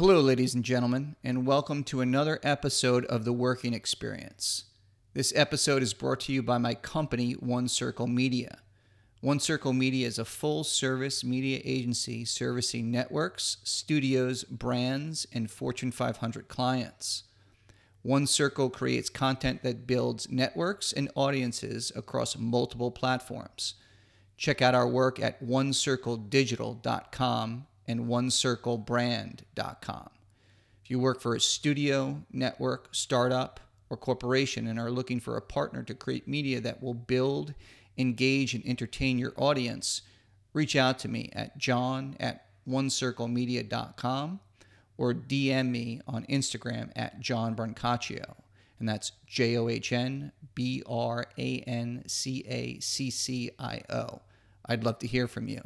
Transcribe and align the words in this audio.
Hello, 0.00 0.16
ladies 0.18 0.54
and 0.54 0.64
gentlemen, 0.64 1.14
and 1.22 1.46
welcome 1.46 1.84
to 1.84 2.00
another 2.00 2.40
episode 2.42 3.04
of 3.04 3.26
The 3.26 3.34
Working 3.34 3.74
Experience. 3.74 4.64
This 5.12 5.30
episode 5.36 5.82
is 5.82 5.92
brought 5.92 6.20
to 6.20 6.32
you 6.32 6.42
by 6.42 6.56
my 6.56 6.72
company, 6.72 7.32
One 7.32 7.68
Circle 7.68 8.06
Media. 8.06 8.60
One 9.20 9.38
Circle 9.38 9.74
Media 9.74 10.06
is 10.06 10.18
a 10.18 10.24
full 10.24 10.64
service 10.64 11.22
media 11.22 11.60
agency 11.66 12.24
servicing 12.24 12.90
networks, 12.90 13.58
studios, 13.62 14.42
brands, 14.44 15.26
and 15.34 15.50
Fortune 15.50 15.92
500 15.92 16.48
clients. 16.48 17.24
One 18.00 18.26
Circle 18.26 18.70
creates 18.70 19.10
content 19.10 19.62
that 19.64 19.86
builds 19.86 20.30
networks 20.30 20.94
and 20.94 21.10
audiences 21.14 21.92
across 21.94 22.38
multiple 22.38 22.90
platforms. 22.90 23.74
Check 24.38 24.62
out 24.62 24.74
our 24.74 24.88
work 24.88 25.20
at 25.20 25.44
onecircledigital.com 25.44 27.66
and 27.90 28.06
onecirclebrand.com. 28.06 30.10
If 30.82 30.90
you 30.90 30.98
work 30.98 31.20
for 31.20 31.34
a 31.34 31.40
studio, 31.40 32.22
network, 32.32 32.88
startup, 32.92 33.60
or 33.90 33.96
corporation 33.96 34.68
and 34.68 34.78
are 34.78 34.90
looking 34.90 35.20
for 35.20 35.36
a 35.36 35.42
partner 35.42 35.82
to 35.82 35.94
create 35.94 36.28
media 36.28 36.60
that 36.60 36.82
will 36.82 36.94
build, 36.94 37.54
engage, 37.98 38.54
and 38.54 38.64
entertain 38.64 39.18
your 39.18 39.34
audience, 39.36 40.02
reach 40.52 40.76
out 40.76 40.98
to 41.00 41.08
me 41.08 41.28
at 41.32 41.58
john 41.58 42.16
at 42.20 42.46
onecirclemedia.com 42.68 44.40
or 45.00 45.14
DM 45.14 45.70
me 45.70 46.00
on 46.06 46.26
Instagram 46.26 46.90
at 46.94 47.18
John 47.20 47.56
Brancaccio. 47.56 48.34
And 48.78 48.88
that's 48.88 49.12
J 49.26 49.56
O 49.56 49.68
H 49.68 49.92
N 49.92 50.30
B 50.54 50.82
R 50.86 51.26
A 51.38 51.60
N 51.60 52.04
C 52.06 52.44
A 52.46 52.78
C 52.80 53.10
C 53.10 53.50
I 53.58 53.82
O. 53.88 54.20
I'd 54.66 54.84
love 54.84 54.98
to 55.00 55.06
hear 55.06 55.26
from 55.26 55.48
you. 55.48 55.62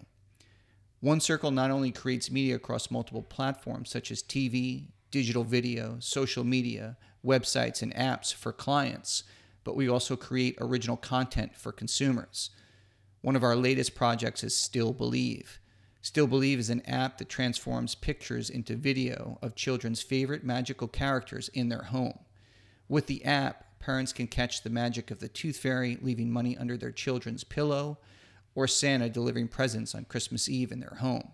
One 1.04 1.20
Circle 1.20 1.50
not 1.50 1.70
only 1.70 1.90
creates 1.90 2.30
media 2.30 2.56
across 2.56 2.90
multiple 2.90 3.20
platforms 3.20 3.90
such 3.90 4.10
as 4.10 4.22
TV, 4.22 4.86
digital 5.10 5.44
video, 5.44 5.96
social 5.98 6.44
media, 6.44 6.96
websites, 7.22 7.82
and 7.82 7.94
apps 7.94 8.32
for 8.32 8.54
clients, 8.54 9.22
but 9.64 9.76
we 9.76 9.86
also 9.86 10.16
create 10.16 10.56
original 10.58 10.96
content 10.96 11.54
for 11.54 11.72
consumers. 11.72 12.48
One 13.20 13.36
of 13.36 13.42
our 13.42 13.54
latest 13.54 13.94
projects 13.94 14.42
is 14.42 14.56
Still 14.56 14.94
Believe. 14.94 15.60
Still 16.00 16.26
Believe 16.26 16.58
is 16.58 16.70
an 16.70 16.80
app 16.86 17.18
that 17.18 17.28
transforms 17.28 17.94
pictures 17.94 18.48
into 18.48 18.74
video 18.74 19.38
of 19.42 19.54
children's 19.54 20.00
favorite 20.00 20.42
magical 20.42 20.88
characters 20.88 21.50
in 21.50 21.68
their 21.68 21.82
home. 21.82 22.18
With 22.88 23.08
the 23.08 23.22
app, 23.26 23.78
parents 23.78 24.14
can 24.14 24.26
catch 24.26 24.62
the 24.62 24.70
magic 24.70 25.10
of 25.10 25.20
the 25.20 25.28
tooth 25.28 25.58
fairy 25.58 25.98
leaving 26.00 26.30
money 26.30 26.56
under 26.56 26.78
their 26.78 26.92
children's 26.92 27.44
pillow 27.44 27.98
or 28.54 28.66
Santa 28.66 29.08
delivering 29.08 29.48
presents 29.48 29.94
on 29.94 30.04
Christmas 30.04 30.48
Eve 30.48 30.72
in 30.72 30.80
their 30.80 30.98
home. 31.00 31.32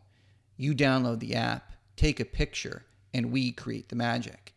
You 0.57 0.75
download 0.75 1.21
the 1.21 1.35
app, 1.35 1.73
take 1.97 2.21
a 2.21 2.25
picture, 2.25 2.85
and 3.12 3.33
we 3.33 3.53
create 3.53 3.89
the 3.89 3.97
magic. 3.97 4.55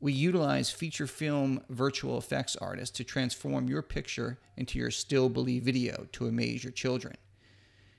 We 0.00 0.12
utilize 0.12 0.70
feature 0.70 1.06
film 1.06 1.62
virtual 1.68 2.16
effects 2.16 2.56
artists 2.56 2.96
to 2.96 3.04
transform 3.04 3.68
your 3.68 3.82
picture 3.82 4.38
into 4.56 4.78
your 4.78 4.90
Still 4.90 5.28
Believe 5.28 5.62
video 5.62 6.06
to 6.12 6.26
amaze 6.26 6.64
your 6.64 6.72
children. 6.72 7.16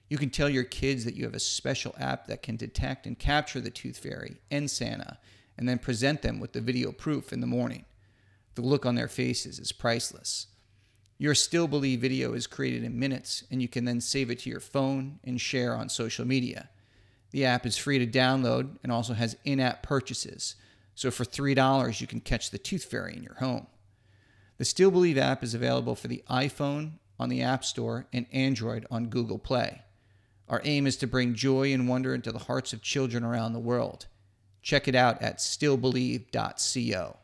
You 0.10 0.18
can 0.18 0.30
tell 0.30 0.50
your 0.50 0.64
kids 0.64 1.06
that 1.06 1.16
you 1.16 1.24
have 1.26 1.36
a 1.36 1.40
special 1.40 1.96
app 2.00 2.28
that 2.28 2.42
can 2.42 2.56
detect 2.58 3.06
and 3.06 3.18
capture 3.18 3.62
the 3.62 3.70
Tooth 3.70 4.00
Fairy 4.00 4.38
and 4.50 4.70
Santa, 4.70 5.20
and 5.58 5.70
then 5.70 5.78
present 5.78 6.22
them 6.22 6.40
with 6.40 6.54
the 6.54 6.60
video 6.60 6.92
proof 6.92 7.32
in 7.32 7.40
the 7.40 7.48
morning. 7.48 7.86
The 8.56 8.62
look 8.62 8.86
on 8.86 8.96
their 8.96 9.08
faces 9.08 9.60
is 9.60 9.72
priceless. 9.72 10.48
Your 11.22 11.36
Still 11.36 11.68
Believe 11.68 12.02
video 12.02 12.34
is 12.34 12.48
created 12.48 12.84
in 12.84 12.98
minutes, 12.98 13.44
and 13.52 13.62
you 13.62 13.68
can 13.68 13.86
then 13.86 14.02
save 14.02 14.32
it 14.32 14.40
to 14.40 14.50
your 14.50 14.60
phone 14.60 15.20
and 15.24 15.40
share 15.40 15.76
on 15.76 15.88
social 15.88 16.26
media. 16.26 16.68
The 17.30 17.46
app 17.46 17.64
is 17.64 17.78
free 17.78 18.00
to 18.00 18.08
download 18.08 18.78
and 18.82 18.92
also 18.92 19.14
has 19.14 19.38
in 19.46 19.60
app 19.60 19.84
purchases. 19.84 20.56
So 20.96 21.12
for 21.12 21.24
$3, 21.24 22.02
you 22.02 22.08
can 22.08 22.22
catch 22.22 22.50
the 22.50 22.58
Tooth 22.58 22.86
Fairy 22.86 23.16
in 23.16 23.22
your 23.22 23.36
home. 23.36 23.68
The 24.58 24.66
Still 24.66 24.90
Believe 24.90 25.20
app 25.20 25.44
is 25.44 25.54
available 25.54 25.96
for 25.96 26.08
the 26.08 26.24
iPhone 26.28 26.94
on 27.20 27.30
the 27.30 27.44
App 27.44 27.64
Store 27.64 28.08
and 28.12 28.26
Android 28.32 28.88
on 28.90 29.10
Google 29.10 29.38
Play. 29.38 29.84
Our 30.50 30.62
aim 30.64 30.88
is 30.88 30.98
to 30.98 31.06
bring 31.06 31.36
joy 31.36 31.72
and 31.72 31.88
wonder 31.88 32.16
into 32.16 32.32
the 32.32 32.40
hearts 32.40 32.74
of 32.74 32.82
children 32.82 33.24
around 33.24 33.54
the 33.54 33.60
world. 33.60 34.08
Check 34.64 34.88
it 34.88 34.96
out 34.96 35.22
at 35.22 35.38
stillbelieve.co. 35.38 37.18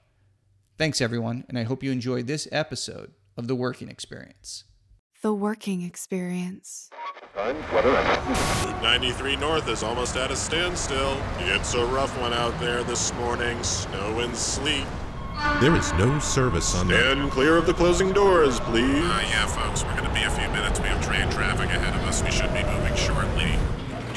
Thanks, 0.77 1.01
everyone, 1.01 1.45
and 1.49 1.57
I 1.57 1.63
hope 1.63 1.81
you 1.81 1.91
enjoyed 1.91 2.27
this 2.27 2.47
episode 2.51 3.11
of 3.37 3.47
the 3.47 3.55
working 3.55 3.89
experience. 3.89 4.63
The 5.21 5.33
working 5.33 5.81
experience. 5.81 6.89
Route 7.35 8.79
93 8.83 9.35
North 9.37 9.67
is 9.69 9.83
almost 9.83 10.15
at 10.15 10.31
a 10.31 10.35
standstill. 10.35 11.17
It's 11.39 11.73
a 11.73 11.85
rough 11.85 12.19
one 12.19 12.33
out 12.33 12.59
there 12.59 12.83
this 12.83 13.13
morning. 13.15 13.61
Snow 13.63 14.19
and 14.19 14.35
sleet. 14.35 14.85
There 15.61 15.75
is 15.75 15.93
no 15.93 16.17
service 16.19 16.75
on 16.75 16.87
the. 16.87 16.99
Stand 16.99 17.31
clear 17.31 17.57
of 17.57 17.65
the 17.65 17.73
closing 17.73 18.11
doors, 18.11 18.59
please. 18.61 19.03
Uh, 19.03 19.23
yeah, 19.29 19.45
folks, 19.47 19.83
we're 19.83 19.93
going 19.93 20.05
to 20.05 20.13
be 20.13 20.23
a 20.23 20.31
few 20.31 20.47
minutes. 20.49 20.79
We 20.79 20.87
have 20.87 21.03
train 21.05 21.29
traffic 21.29 21.69
ahead 21.69 21.95
of 21.95 22.07
us. 22.07 22.23
We 22.23 22.31
should 22.31 22.53
be 22.53 22.63
moving 22.63 22.95
shortly. 22.95 23.53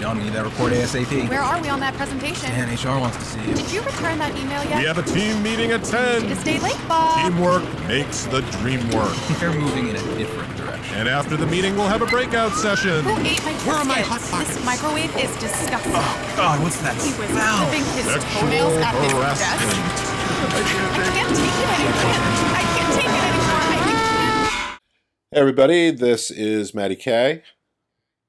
John, 0.00 0.16
we 0.16 0.24
need 0.24 0.32
that 0.32 0.44
report 0.44 0.72
ASAP. 0.72 1.28
Where 1.28 1.42
are 1.44 1.60
we 1.60 1.68
on 1.68 1.78
that 1.80 1.92
presentation? 1.92 2.48
Dan, 2.48 2.72
HR 2.72 2.98
wants 2.98 3.18
to 3.18 3.22
see 3.24 3.40
you. 3.44 3.52
Did 3.54 3.70
you 3.70 3.82
return 3.82 4.16
that 4.16 4.32
email 4.32 4.64
yet? 4.64 4.78
We 4.80 4.84
have 4.88 4.96
a 4.96 5.02
team 5.04 5.42
meeting 5.42 5.72
at 5.72 5.84
To 5.84 6.24
10. 6.24 6.36
stay 6.40 6.58
late, 6.58 6.80
Bob. 6.88 7.20
Teamwork 7.20 7.60
makes 7.86 8.24
the 8.24 8.40
dream 8.64 8.80
work. 8.96 9.12
They're 9.38 9.52
moving 9.52 9.88
in 9.92 9.96
a 9.96 10.04
different 10.16 10.56
direction. 10.56 10.96
And 10.96 11.06
after 11.06 11.36
the 11.36 11.44
meeting, 11.44 11.76
we'll 11.76 11.86
have 11.92 12.00
a 12.00 12.06
breakout 12.06 12.52
session. 12.56 13.04
Who 13.04 13.12
ate 13.20 13.44
my 13.44 13.52
Where 13.68 13.76
are 13.76 13.84
my 13.84 14.00
biscuits? 14.00 14.30
Hot 14.32 14.46
This 14.48 14.64
microwave 14.64 15.12
is 15.20 15.28
disgusting. 15.36 15.92
Oh, 15.94 16.32
God, 16.34 16.62
what's 16.64 16.80
that 16.80 16.96
He 16.96 17.12
was 17.20 17.28
smell? 17.28 17.60
clipping 17.68 17.84
his 17.92 18.06
Sexual 18.08 18.40
toenails 18.40 18.76
at 18.80 18.94
his 19.04 19.12
desk. 19.12 19.52
I 20.48 21.04
can't 21.12 21.28
take 21.36 21.56
it 21.60 21.68
anymore. 21.76 22.56
I 22.56 22.64
can't 22.72 22.92
take 22.96 23.04
it 23.04 23.20
anymore. 23.20 23.68
I 23.68 23.78
can't. 23.84 24.80
Hey 25.28 25.40
everybody, 25.44 25.90
this 25.92 26.30
is 26.30 26.72
Matty 26.74 26.96
K, 26.96 27.42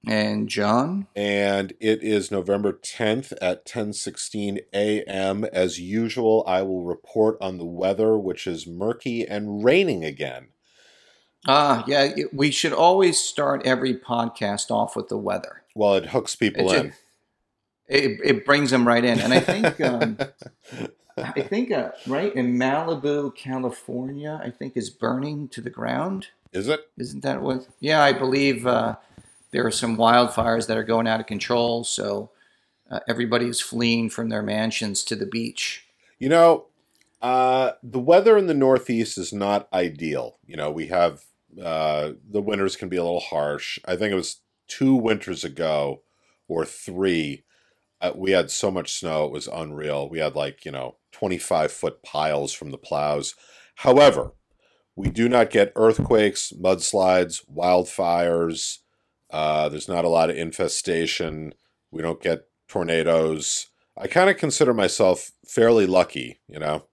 And 0.07 0.49
John? 0.49 1.07
and 1.15 1.73
it 1.79 2.01
is 2.01 2.31
November 2.31 2.73
10th 2.73 3.33
at 3.39 3.65
10:16 3.65 4.59
a.m. 4.73 5.45
As 5.45 5.79
usual, 5.79 6.43
I 6.47 6.63
will 6.63 6.83
report 6.83 7.37
on 7.39 7.59
the 7.59 7.65
weather, 7.65 8.17
which 8.17 8.47
is 8.47 8.65
murky 8.65 9.27
and 9.27 9.63
raining 9.63 10.03
again. 10.03 10.47
Ah, 11.47 11.83
yeah, 11.87 12.13
we 12.33 12.51
should 12.51 12.73
always 12.73 13.19
start 13.19 13.65
every 13.65 13.95
podcast 13.95 14.71
off 14.71 14.95
with 14.95 15.07
the 15.07 15.17
weather. 15.17 15.63
Well, 15.75 15.95
it 15.95 16.07
hooks 16.07 16.35
people 16.35 16.71
It 16.71 16.79
in. 16.79 16.93
It, 17.87 18.19
it 18.23 18.45
brings 18.45 18.71
them 18.71 18.87
right 18.87 19.03
in. 19.03 19.19
And 19.19 19.33
I 19.33 19.39
think, 19.39 19.81
um, 19.81 20.17
I 21.17 21.41
think, 21.41 21.71
uh, 21.71 21.91
right 22.07 22.33
in 22.33 22.57
Malibu, 22.57 23.35
California, 23.35 24.39
I 24.43 24.49
think 24.49 24.77
is 24.77 24.89
burning 24.89 25.49
to 25.49 25.61
the 25.61 25.69
ground. 25.69 26.27
is 26.53 26.67
it? 26.67 26.89
Isn't 26.97 27.21
that 27.23 27.41
what? 27.41 27.67
Yeah, 27.79 28.03
I 28.03 28.13
believe 28.13 28.65
uh, 28.65 28.95
there 29.51 29.65
are 29.65 29.71
some 29.71 29.97
wildfires 29.97 30.67
that 30.67 30.77
are 30.77 30.83
going 30.83 31.07
out 31.07 31.19
of 31.19 31.27
control. 31.27 31.83
So 31.83 32.31
uh, 32.89 32.99
everybody 33.07 33.47
is 33.47 33.61
fleeing 33.61 34.09
from 34.09 34.29
their 34.29 34.43
mansions 34.43 35.03
to 35.05 35.15
the 35.15 35.25
beach. 35.25 35.85
You 36.19 36.29
know, 36.29 36.67
uh, 37.21 37.71
the 37.83 37.99
weather 37.99 38.37
in 38.37 38.47
the 38.47 38.53
Northeast 38.53 39.17
is 39.17 39.31
not 39.31 39.67
ideal. 39.73 40.37
You 40.45 40.57
know, 40.57 40.71
we 40.71 40.87
have 40.87 41.23
uh, 41.61 42.11
the 42.29 42.41
winters 42.41 42.75
can 42.75 42.89
be 42.89 42.97
a 42.97 43.03
little 43.03 43.19
harsh. 43.19 43.79
I 43.85 43.95
think 43.95 44.11
it 44.11 44.15
was 44.15 44.41
two 44.67 44.95
winters 44.95 45.43
ago 45.43 46.01
or 46.47 46.65
three. 46.65 47.43
Uh, 47.99 48.11
we 48.15 48.31
had 48.31 48.49
so 48.49 48.71
much 48.71 48.99
snow, 48.99 49.25
it 49.25 49.31
was 49.31 49.47
unreal. 49.47 50.09
We 50.09 50.19
had 50.19 50.35
like, 50.35 50.65
you 50.65 50.71
know, 50.71 50.97
25 51.11 51.71
foot 51.71 52.01
piles 52.03 52.53
from 52.53 52.71
the 52.71 52.77
plows. 52.77 53.35
However, 53.75 54.31
we 54.95 55.09
do 55.09 55.29
not 55.29 55.49
get 55.49 55.71
earthquakes, 55.75 56.51
mudslides, 56.59 57.43
wildfires. 57.53 58.79
Uh, 59.31 59.69
there's 59.69 59.87
not 59.87 60.05
a 60.05 60.09
lot 60.09 60.29
of 60.29 60.35
infestation. 60.35 61.53
We 61.89 62.01
don't 62.01 62.21
get 62.21 62.45
tornadoes. 62.67 63.67
I 63.97 64.07
kind 64.07 64.29
of 64.29 64.37
consider 64.37 64.73
myself 64.73 65.31
fairly 65.47 65.85
lucky, 65.85 66.39
you 66.47 66.59
know. 66.59 66.85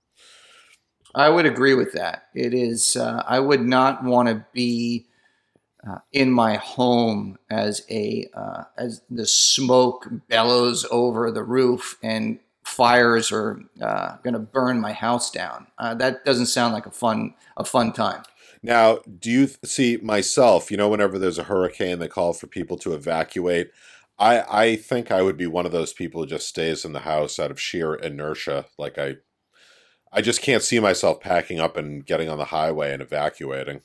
I 1.15 1.29
would 1.31 1.47
agree 1.47 1.75
with 1.75 1.93
that. 1.93 2.25
It 2.35 2.55
is. 2.55 2.97
Uh, 2.97 3.23
I 3.27 3.41
would 3.41 3.63
not 3.63 4.05
want 4.05 4.29
to 4.29 4.45
be 4.53 5.07
uh, 5.89 5.99
in 6.13 6.31
my 6.31 6.57
home 6.57 7.39
as 7.51 7.83
a 7.91 8.29
uh, 8.35 8.65
as 8.77 9.03
the 9.11 9.27
smoke 9.27 10.09
bellows 10.29 10.87
over 10.91 11.31
the 11.31 11.43
roof 11.43 11.97
and 12.03 12.39
fires 12.65 13.33
are 13.33 13.61
uh, 13.81 14.17
going 14.23 14.35
to 14.35 14.39
burn 14.39 14.81
my 14.81 14.93
house 14.93 15.31
down. 15.31 15.67
Uh, 15.79 15.95
that 15.95 16.25
doesn't 16.25 16.47
sound 16.47 16.75
like 16.75 16.87
a 16.87 16.91
fun 16.91 17.35
a 17.57 17.65
fun 17.65 17.93
time. 17.93 18.23
Now, 18.63 18.99
do 19.19 19.31
you 19.31 19.47
th- 19.47 19.59
see 19.65 19.99
myself? 19.99 20.71
You 20.71 20.77
know, 20.77 20.89
whenever 20.89 21.19
there's 21.19 21.39
a 21.39 21.45
hurricane, 21.45 21.99
they 21.99 22.09
call 22.09 22.33
for 22.33 22.47
people 22.47 22.77
to 22.79 22.95
evacuate. 22.95 23.71
I 24.19 24.43
I 24.49 24.77
think 24.77 25.11
I 25.11 25.23
would 25.23 25.37
be 25.37 25.47
one 25.47 25.67
of 25.67 25.73
those 25.73 25.93
people 25.93 26.23
who 26.23 26.27
just 26.27 26.49
stays 26.49 26.85
in 26.85 26.93
the 26.93 27.01
house 27.01 27.39
out 27.39 27.51
of 27.51 27.61
sheer 27.61 27.95
inertia. 27.95 28.67
Like 28.79 28.99
I, 28.99 29.17
I 30.13 30.23
just 30.23 30.43
can't 30.43 30.63
see 30.63 30.81
myself 30.81 31.21
packing 31.21 31.61
up 31.61 31.77
and 31.77 32.05
getting 32.05 32.29
on 32.29 32.39
the 32.39 32.47
highway 32.47 32.93
and 32.93 33.03
evacuating. 33.03 33.83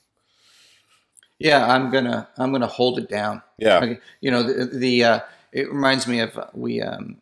Yeah, 1.40 1.66
I'm 1.68 1.92
gonna 1.92 2.30
I'm 2.38 2.52
gonna 2.52 2.68
hold 2.68 2.98
it 3.00 3.10
down. 3.10 3.42
Yeah, 3.58 3.78
Okay, 3.78 4.00
You 4.22 4.32
know 4.32 4.44
the 4.44 4.66
the 4.66 5.04
uh, 5.04 5.20
it 5.52 5.72
reminds 5.72 6.08
me 6.08 6.20
of 6.20 6.38
uh, 6.38 6.48
we 6.54 6.82
um, 6.82 7.18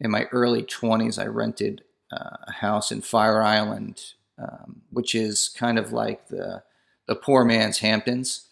in 0.00 0.10
my 0.10 0.24
early 0.32 0.62
20s, 0.62 1.18
I 1.22 1.26
rented 1.26 1.82
uh, 2.12 2.36
a 2.46 2.52
house 2.52 2.92
in 2.92 3.00
Fire 3.00 3.42
Island, 3.42 4.14
um, 4.38 4.82
which 4.90 5.14
is 5.14 5.48
kind 5.48 5.78
of 5.78 5.92
like 5.92 6.28
the 6.28 6.62
the 7.06 7.14
poor 7.14 7.44
man's 7.44 7.78
Hamptons, 7.78 8.48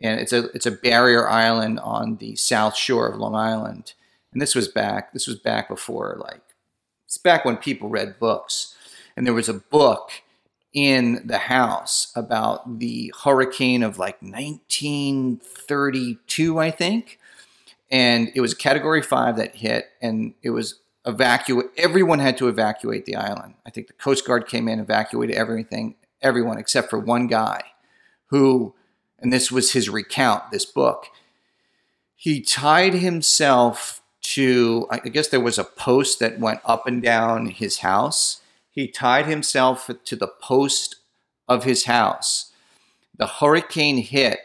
and 0.00 0.20
it's 0.20 0.32
a 0.32 0.44
it's 0.50 0.66
a 0.66 0.70
barrier 0.70 1.28
island 1.28 1.80
on 1.80 2.16
the 2.16 2.36
south 2.36 2.76
shore 2.76 3.08
of 3.08 3.18
Long 3.18 3.34
Island. 3.34 3.94
And 4.32 4.42
this 4.42 4.54
was 4.54 4.68
back 4.68 5.12
this 5.12 5.26
was 5.26 5.36
back 5.36 5.68
before 5.68 6.16
like 6.20 6.42
it's 7.06 7.18
back 7.18 7.44
when 7.44 7.56
people 7.56 7.88
read 7.88 8.18
books, 8.18 8.76
and 9.16 9.26
there 9.26 9.34
was 9.34 9.48
a 9.48 9.54
book 9.54 10.10
in 10.72 11.22
the 11.24 11.38
house 11.38 12.12
about 12.16 12.80
the 12.80 13.12
hurricane 13.22 13.84
of 13.84 13.98
like 13.98 14.20
1932, 14.20 16.58
I 16.58 16.72
think. 16.72 17.20
And 17.90 18.32
it 18.34 18.40
was 18.40 18.54
category 18.54 19.02
five 19.02 19.36
that 19.36 19.54
hit, 19.54 19.90
and 20.02 20.34
it 20.42 20.50
was 20.50 20.80
evacuate. 21.06 21.66
Everyone 21.76 22.18
had 22.18 22.36
to 22.38 22.48
evacuate 22.48 23.04
the 23.04 23.16
island. 23.16 23.54
I 23.66 23.70
think 23.70 23.86
the 23.86 23.92
Coast 23.92 24.26
Guard 24.26 24.46
came 24.46 24.68
in, 24.68 24.80
evacuated 24.80 25.36
everything, 25.36 25.96
everyone 26.22 26.58
except 26.58 26.90
for 26.90 26.98
one 26.98 27.26
guy 27.26 27.62
who, 28.26 28.74
and 29.18 29.32
this 29.32 29.52
was 29.52 29.72
his 29.72 29.88
recount, 29.88 30.50
this 30.50 30.64
book, 30.64 31.06
he 32.16 32.40
tied 32.40 32.94
himself 32.94 34.00
to, 34.22 34.86
I 34.90 34.98
guess 34.98 35.28
there 35.28 35.40
was 35.40 35.58
a 35.58 35.64
post 35.64 36.18
that 36.20 36.40
went 36.40 36.60
up 36.64 36.86
and 36.86 37.02
down 37.02 37.46
his 37.46 37.78
house. 37.78 38.40
He 38.70 38.88
tied 38.88 39.26
himself 39.26 39.90
to 40.02 40.16
the 40.16 40.26
post 40.26 40.96
of 41.46 41.64
his 41.64 41.84
house. 41.84 42.52
The 43.16 43.26
hurricane 43.26 43.98
hit. 43.98 44.40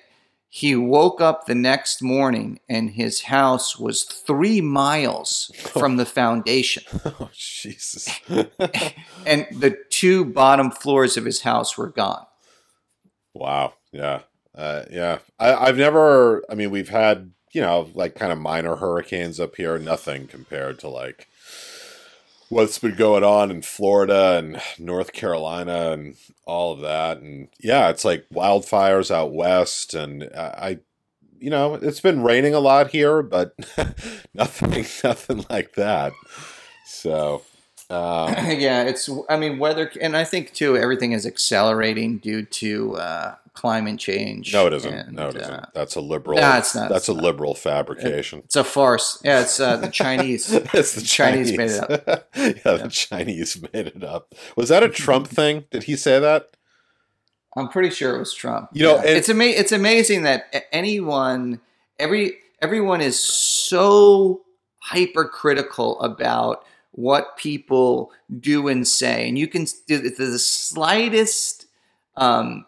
He 0.52 0.76
woke 0.76 1.22
up 1.22 1.46
the 1.46 1.54
next 1.56 2.02
morning 2.02 2.60
and 2.68 2.90
his 2.90 3.22
house 3.22 3.78
was 3.78 4.04
three 4.04 4.62
miles 4.62 5.52
from 5.58 5.98
the 5.98 6.06
foundation. 6.06 6.84
Oh, 7.06 7.30
Jesus. 7.34 8.10
and 8.30 9.48
the 9.52 9.78
two 9.90 10.26
bottom 10.26 10.72
floors 10.72 11.18
of 11.18 11.26
his 11.26 11.42
house 11.42 11.78
were 11.78 11.90
gone. 11.90 12.26
wow. 13.34 13.74
Yeah. 13.92 14.22
Uh, 14.56 14.84
yeah. 14.92 15.20
I, 15.40 15.54
I've 15.54 15.78
never, 15.78 16.44
I 16.50 16.56
mean, 16.56 16.72
we've 16.72 16.90
had, 16.90 17.32
you 17.54 17.62
know, 17.62 17.90
like 17.94 18.16
kind 18.16 18.32
of 18.32 18.38
minor 18.38 18.76
hurricanes 18.76 19.40
up 19.40 19.56
here, 19.56 19.78
nothing 19.78 20.28
compared 20.28 20.80
to 20.80 20.90
like 20.90 21.28
what's 22.50 22.80
been 22.80 22.96
going 22.96 23.24
on 23.24 23.52
in 23.52 23.62
Florida 23.62 24.38
and 24.38 24.62
North 24.78 25.14
Carolina 25.14 25.92
and 25.92 26.16
all 26.46 26.74
of 26.74 26.82
that. 26.82 27.20
And 27.20 27.48
yeah, 27.60 27.90
it's 27.90 28.04
like 28.04 28.28
wildfires 28.30 29.12
out 29.12 29.34
west. 29.34 29.94
And 29.94 30.24
I, 30.36 30.80
you 31.40 31.50
know, 31.50 31.76
it's 31.76 32.02
been 32.02 32.24
raining 32.24 32.54
a 32.54 32.60
lot 32.60 32.90
here, 32.90 33.22
but 33.22 33.54
nothing, 34.34 34.72
nothing 35.04 35.46
like 35.50 35.74
that. 35.76 36.14
So, 36.86 37.44
um, 37.90 38.34
yeah, 38.58 38.84
it's. 38.84 39.10
I 39.30 39.38
mean, 39.38 39.58
weather, 39.58 39.92
and 40.00 40.16
I 40.16 40.24
think 40.24 40.54
too, 40.54 40.78
everything 40.78 41.12
is 41.12 41.26
accelerating 41.26 42.18
due 42.18 42.44
to 42.44 42.98
uh, 42.98 43.36
climate 43.60 44.00
change. 44.00 44.54
no, 44.54 44.68
it 44.68 44.74
isn't. 44.74 44.94
and, 44.94 45.16
no, 45.16 45.28
it 45.30 45.36
isn't. 45.36 45.54
uh, 45.54 45.66
that's 45.74 45.96
a 45.96 46.02
liberal. 46.02 46.40
No, 46.40 46.58
it's 46.58 46.74
not. 46.76 46.90
That's 46.90 47.02
It's 47.04 47.10
a 47.10 47.14
not. 47.14 47.24
liberal 47.24 47.54
fabrication. 47.56 48.40
it's 48.46 48.56
a 48.56 48.64
farce. 48.64 49.20
Yeah, 49.24 49.42
it's 49.42 49.60
uh, 49.60 49.76
the 49.78 49.90
Chinese. 49.90 50.52
it's 50.74 50.94
the 50.96 51.02
Chinese 51.02 51.52
Chinese, 51.52 51.58
made 51.58 51.72
it 51.72 52.08
up. 52.08 52.30
yeah, 52.36 52.78
the 52.84 52.90
Chinese 52.90 53.62
made 53.74 53.88
it 53.88 54.04
up. 54.04 54.34
Was 54.56 54.70
that 54.70 54.84
a 54.84 54.90
Trump 54.90 55.28
thing? 55.40 55.66
Did 55.72 55.84
he 55.84 55.96
say 55.96 56.20
that? 56.20 56.56
I'm 57.58 57.68
pretty 57.68 57.90
sure 57.90 58.16
it 58.16 58.20
was 58.20 58.34
Trump. 58.34 58.70
You 58.74 58.84
know, 58.84 58.96
Yeah. 58.96 59.02
and- 59.10 59.18
it's 59.18 59.30
ama- 59.30 59.44
It's 59.62 59.72
amazing 59.72 60.24
that 60.24 60.66
anyone, 60.72 61.60
every 61.98 62.38
everyone 62.62 63.02
is 63.02 63.20
so 63.20 64.42
hypercritical 64.82 66.00
about 66.02 66.64
what 66.92 67.38
people 67.38 68.12
do 68.40 68.68
and 68.68 68.88
say, 68.88 69.28
and 69.28 69.38
you 69.38 69.48
can 69.48 69.66
do 69.88 69.98
the, 70.00 70.10
the 70.10 70.40
slightest, 70.40 71.66
um, 72.18 72.66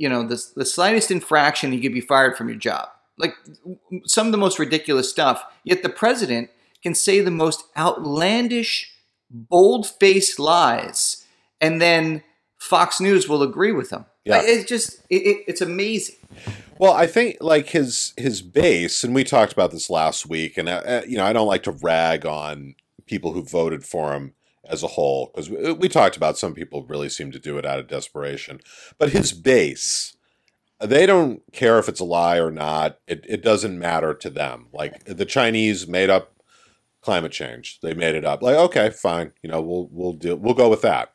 you 0.00 0.08
know, 0.08 0.22
the 0.22 0.42
the 0.56 0.64
slightest 0.64 1.10
infraction, 1.10 1.74
you 1.74 1.80
could 1.82 1.92
be 1.92 2.00
fired 2.00 2.34
from 2.34 2.48
your 2.48 2.56
job. 2.56 2.88
Like 3.18 3.34
some 4.06 4.26
of 4.26 4.32
the 4.32 4.38
most 4.38 4.58
ridiculous 4.58 5.10
stuff. 5.10 5.44
Yet 5.62 5.82
the 5.82 5.90
president 5.90 6.48
can 6.82 6.94
say 6.94 7.20
the 7.20 7.30
most 7.30 7.64
outlandish, 7.76 8.94
bold-faced 9.28 10.38
lies, 10.38 11.26
and 11.60 11.82
then 11.82 12.22
Fox 12.58 12.98
News 12.98 13.28
will 13.28 13.42
agree 13.42 13.72
with 13.72 13.90
him. 13.90 14.06
Yeah. 14.24 14.40
It's 14.42 14.66
just 14.66 15.00
it, 15.10 15.16
it, 15.16 15.44
it's 15.46 15.60
amazing. 15.60 16.16
Well, 16.78 16.94
I 16.94 17.06
think 17.06 17.36
like 17.42 17.68
his 17.68 18.14
his 18.16 18.40
base, 18.40 19.04
and 19.04 19.14
we 19.14 19.22
talked 19.22 19.52
about 19.52 19.70
this 19.70 19.90
last 19.90 20.26
week, 20.26 20.56
and 20.56 20.66
uh, 20.66 20.82
uh, 20.86 21.02
you 21.06 21.18
know, 21.18 21.26
I 21.26 21.34
don't 21.34 21.46
like 21.46 21.64
to 21.64 21.72
rag 21.72 22.24
on 22.24 22.74
people 23.04 23.34
who 23.34 23.42
voted 23.42 23.84
for 23.84 24.14
him 24.14 24.32
as 24.70 24.82
a 24.82 24.88
whole 24.88 25.30
because 25.34 25.50
we, 25.50 25.72
we 25.72 25.88
talked 25.88 26.16
about 26.16 26.38
some 26.38 26.54
people 26.54 26.84
really 26.86 27.08
seem 27.08 27.30
to 27.32 27.38
do 27.38 27.58
it 27.58 27.66
out 27.66 27.78
of 27.78 27.88
desperation, 27.88 28.60
but 28.98 29.10
his 29.10 29.32
base. 29.32 30.16
They 30.82 31.04
don't 31.04 31.42
care 31.52 31.78
if 31.78 31.90
it's 31.90 32.00
a 32.00 32.04
lie 32.04 32.38
or 32.38 32.50
not. 32.50 32.98
It, 33.06 33.26
it 33.28 33.42
doesn't 33.42 33.78
matter 33.78 34.14
to 34.14 34.30
them. 34.30 34.68
Like 34.72 35.04
the 35.04 35.26
Chinese 35.26 35.86
made 35.86 36.08
up 36.08 36.32
climate 37.02 37.32
change. 37.32 37.80
They 37.82 37.92
made 37.92 38.14
it 38.14 38.24
up. 38.24 38.42
Like 38.42 38.56
okay, 38.56 38.88
fine. 38.88 39.32
You 39.42 39.50
know, 39.50 39.60
we'll 39.60 39.88
we'll 39.92 40.12
deal. 40.14 40.36
We'll 40.36 40.54
go 40.54 40.70
with 40.70 40.80
that. 40.80 41.12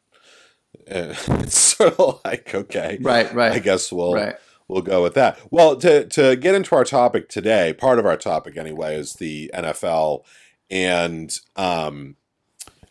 Uh, 0.87 1.15
it's 1.39 1.57
sort 1.57 1.99
of 1.99 2.21
like 2.23 2.53
okay, 2.53 2.99
Right, 3.01 3.33
right. 3.33 3.53
I 3.53 3.59
guess 3.59 3.91
we'll 3.91 4.13
Right. 4.13 4.35
we'll 4.67 4.83
go 4.83 5.01
with 5.01 5.15
that. 5.15 5.39
Well, 5.49 5.77
to 5.77 6.05
to 6.09 6.35
get 6.35 6.53
into 6.53 6.75
our 6.75 6.83
topic 6.83 7.27
today, 7.27 7.73
part 7.73 7.97
of 7.97 8.05
our 8.05 8.17
topic 8.17 8.57
anyway 8.57 8.95
is 8.95 9.13
the 9.13 9.49
NFL, 9.51 10.25
and 10.69 11.35
um, 11.55 12.17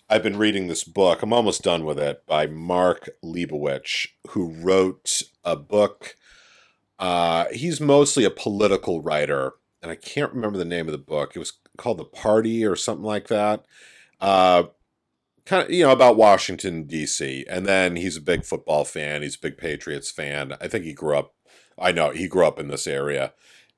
I've 0.08 0.22
been 0.22 0.36
reading 0.36 0.66
this 0.66 0.84
book. 0.84 1.22
I'm 1.22 1.32
almost 1.32 1.62
done 1.62 1.84
with 1.84 1.98
it 1.98 2.26
by 2.26 2.46
Mark 2.46 3.08
Leibovich, 3.24 4.08
who 4.30 4.52
wrote 4.52 5.22
a 5.44 5.56
book. 5.56 6.16
Uh, 6.98 7.46
he's 7.52 7.80
mostly 7.80 8.24
a 8.24 8.30
political 8.30 9.00
writer, 9.00 9.54
and 9.82 9.90
I 9.90 9.94
can't 9.94 10.32
remember 10.32 10.58
the 10.58 10.64
name 10.64 10.86
of 10.86 10.92
the 10.92 10.98
book. 10.98 11.32
It 11.34 11.38
was 11.38 11.54
called 11.78 11.98
The 11.98 12.04
Party 12.04 12.64
or 12.64 12.76
something 12.76 13.04
like 13.04 13.28
that. 13.28 13.64
Uh, 14.20 14.64
kind 15.46 15.64
of 15.64 15.70
you 15.70 15.84
know 15.84 15.92
about 15.92 16.16
Washington 16.16 16.84
D.C. 16.84 17.44
and 17.48 17.66
then 17.66 17.96
he's 17.96 18.16
a 18.16 18.22
big 18.22 18.44
football 18.44 18.84
fan. 18.84 19.22
He's 19.22 19.36
a 19.36 19.40
big 19.40 19.56
Patriots 19.56 20.10
fan. 20.10 20.54
I 20.60 20.68
think 20.68 20.84
he 20.84 20.92
grew 20.92 21.16
up. 21.16 21.34
I 21.78 21.92
know 21.92 22.10
he 22.10 22.28
grew 22.28 22.46
up 22.46 22.60
in 22.60 22.68
this 22.68 22.86
area, 22.86 23.32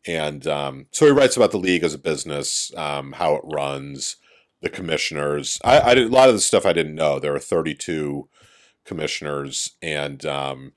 and 0.06 0.44
um, 0.46 0.86
so 0.90 1.06
he 1.06 1.12
writes 1.12 1.36
about 1.36 1.52
the 1.52 1.58
league 1.58 1.84
as 1.84 1.94
a 1.94 1.98
business, 1.98 2.72
um, 2.76 3.12
how 3.12 3.36
it 3.36 3.42
runs, 3.44 4.16
the 4.60 4.68
commissioners. 4.68 5.58
I, 5.64 5.80
I 5.80 5.94
did 5.94 6.08
a 6.08 6.14
lot 6.14 6.28
of 6.28 6.34
the 6.34 6.40
stuff 6.40 6.66
I 6.66 6.72
didn't 6.72 6.94
know. 6.94 7.18
There 7.18 7.34
are 7.34 7.40
thirty-two 7.40 8.28
commissioners, 8.84 9.76
and 9.82 10.24
um, 10.24 10.72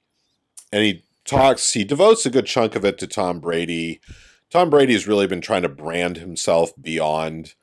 and 0.71 0.83
he 0.83 1.05
talks. 1.25 1.73
He 1.73 1.83
devotes 1.83 2.25
a 2.25 2.29
good 2.29 2.45
chunk 2.45 2.75
of 2.75 2.85
it 2.85 2.97
to 2.99 3.07
Tom 3.07 3.39
Brady. 3.39 4.01
Tom 4.49 4.69
Brady's 4.69 5.07
really 5.07 5.27
been 5.27 5.41
trying 5.41 5.61
to 5.61 5.69
brand 5.69 6.17
himself 6.17 6.71
beyond 6.79 7.53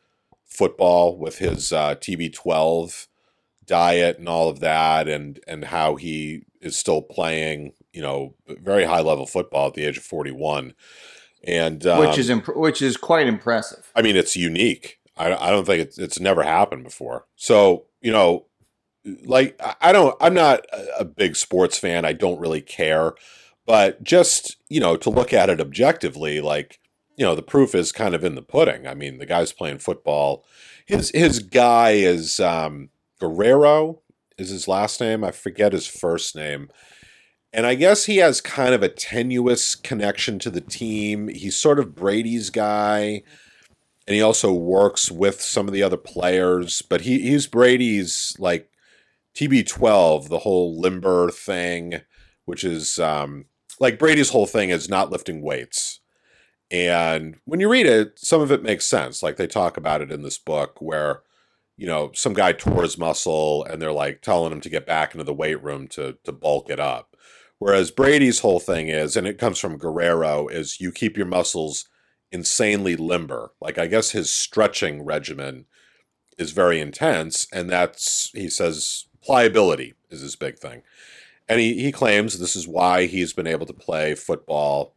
football 0.44 1.18
with 1.18 1.38
his 1.38 1.72
uh, 1.72 1.96
TB12 1.96 3.08
diet 3.66 4.18
and 4.18 4.28
all 4.28 4.48
of 4.48 4.60
that, 4.60 5.08
and 5.08 5.40
and 5.46 5.66
how 5.66 5.96
he 5.96 6.42
is 6.60 6.76
still 6.76 7.02
playing, 7.02 7.72
you 7.92 8.02
know, 8.02 8.34
very 8.48 8.84
high 8.84 9.00
level 9.00 9.26
football 9.26 9.68
at 9.68 9.74
the 9.74 9.84
age 9.84 9.98
of 9.98 10.04
41. 10.04 10.74
And 11.44 11.86
um, 11.86 12.00
which 12.00 12.18
is 12.18 12.30
imp- 12.30 12.56
which 12.56 12.82
is 12.82 12.96
quite 12.96 13.26
impressive. 13.26 13.90
I 13.94 14.02
mean, 14.02 14.16
it's 14.16 14.36
unique. 14.36 14.98
I, 15.16 15.34
I 15.34 15.50
don't 15.50 15.64
think 15.64 15.82
it's, 15.82 15.98
it's 15.98 16.20
never 16.20 16.42
happened 16.42 16.84
before. 16.84 17.26
So, 17.36 17.86
you 18.00 18.12
know, 18.12 18.46
like, 19.24 19.60
I- 19.80 19.92
don't, 19.92 20.16
I'm 20.20 20.34
not 20.34 20.66
a- 20.72 21.00
a 21.00 21.04
big 21.04 21.36
sports 21.36 21.78
fan. 21.78 22.04
I 22.04 22.12
don't 22.12 22.40
really 22.40 22.60
care. 22.60 23.14
But 23.66 24.02
just, 24.04 24.56
you 24.68 24.78
know, 24.80 24.96
to 24.96 25.10
look 25.10 25.32
at 25.32 25.50
it 25.50 25.60
objectively, 25.60 26.40
like, 26.40 26.78
you 27.16 27.24
know, 27.24 27.34
the 27.34 27.42
proof 27.42 27.74
is 27.74 27.92
kind 27.92 28.14
of 28.14 28.22
in 28.24 28.34
the 28.34 28.42
pudding. 28.42 28.86
I 28.86 28.94
mean, 28.94 29.18
the 29.18 29.26
guy's 29.26 29.52
playing 29.52 29.78
football. 29.78 30.44
His, 30.86 31.10
his 31.10 31.40
guy 31.40 31.92
is 31.92 32.38
um, 32.38 32.90
Guerrero, 33.20 34.02
is 34.38 34.50
his 34.50 34.68
last 34.68 35.00
name. 35.00 35.24
I 35.24 35.30
forget 35.32 35.72
his 35.72 35.86
first 35.86 36.36
name. 36.36 36.68
And 37.52 37.64
I 37.66 37.74
guess 37.74 38.04
he 38.04 38.18
has 38.18 38.40
kind 38.40 38.74
of 38.74 38.82
a 38.82 38.88
tenuous 38.88 39.74
connection 39.74 40.38
to 40.40 40.50
the 40.50 40.60
team. 40.60 41.28
He's 41.28 41.58
sort 41.58 41.78
of 41.78 41.94
Brady's 41.94 42.50
guy, 42.50 43.22
and 44.06 44.14
he 44.14 44.22
also 44.22 44.52
works 44.52 45.10
with 45.10 45.40
some 45.40 45.66
of 45.66 45.74
the 45.74 45.82
other 45.82 45.96
players. 45.96 46.82
But 46.82 47.02
he, 47.02 47.20
he's 47.20 47.46
Brady's 47.46 48.36
like 48.38 48.70
TB12, 49.34 50.28
the 50.28 50.40
whole 50.40 50.80
limber 50.80 51.30
thing, 51.30 52.02
which 52.44 52.62
is 52.62 52.98
um, 52.98 53.46
like 53.80 53.98
Brady's 53.98 54.30
whole 54.30 54.46
thing 54.46 54.70
is 54.70 54.88
not 54.88 55.10
lifting 55.10 55.42
weights. 55.42 56.00
And 56.70 57.36
when 57.44 57.60
you 57.60 57.68
read 57.68 57.86
it, 57.86 58.18
some 58.18 58.40
of 58.40 58.50
it 58.50 58.62
makes 58.62 58.86
sense. 58.86 59.22
Like 59.22 59.36
they 59.36 59.46
talk 59.46 59.76
about 59.76 60.02
it 60.02 60.10
in 60.10 60.22
this 60.22 60.38
book 60.38 60.80
where, 60.80 61.22
you 61.76 61.86
know, 61.86 62.10
some 62.14 62.32
guy 62.32 62.52
tore 62.52 62.82
his 62.82 62.98
muscle 62.98 63.64
and 63.64 63.80
they're 63.80 63.92
like 63.92 64.22
telling 64.22 64.52
him 64.52 64.60
to 64.62 64.70
get 64.70 64.86
back 64.86 65.14
into 65.14 65.24
the 65.24 65.34
weight 65.34 65.62
room 65.62 65.86
to 65.88 66.16
to 66.24 66.32
bulk 66.32 66.70
it 66.70 66.80
up. 66.80 67.16
Whereas 67.58 67.90
Brady's 67.90 68.40
whole 68.40 68.60
thing 68.60 68.88
is, 68.88 69.16
and 69.16 69.26
it 69.26 69.38
comes 69.38 69.58
from 69.58 69.78
Guerrero, 69.78 70.46
is 70.48 70.80
you 70.80 70.92
keep 70.92 71.16
your 71.16 71.26
muscles 71.26 71.88
insanely 72.36 72.94
limber. 72.96 73.50
Like 73.60 73.78
I 73.78 73.86
guess 73.88 74.12
his 74.12 74.30
stretching 74.30 75.04
regimen 75.04 75.64
is 76.38 76.52
very 76.52 76.78
intense, 76.78 77.46
and 77.50 77.68
that's 77.68 78.30
he 78.34 78.48
says 78.48 79.06
pliability 79.22 79.94
is 80.10 80.20
his 80.20 80.36
big 80.36 80.58
thing, 80.58 80.82
and 81.48 81.58
he 81.58 81.82
he 81.82 81.90
claims 81.90 82.38
this 82.38 82.54
is 82.54 82.68
why 82.68 83.06
he's 83.06 83.32
been 83.32 83.46
able 83.46 83.66
to 83.66 83.72
play 83.72 84.14
football, 84.14 84.94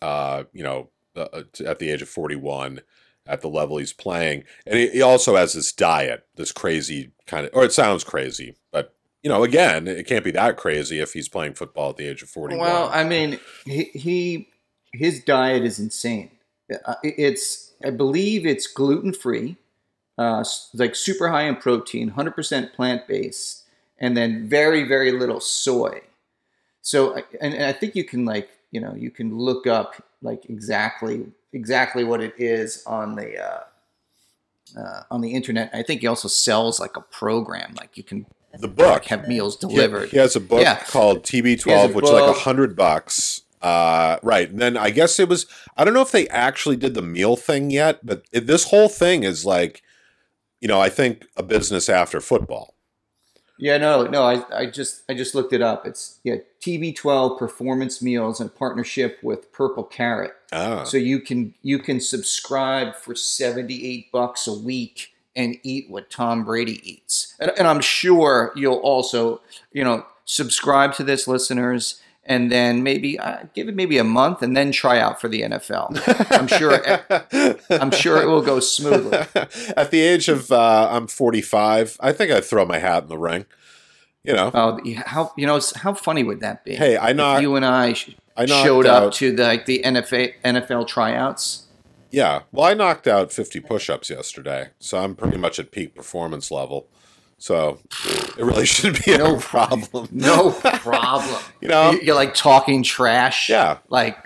uh, 0.00 0.44
you 0.52 0.62
know, 0.62 0.88
uh, 1.16 1.42
at 1.66 1.78
the 1.78 1.90
age 1.90 2.02
of 2.02 2.08
forty 2.08 2.36
one. 2.36 2.80
At 3.26 3.42
the 3.42 3.48
level 3.48 3.76
he's 3.76 3.92
playing, 3.92 4.44
and 4.66 4.76
he, 4.76 4.88
he 4.88 5.02
also 5.02 5.36
has 5.36 5.52
this 5.52 5.72
diet, 5.72 6.26
this 6.34 6.52
crazy 6.52 7.12
kind 7.26 7.46
of, 7.46 7.52
or 7.54 7.64
it 7.64 7.72
sounds 7.72 8.02
crazy, 8.02 8.56
but 8.72 8.96
you 9.22 9.28
know, 9.28 9.44
again, 9.44 9.86
it 9.86 10.06
can't 10.06 10.24
be 10.24 10.32
that 10.32 10.56
crazy 10.56 10.98
if 10.98 11.12
he's 11.12 11.28
playing 11.28 11.54
football 11.54 11.90
at 11.90 11.96
the 11.96 12.06
age 12.06 12.22
of 12.22 12.30
forty-one. 12.30 12.66
Well, 12.66 12.90
I 12.92 13.04
mean, 13.04 13.38
he, 13.66 13.84
he 13.94 14.48
his 14.92 15.22
diet 15.22 15.62
is 15.64 15.78
insane. 15.78 16.30
Uh, 16.84 16.94
It's 17.02 17.72
I 17.84 17.90
believe 17.90 18.46
it's 18.46 18.66
gluten 18.66 19.12
free, 19.12 19.56
uh, 20.18 20.44
like 20.74 20.94
super 20.94 21.28
high 21.28 21.44
in 21.44 21.56
protein, 21.56 22.08
hundred 22.08 22.32
percent 22.34 22.72
plant 22.72 23.06
based, 23.08 23.64
and 23.98 24.16
then 24.16 24.48
very 24.48 24.84
very 24.84 25.12
little 25.12 25.40
soy. 25.40 26.02
So, 26.82 27.16
I- 27.16 27.24
and, 27.40 27.54
and 27.54 27.64
I 27.64 27.72
think 27.72 27.94
you 27.96 28.04
can 28.04 28.24
like 28.24 28.48
you 28.70 28.80
know 28.80 28.94
you 28.94 29.10
can 29.10 29.36
look 29.38 29.66
up 29.66 30.02
like 30.22 30.48
exactly 30.48 31.26
exactly 31.52 32.04
what 32.04 32.20
it 32.20 32.34
is 32.38 32.82
on 32.86 33.16
the. 33.16 33.38
Uh, 33.42 33.60
uh, 34.78 35.02
on 35.10 35.20
the 35.20 35.34
internet, 35.34 35.68
I 35.74 35.82
think 35.82 36.00
he 36.02 36.06
also 36.06 36.28
sells 36.28 36.78
like 36.78 36.96
a 36.96 37.00
program, 37.00 37.74
like 37.76 37.96
you 37.96 38.04
can 38.04 38.24
the 38.56 38.68
book 38.68 39.04
have 39.06 39.26
meals 39.26 39.56
delivered. 39.56 40.10
He, 40.10 40.16
has 40.18 40.36
a 40.36 40.40
book 40.40 40.60
Yeah. 40.62 40.76
called 40.84 41.24
TB12, 41.24 41.90
a 41.90 41.92
which 41.92 42.04
is 42.04 42.10
like 42.12 42.36
a 42.36 42.38
hundred 42.38 42.76
bucks. 42.76 43.42
Uh, 43.60 44.18
right, 44.22 44.48
and 44.48 44.58
then 44.58 44.76
I 44.76 44.90
guess 44.90 45.18
it 45.18 45.28
was. 45.28 45.46
I 45.76 45.84
don't 45.84 45.94
know 45.94 46.02
if 46.02 46.12
they 46.12 46.28
actually 46.28 46.76
did 46.76 46.94
the 46.94 47.02
meal 47.02 47.36
thing 47.36 47.70
yet, 47.70 48.04
but 48.04 48.24
it, 48.32 48.46
this 48.46 48.70
whole 48.70 48.88
thing 48.88 49.22
is 49.22 49.44
like, 49.44 49.82
you 50.60 50.68
know, 50.68 50.80
I 50.80 50.88
think 50.88 51.26
a 51.36 51.42
business 51.42 51.88
after 51.88 52.20
football. 52.20 52.74
Yeah, 53.60 53.76
no, 53.76 54.06
no. 54.06 54.22
I, 54.22 54.42
I 54.56 54.66
just 54.66 55.02
I 55.08 55.14
just 55.14 55.34
looked 55.34 55.52
it 55.52 55.60
up. 55.60 55.86
It's 55.86 56.18
yeah, 56.24 56.36
TB12 56.62 57.38
Performance 57.38 58.00
Meals 58.00 58.40
in 58.40 58.48
partnership 58.48 59.18
with 59.22 59.52
Purple 59.52 59.84
Carrot. 59.84 60.32
Ah, 60.50 60.84
So 60.84 60.96
you 60.96 61.20
can 61.20 61.54
you 61.60 61.78
can 61.78 62.00
subscribe 62.00 62.96
for 62.96 63.14
seventy 63.14 63.86
eight 63.86 64.10
bucks 64.10 64.46
a 64.46 64.54
week 64.54 65.12
and 65.36 65.56
eat 65.62 65.90
what 65.90 66.10
Tom 66.10 66.44
Brady 66.44 66.80
eats. 66.90 67.34
And, 67.38 67.52
and 67.58 67.68
I'm 67.68 67.82
sure 67.82 68.52
you'll 68.56 68.76
also 68.76 69.42
you 69.72 69.84
know 69.84 70.06
subscribe 70.24 70.94
to 70.94 71.04
this, 71.04 71.28
listeners, 71.28 72.00
and 72.30 72.50
then 72.50 72.82
maybe 72.82 73.18
uh, 73.18 73.38
give 73.54 73.68
it 73.68 73.74
maybe 73.74 73.98
a 73.98 74.04
month 74.04 74.40
and 74.40 74.56
then 74.56 74.70
try 74.72 74.98
out 74.98 75.20
for 75.20 75.28
the 75.28 75.42
NFL. 75.42 75.86
I'm 76.30 76.46
sure 76.46 76.80
I'm 77.82 77.90
sure 77.90 78.22
it 78.22 78.26
will 78.26 78.40
go 78.42 78.60
smoothly. 78.60 79.18
At 79.76 79.90
the 79.90 80.00
age 80.00 80.28
of 80.28 80.50
uh, 80.52 80.88
I'm 80.90 81.06
45, 81.06 81.96
I 82.00 82.12
think 82.12 82.30
I'd 82.32 82.44
throw 82.44 82.64
my 82.64 82.78
hat 82.78 83.02
in 83.02 83.08
the 83.08 83.18
ring. 83.18 83.44
You 84.24 84.34
know, 84.34 84.50
Oh, 84.54 84.78
how 85.06 85.32
you 85.36 85.46
know 85.46 85.60
how 85.76 85.94
funny 85.94 86.22
would 86.22 86.40
that 86.40 86.64
be? 86.64 86.74
Hey, 86.76 86.96
I 86.98 87.12
know 87.12 87.38
you 87.38 87.56
and 87.56 87.64
I 87.64 87.94
sh- 87.94 88.14
I 88.36 88.46
showed 88.46 88.86
out- 88.86 89.02
up 89.08 89.12
to 89.14 89.34
the 89.34 89.42
like 89.44 89.66
the 89.66 89.82
NFL 89.84 90.32
NFL 90.44 90.86
tryouts. 90.86 91.66
yeah. 92.10 92.42
Well, 92.52 92.66
I 92.66 92.74
knocked 92.74 93.06
out 93.08 93.32
50 93.32 93.60
push-ups 93.60 94.10
yesterday, 94.10 94.68
so 94.78 94.98
I'm 94.98 95.14
pretty 95.14 95.38
much 95.38 95.58
at 95.58 95.70
peak 95.72 95.94
performance 95.94 96.50
level. 96.50 96.86
So 97.40 97.80
it 98.38 98.44
really 98.44 98.66
shouldn't 98.72 99.04
be 99.04 99.16
No 99.16 99.36
a 99.36 99.40
problem. 99.40 100.08
No 100.12 100.52
problem. 100.52 101.42
You 101.60 101.68
know? 101.68 101.90
You- 101.92 102.00
you're 102.02 102.14
like 102.14 102.34
talking 102.34 102.82
trash. 102.82 103.48
Yeah. 103.48 103.78
like 103.88 104.16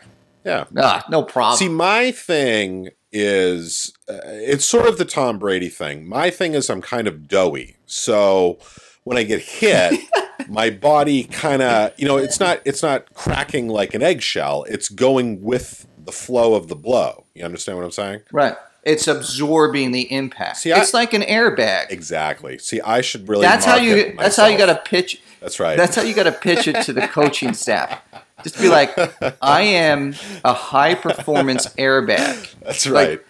Yeah. 0.45 0.65
ah, 0.77 1.05
no 1.09 1.23
problem. 1.23 1.57
See, 1.59 1.69
my 1.69 2.11
thing 2.11 2.91
is 3.13 3.93
uh, 4.09 4.19
it's 4.25 4.65
sort 4.65 4.87
of 4.87 4.99
the 4.99 5.05
Tom 5.05 5.39
Brady 5.39 5.69
thing. 5.69 6.07
My 6.09 6.29
thing 6.31 6.55
is 6.55 6.69
I'm 6.69 6.83
kind 6.83 7.07
of 7.07 7.29
doughy. 7.29 7.77
So 7.87 8.59
when 9.05 9.17
I 9.17 9.23
get 9.23 9.41
hit, 9.41 10.01
my 10.49 10.69
body 10.71 11.23
kind 11.25 11.63
of, 11.63 11.93
you 11.97 12.07
know, 12.09 12.17
it's 12.17 12.41
not 12.41 12.61
it's 12.65 12.83
not 12.83 13.15
cracking 13.15 13.69
like 13.69 13.95
an 13.95 14.03
eggshell. 14.03 14.65
It's 14.69 14.89
going 14.89 15.41
with 15.43 15.87
the 15.97 16.11
flow 16.13 16.55
of 16.55 16.67
the 16.69 16.75
blow. 16.77 17.25
You 17.35 17.45
understand 17.45 17.79
what 17.79 17.85
I'm 17.85 17.91
saying? 17.93 18.21
right. 18.33 18.57
It's 18.85 19.09
absorbing 19.09 19.93
the 19.93 20.13
impact. 20.13 20.59
See, 20.59 20.73
I- 20.73 20.81
it's 20.81 20.93
like 20.95 21.15
an 21.15 21.23
airbag. 21.23 21.91
Exactly. 21.91 22.59
See, 22.59 22.81
I 22.81 23.01
should 23.01 23.29
really 23.29 23.43
That's 23.43 23.65
how 23.65 23.77
you. 23.77 24.15
That's 24.19 24.37
how 24.37 24.47
you 24.47 24.59
got 24.59 24.67
to 24.67 24.77
pitch. 24.89 25.21
That's 25.41 25.59
right. 25.61 25.77
That's 25.77 25.97
how 25.97 26.03
you 26.03 26.15
got 26.15 26.25
to 26.25 26.33
pitch 26.33 26.69
it 26.69 26.83
to 26.85 26.93
the 26.93 27.07
coaching 27.09 27.53
staff. 27.55 28.01
Just 28.43 28.59
be 28.59 28.69
like, 28.69 28.91
I 29.43 29.63
am 29.63 30.15
a 30.45 30.53
high 30.53 30.95
performance 30.95 31.67
airbag. 31.79 32.55
That's 32.61 32.87
right. 32.87 33.21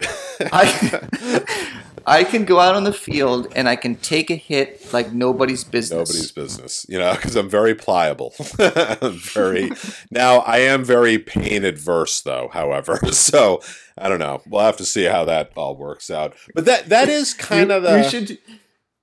I, 0.51 1.41
I 2.07 2.23
can 2.23 2.45
go 2.45 2.59
out 2.59 2.75
on 2.75 2.83
the 2.83 2.93
field 2.93 3.47
and 3.55 3.67
I 3.67 3.75
can 3.75 3.95
take 3.95 4.29
a 4.29 4.35
hit 4.35 4.93
like 4.93 5.11
nobody's 5.11 5.63
business. 5.63 6.09
Nobody's 6.09 6.31
business, 6.31 6.85
you 6.87 6.99
know, 6.99 7.13
because 7.15 7.35
I'm 7.35 7.49
very 7.49 7.73
pliable. 7.75 8.33
I'm 8.59 9.13
very 9.19 9.71
now. 10.11 10.37
I 10.39 10.59
am 10.59 10.83
very 10.83 11.17
pain 11.17 11.63
adverse, 11.65 12.21
though. 12.21 12.49
However, 12.53 12.97
so 13.11 13.61
I 13.97 14.09
don't 14.09 14.19
know. 14.19 14.41
We'll 14.47 14.61
have 14.61 14.77
to 14.77 14.85
see 14.85 15.05
how 15.05 15.25
that 15.25 15.51
all 15.55 15.75
works 15.75 16.09
out. 16.11 16.35
But 16.53 16.65
that 16.65 16.89
that 16.89 17.09
is 17.09 17.33
kind 17.33 17.69
you, 17.69 17.75
of 17.75 17.83
the. 17.83 17.97
you 18.03 18.09
should. 18.09 18.37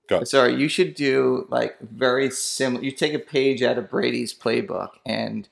Go. 0.08 0.24
Sorry, 0.24 0.54
you 0.56 0.68
should 0.68 0.94
do 0.94 1.46
like 1.48 1.78
very 1.80 2.30
similar. 2.30 2.84
You 2.84 2.90
take 2.92 3.14
a 3.14 3.18
page 3.18 3.62
out 3.62 3.78
of 3.78 3.88
Brady's 3.88 4.34
playbook 4.34 4.90
and 5.06 5.48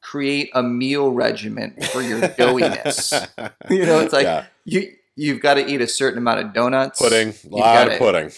create 0.00 0.50
a 0.54 0.62
meal 0.62 1.12
regimen 1.12 1.76
for 1.92 2.02
your 2.02 2.20
doughiness. 2.38 3.12
you 3.70 3.86
know, 3.86 4.00
it's 4.00 4.12
like 4.12 4.24
Yeah. 4.24 4.46
you 4.64 4.92
you've 5.16 5.40
got 5.40 5.54
to 5.54 5.66
eat 5.66 5.80
a 5.80 5.86
certain 5.86 6.18
amount 6.18 6.40
of 6.40 6.52
donuts, 6.52 7.00
pudding, 7.00 7.34
a 7.44 7.48
lot 7.54 7.92
of 7.92 7.98
pudding, 7.98 8.30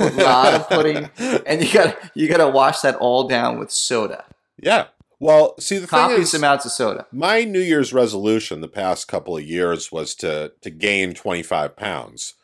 a 0.00 0.10
lot 0.22 0.54
of 0.54 0.68
pudding, 0.68 1.10
and 1.46 1.62
you 1.64 1.72
got 1.72 1.96
you 2.14 2.28
got 2.28 2.38
to 2.38 2.48
wash 2.48 2.80
that 2.80 2.96
all 2.96 3.28
down 3.28 3.58
with 3.58 3.70
soda, 3.70 4.24
Yeah. 4.60 4.86
Well, 5.22 5.54
see, 5.60 5.76
the 5.76 5.86
thing 5.86 6.12
is, 6.12 6.32
amounts 6.32 6.64
of 6.64 6.72
soda. 6.72 7.06
my 7.12 7.44
New 7.44 7.60
Year's 7.60 7.92
resolution 7.92 8.62
the 8.62 8.68
past 8.68 9.06
couple 9.06 9.36
of 9.36 9.44
years 9.44 9.92
was 9.92 10.14
to 10.16 10.52
to 10.62 10.70
gain 10.70 11.12
25 11.12 11.76
pounds, 11.76 12.34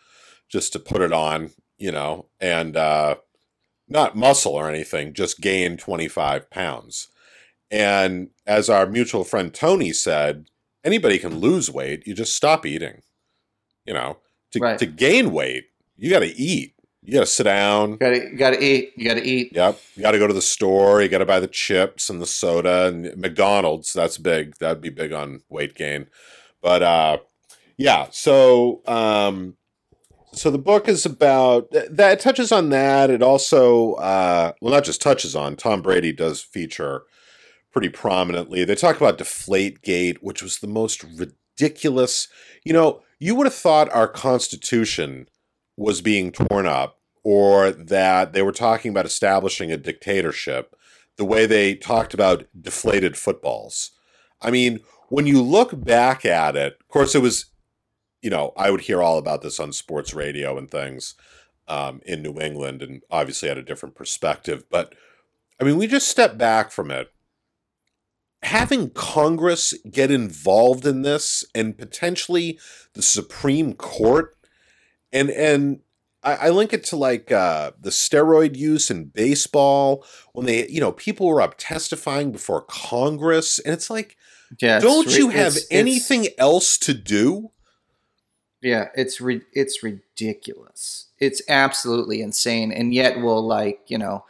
just 0.49 0.75
to 0.75 0.79
put 0.79 1.01
it 1.01 1.13
on, 1.13 1.53
you 1.79 1.91
know, 1.91 2.27
and 2.39 2.77
uh, 2.77 3.15
not 3.89 4.15
muscle 4.15 4.53
or 4.53 4.69
anything, 4.69 5.15
just 5.15 5.41
gain 5.41 5.79
25 5.79 6.51
pounds. 6.51 7.09
And 7.71 8.29
as 8.47 8.69
our 8.69 8.87
mutual 8.87 9.25
friend 9.25 9.53
Tony 9.53 9.93
said, 9.93 10.47
anybody 10.85 11.19
can 11.19 11.39
lose 11.39 11.71
weight. 11.71 12.07
You 12.07 12.15
just 12.15 12.37
stop 12.37 12.67
eating. 12.67 13.03
You 13.87 13.95
know, 13.95 14.19
to 14.53 14.59
Right. 14.61 14.79
to 14.79 14.87
gain 14.87 15.33
weight, 15.33 15.67
you 15.97 16.11
got 16.11 16.21
to 16.21 16.35
eat. 16.37 16.75
You 17.03 17.13
got 17.15 17.21
to 17.21 17.27
sit 17.27 17.45
down. 17.45 17.93
You 17.93 17.97
gotta 17.99 18.17
you 18.17 18.37
gotta 18.37 18.63
eat. 18.65 18.93
You 18.97 19.09
gotta 19.09 19.25
eat. 19.25 19.53
Yep. 19.55 19.81
You 19.95 20.03
got 20.03 20.11
to 20.11 20.19
go 20.19 20.27
to 20.27 20.35
the 20.35 20.43
store. 20.43 21.01
You 21.01 21.09
got 21.09 21.19
to 21.19 21.27
buy 21.27 21.39
the 21.39 21.47
chips 21.47 22.11
and 22.11 22.21
the 22.21 22.27
soda 22.27 22.87
and 22.87 23.17
McDonald's. 23.17 23.93
That's 23.93 24.19
big. 24.19 24.57
That'd 24.57 24.81
be 24.83 24.89
big 24.91 25.13
on 25.13 25.43
weight 25.49 25.77
gain. 25.77 26.09
But 26.61 26.83
uh, 26.83 27.19
yeah. 27.77 28.09
So 28.11 28.83
um, 28.89 29.55
so 30.33 30.51
the 30.51 30.59
book 30.59 30.89
is 30.89 31.07
about 31.07 31.71
that. 31.71 32.13
It 32.15 32.21
touches 32.21 32.51
on 32.51 32.71
that. 32.71 33.09
It 33.09 33.23
also 33.23 33.93
uh, 33.95 34.53
well, 34.61 34.75
not 34.75 34.83
just 34.85 35.01
touches 35.01 35.37
on. 35.37 35.55
Tom 35.55 35.83
Brady 35.83 36.13
does 36.13 36.43
feature 36.43 37.03
pretty 37.71 37.89
prominently. 37.89 38.65
They 38.65 38.75
talk 38.75 38.97
about 38.97 39.17
Deflategate, 39.19 40.17
which 40.23 40.43
was 40.43 40.59
the 40.59 40.67
most 40.67 41.05
ridiculous. 41.05 42.27
You 42.65 42.73
know, 42.73 43.03
you 43.19 43.35
would 43.35 43.47
have 43.47 43.55
thought 43.55 43.93
our 43.93 44.09
Constitution 44.09 45.29
was 45.77 46.01
being 46.01 46.33
torn 46.33 46.67
up 46.67 46.99
or 47.23 47.71
that 47.71 48.33
they 48.33 48.43
were 48.43 48.53
talking 48.53 48.91
about 48.91 49.07
establishing 49.07 49.73
a 49.73 49.77
dictatorship 49.77 50.77
the 51.17 51.25
way 51.25 51.47
they 51.47 51.75
talked 51.75 52.15
about 52.15 52.47
deflated 52.59 53.17
footballs. 53.17 53.93
I 54.41 54.51
mean, 54.51 54.81
when 55.09 55.27
you 55.27 55.43
look 55.43 55.85
back 55.85 56.25
at 56.25 56.57
it, 56.57 56.77
of 56.81 56.89
course, 56.89 57.15
it 57.15 57.23
was, 57.23 57.47
you 58.23 58.31
know, 58.31 58.53
I 58.57 58.71
would 58.71 58.83
hear 58.83 59.03
all 59.03 59.19
about 59.19 59.43
this 59.43 59.59
on 59.59 59.73
sports 59.73 60.15
radio 60.15 60.59
and 60.59 60.71
things 60.71 61.15
um, 61.69 62.01
in 62.05 62.23
New 62.23 62.39
England 62.41 62.83
and 62.83 63.03
obviously 63.11 63.49
had 63.49 63.59
a 63.59 63.63
different 63.63 63.95
perspective. 63.95 64.65
But 64.71 64.95
I 65.61 65.65
mean, 65.65 65.79
we 65.79 65.87
just 65.87 66.09
step 66.09 66.37
back 66.37 66.71
from 66.71 66.91
it. 66.91 67.11
Having 68.47 68.91
Congress 68.91 69.75
get 69.91 70.11
involved 70.11 70.87
in 70.87 71.03
this 71.03 71.45
and 71.55 71.77
potentially 71.77 72.59
the 72.95 73.03
Supreme 73.03 73.75
Court 73.75 74.37
and 75.13 75.31
and 75.31 75.81
I, 76.23 76.35
I 76.35 76.49
link 76.51 76.73
it 76.73 76.85
to 76.85 76.97
like 76.97 77.31
uh, 77.33 77.73
the 77.81 77.91
steroid 77.91 78.57
use 78.57 78.91
in 78.91 79.07
baseball 79.07 80.05
when 80.33 80.47
they 80.47 80.67
you 80.69 80.81
know 80.81 80.93
people 80.93 81.27
were 81.27 81.41
up 81.43 81.55
testifying 81.59 82.31
before 82.33 82.63
Congress 82.63 83.59
and 83.59 83.75
it's 83.75 83.91
like 83.91 84.17
Yeah, 84.61 84.79
don't 84.81 85.07
ri- 85.07 85.15
you 85.17 85.29
have 85.31 85.57
it's- 85.57 85.67
it's- 85.71 85.81
anything 85.81 86.29
else 86.39 86.79
to 86.79 86.95
do? 86.95 87.51
Yeah, 88.63 88.89
it's 88.95 89.21
ri- 89.21 89.43
it's 89.53 89.83
ridiculous. 89.83 91.09
It's 91.19 91.43
absolutely 91.49 92.21
insane, 92.23 92.73
and 92.73 92.93
yet 92.95 93.21
we'll 93.21 93.47
like 93.47 93.81
you 93.89 93.99
know, 93.99 94.25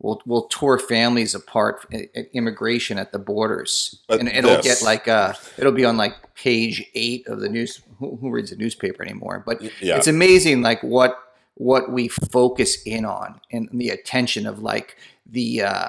we'll 0.00 0.20
we'll 0.26 0.46
tore 0.48 0.78
families 0.78 1.34
apart 1.34 1.84
at, 1.92 2.06
at 2.14 2.26
immigration 2.32 2.98
at 2.98 3.12
the 3.12 3.18
borders, 3.18 4.00
But 4.08 4.20
and 4.20 4.28
it'll 4.28 4.60
get 4.62 4.82
like 4.82 5.08
uh, 5.08 5.34
it'll 5.56 5.72
be 5.72 5.84
on 5.84 5.96
like 5.96 6.34
page 6.34 6.84
eight 6.94 7.26
of 7.28 7.40
the 7.40 7.48
news. 7.48 7.80
Who, 7.98 8.16
who 8.16 8.30
reads 8.30 8.50
the 8.50 8.56
newspaper 8.56 9.02
anymore? 9.02 9.42
But 9.44 9.60
Yeah. 9.82 9.96
it's 9.96 10.06
amazing, 10.06 10.62
like 10.62 10.82
what 10.82 11.18
what 11.54 11.90
we 11.90 12.06
focus 12.06 12.80
in 12.84 13.04
on 13.04 13.40
and 13.50 13.68
the 13.72 13.90
attention 13.90 14.46
of 14.46 14.60
like 14.60 14.96
the 15.26 15.62
uh 15.62 15.88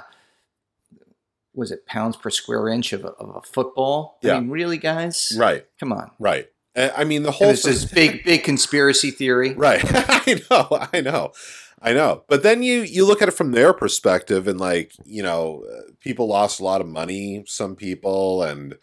was 1.53 1.71
it 1.71 1.85
pounds 1.85 2.15
per 2.15 2.29
square 2.29 2.67
inch 2.69 2.93
of 2.93 3.03
a, 3.05 3.09
of 3.09 3.35
a 3.35 3.41
football 3.41 4.17
Yeah. 4.21 4.35
i 4.35 4.39
mean 4.39 4.49
really 4.49 4.77
guys 4.77 5.31
Right, 5.37 5.65
come 5.79 5.91
on 5.93 6.11
right. 6.19 6.47
I 6.75 7.03
mean, 7.03 7.23
the 7.23 7.29
and 7.29 7.35
whole 7.35 7.47
this 7.49 7.65
is 7.65 7.85
big 7.85 8.23
big 8.23 8.43
conspiracy 8.43 9.11
theory 9.11 9.53
Right. 9.53 9.81
I 9.85 10.39
know. 10.49 10.87
I 10.93 11.01
know. 11.01 11.33
I 11.81 11.93
know. 11.93 12.23
But 12.27 12.43
then 12.43 12.63
you 12.63 12.81
you 12.81 13.05
look 13.05 13.21
at 13.21 13.29
it 13.29 13.33
from 13.33 13.51
their 13.51 13.73
perspective 13.73 14.47
and 14.47 14.59
like, 14.59 14.93
you 15.05 15.23
know, 15.23 15.63
people 15.99 16.27
lost 16.27 16.59
a 16.59 16.63
lot 16.63 16.81
of 16.81 16.87
money, 16.87 17.43
some 17.47 17.75
people 17.75 18.43
and 18.43 18.75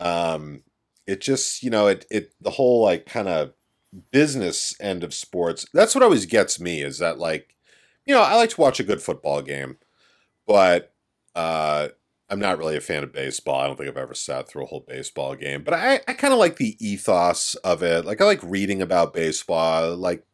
um 0.00 0.62
it 1.06 1.20
just, 1.20 1.62
you 1.62 1.70
know, 1.70 1.86
it 1.88 2.06
it 2.10 2.34
the 2.40 2.50
whole 2.50 2.82
like 2.82 3.06
kind 3.06 3.28
of 3.28 3.52
business 4.12 4.76
end 4.80 5.04
of 5.04 5.14
sports. 5.14 5.66
That's 5.72 5.94
what 5.94 6.04
always 6.04 6.26
gets 6.26 6.60
me 6.60 6.82
is 6.82 6.98
that 6.98 7.18
like, 7.18 7.56
you 8.06 8.14
know, 8.14 8.22
I 8.22 8.34
like 8.36 8.50
to 8.50 8.60
watch 8.60 8.80
a 8.80 8.84
good 8.84 9.02
football 9.02 9.42
game, 9.42 9.78
but 10.46 10.94
uh 11.34 11.88
I'm 12.30 12.40
not 12.40 12.58
really 12.58 12.76
a 12.76 12.80
fan 12.82 13.04
of 13.04 13.12
baseball. 13.12 13.60
I 13.60 13.66
don't 13.66 13.76
think 13.76 13.88
I've 13.88 13.96
ever 13.96 14.14
sat 14.14 14.48
through 14.48 14.64
a 14.64 14.66
whole 14.66 14.84
baseball 14.86 15.34
game, 15.34 15.62
but 15.64 15.74
I, 15.74 16.00
I 16.06 16.12
kind 16.12 16.32
of 16.34 16.38
like 16.38 16.56
the 16.56 16.76
ethos 16.86 17.54
of 17.56 17.82
it. 17.82 18.04
Like 18.04 18.20
I 18.20 18.24
like 18.24 18.42
reading 18.42 18.82
about 18.82 19.14
baseball. 19.14 19.96
Like 19.96 20.24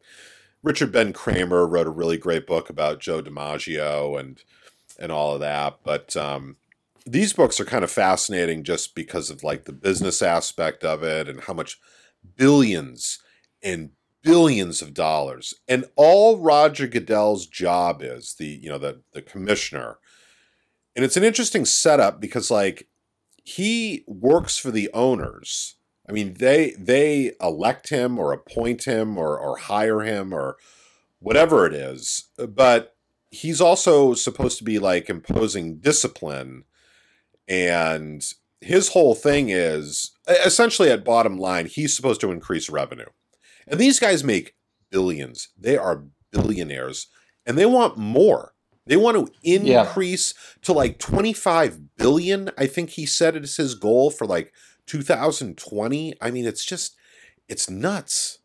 Richard 0.65 0.91
Ben 0.91 1.13
Cramer 1.13 1.67
wrote 1.67 1.85
a 1.85 1.91
really 1.91 2.17
great 2.17 2.47
book 2.47 2.71
about 2.71 2.99
Joe 2.99 3.21
DiMaggio 3.21 4.19
and 4.19 4.41
and 4.97 5.11
all 5.11 5.35
of 5.35 5.39
that. 5.41 5.77
But 5.83 6.17
um, 6.17 6.57
these 7.05 7.33
books 7.33 7.59
are 7.59 7.65
kind 7.65 7.83
of 7.83 7.91
fascinating 7.91 8.63
just 8.63 8.95
because 8.95 9.29
of 9.29 9.43
like 9.43 9.65
the 9.65 9.73
business 9.73 10.23
aspect 10.23 10.83
of 10.83 11.03
it 11.03 11.29
and 11.29 11.41
how 11.41 11.53
much 11.53 11.79
billions 12.35 13.19
and 13.61 13.91
billions 14.23 14.81
of 14.81 14.95
dollars 14.95 15.53
and 15.67 15.85
all 15.95 16.39
Roger 16.39 16.87
Goodell's 16.87 17.45
job 17.45 18.01
is 18.01 18.33
the 18.39 18.47
you 18.47 18.67
know 18.67 18.79
the 18.79 19.01
the 19.13 19.21
commissioner 19.21 19.99
and 20.95 21.05
it's 21.05 21.15
an 21.15 21.23
interesting 21.23 21.63
setup 21.63 22.19
because 22.19 22.49
like 22.49 22.87
he 23.43 24.03
works 24.07 24.57
for 24.57 24.71
the 24.71 24.89
owners 24.95 25.74
i 26.07 26.11
mean 26.11 26.35
they 26.35 26.71
they 26.77 27.31
elect 27.41 27.89
him 27.89 28.17
or 28.19 28.31
appoint 28.31 28.83
him 28.85 29.17
or 29.17 29.37
or 29.37 29.57
hire 29.57 30.01
him 30.01 30.33
or 30.33 30.57
whatever 31.19 31.65
it 31.65 31.73
is 31.73 32.29
but 32.49 32.95
he's 33.31 33.59
also 33.61 34.13
supposed 34.13 34.57
to 34.57 34.63
be 34.63 34.79
like 34.79 35.09
imposing 35.09 35.77
discipline 35.79 36.63
and 37.47 38.23
his 38.61 38.89
whole 38.89 39.13
thing 39.13 39.49
is 39.49 40.11
essentially 40.45 40.89
at 40.89 41.05
bottom 41.05 41.37
line 41.37 41.65
he's 41.65 41.95
supposed 41.95 42.21
to 42.21 42.31
increase 42.31 42.69
revenue 42.69 43.09
and 43.67 43.79
these 43.79 43.99
guys 43.99 44.23
make 44.23 44.55
billions 44.89 45.49
they 45.57 45.77
are 45.77 46.03
billionaires 46.31 47.07
and 47.45 47.57
they 47.57 47.65
want 47.65 47.97
more 47.97 48.53
they 48.87 48.95
want 48.97 49.17
to 49.17 49.33
Yeah. 49.41 49.81
increase 49.83 50.35
to 50.61 50.71
like 50.71 50.99
25 50.99 51.95
billion. 51.97 52.51
I 52.55 52.67
think 52.67 52.91
he 52.91 53.07
said 53.07 53.35
it 53.35 53.43
is 53.43 53.57
his 53.57 53.73
goal 53.73 54.11
for 54.11 54.27
like 54.27 54.53
2020. 54.85 56.15
I 56.21 56.31
mean, 56.31 56.45
it's 56.45 56.65
just, 56.65 56.95
it's 57.47 57.69
nuts. 57.69 58.39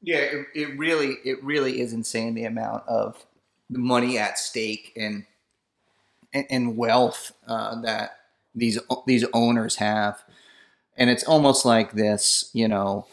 Yeah, 0.00 0.18
it, 0.18 0.46
it 0.54 0.78
really 0.78 1.16
it 1.24 1.42
really 1.42 1.80
is 1.80 1.92
insane 1.92 2.34
the 2.34 2.44
amount 2.44 2.86
of 2.86 3.26
money 3.68 4.16
at 4.16 4.38
stake 4.38 4.92
and 4.96 5.24
and, 6.32 6.46
and 6.50 6.76
wealth 6.76 7.32
uh, 7.46 7.80
that 7.82 8.18
these 8.54 8.78
these 9.06 9.24
owners 9.32 9.76
have, 9.76 10.22
and 10.96 11.10
it's 11.10 11.24
almost 11.24 11.64
like 11.64 11.92
this, 11.92 12.50
you 12.52 12.68
know, 12.68 13.06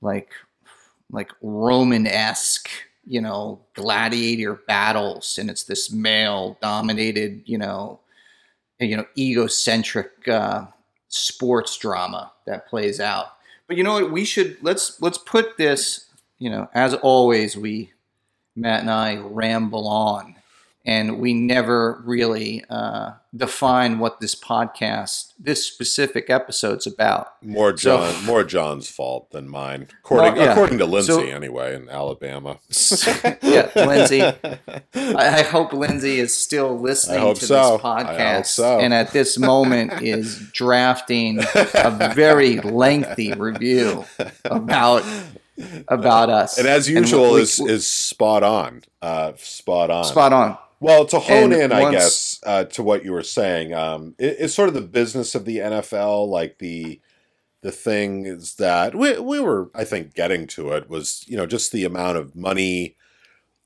like 0.00 0.28
like 1.10 1.32
Roman 1.40 2.06
esque, 2.06 2.68
you 3.06 3.22
know, 3.22 3.60
gladiator 3.74 4.54
battles, 4.54 5.38
and 5.38 5.48
it's 5.48 5.64
this 5.64 5.90
male 5.90 6.58
dominated, 6.60 7.42
you 7.46 7.56
know, 7.56 8.00
you 8.80 8.96
know, 8.96 9.06
egocentric 9.16 10.28
uh, 10.28 10.66
sports 11.08 11.76
drama 11.76 12.32
that 12.46 12.68
plays 12.68 13.00
out. 13.00 13.34
But 13.66 13.76
you 13.76 13.84
know 13.84 13.94
what? 13.94 14.10
We 14.12 14.24
should 14.24 14.58
let's 14.62 15.00
let's 15.00 15.18
put 15.18 15.56
this. 15.56 16.06
You 16.38 16.50
know, 16.50 16.68
as 16.72 16.94
always, 16.94 17.56
we 17.56 17.92
Matt 18.54 18.80
and 18.80 18.90
I 18.90 19.16
ramble 19.16 19.88
on, 19.88 20.36
and 20.88 21.18
we 21.20 21.34
never 21.34 22.00
really 22.06 22.64
uh, 22.70 23.10
define 23.36 23.98
what 23.98 24.20
this 24.20 24.34
podcast, 24.34 25.34
this 25.38 25.66
specific 25.66 26.30
episode's 26.30 26.86
about. 26.86 27.26
More 27.42 27.76
So- 27.76 27.98
John, 27.98 28.24
more 28.24 28.42
John's 28.42 28.88
fault 28.88 29.30
than 29.30 29.48
mine, 29.50 29.88
according 30.00 30.34
Well, 30.36 30.44
yeah. 30.44 30.52
according 30.52 30.78
to 30.78 30.86
Lindsay 30.86 31.12
So- 31.12 31.20
anyway 31.26 31.74
in 31.74 31.90
Alabama. 31.90 32.58
yeah, 33.42 33.70
Lindsay. 33.76 34.22
I, 34.22 34.34
I 34.94 35.42
hope 35.42 35.74
Lindsay 35.74 36.18
is 36.20 36.32
still 36.34 36.78
listening 36.80 37.34
to 37.34 37.44
so. 37.44 37.72
this 37.76 37.82
podcast, 37.82 38.46
so. 38.46 38.78
and 38.80 38.94
at 38.94 39.10
this 39.12 39.36
moment 39.38 40.00
is 40.02 40.38
drafting 40.54 41.40
a 41.54 42.12
very 42.14 42.60
lengthy 42.60 43.32
review 43.34 44.04
about 44.46 45.02
about 45.88 46.30
us. 46.30 46.56
and 46.56 46.66
as 46.68 46.86
And 46.88 46.98
usual, 46.98 47.34
we- 47.34 47.42
is 47.42 47.60
is 47.60 47.86
spot 47.86 48.42
on, 48.42 48.82
uh, 49.02 49.32
spot 49.36 49.90
on. 49.90 50.04
spot 50.04 50.32
on. 50.32 50.56
Well, 50.80 51.04
to 51.06 51.18
hone 51.18 51.52
And 51.52 51.54
in, 51.54 51.72
I 51.72 51.90
guess, 51.90 52.40
uh, 52.44 52.64
to 52.64 52.82
what 52.82 53.04
you 53.04 53.12
were 53.12 53.22
saying, 53.22 53.74
um, 53.74 54.14
it, 54.18 54.36
it's 54.38 54.54
sort 54.54 54.68
of 54.68 54.74
the 54.74 54.80
business 54.80 55.34
of 55.34 55.44
the 55.44 55.58
NFL. 55.58 56.28
Like 56.28 56.58
the 56.58 57.00
the 57.62 57.72
thing 57.72 58.26
is 58.26 58.54
that 58.56 58.94
we 58.94 59.18
we 59.18 59.40
were, 59.40 59.70
I 59.74 59.84
think, 59.84 60.14
getting 60.14 60.46
to 60.48 60.72
it 60.72 60.88
was 60.88 61.24
you 61.26 61.36
know 61.36 61.46
just 61.46 61.72
the 61.72 61.84
amount 61.84 62.18
of 62.18 62.36
money, 62.36 62.96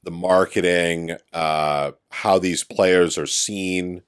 the 0.03 0.11
marketing, 0.11 1.16
uh, 1.33 1.92
how 2.11 2.38
these 2.38 2.64
players 2.64 3.18
are 3.18 3.27
seen. 3.27 4.03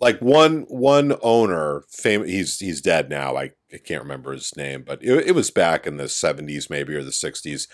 Like 0.00 0.20
one 0.20 0.62
one 0.68 1.16
owner, 1.22 1.84
fam- 1.88 2.26
he's 2.26 2.58
he's 2.58 2.80
dead 2.80 3.08
now. 3.08 3.36
I, 3.36 3.52
I 3.72 3.78
can't 3.84 4.02
remember 4.02 4.32
his 4.32 4.56
name, 4.56 4.82
but 4.86 5.02
it, 5.02 5.28
it 5.28 5.34
was 5.34 5.50
back 5.50 5.86
in 5.86 5.96
the 5.96 6.08
seventies, 6.08 6.70
maybe 6.70 6.94
or 6.94 7.04
the 7.04 7.12
sixties. 7.12 7.68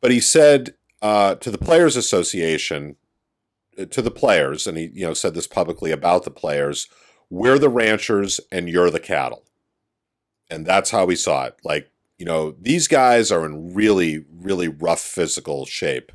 But 0.00 0.10
he 0.10 0.20
said 0.20 0.74
uh, 1.02 1.36
to 1.36 1.50
the 1.50 1.58
Players 1.58 1.96
Association, 1.96 2.96
to 3.90 4.02
the 4.02 4.10
players, 4.10 4.66
and 4.66 4.76
he 4.76 4.90
you 4.92 5.06
know 5.06 5.14
said 5.14 5.34
this 5.34 5.46
publicly 5.46 5.90
about 5.90 6.24
the 6.24 6.30
players. 6.30 6.88
We're 7.30 7.58
the 7.58 7.68
ranchers, 7.68 8.40
and 8.52 8.68
you're 8.68 8.90
the 8.90 9.00
cattle, 9.00 9.44
and 10.50 10.66
that's 10.66 10.90
how 10.90 11.06
we 11.06 11.16
saw 11.16 11.44
it. 11.44 11.56
Like 11.64 11.90
you 12.18 12.26
know, 12.26 12.54
these 12.60 12.88
guys 12.88 13.32
are 13.32 13.44
in 13.44 13.74
really, 13.74 14.24
really 14.32 14.68
rough 14.68 15.00
physical 15.00 15.66
shape. 15.66 16.12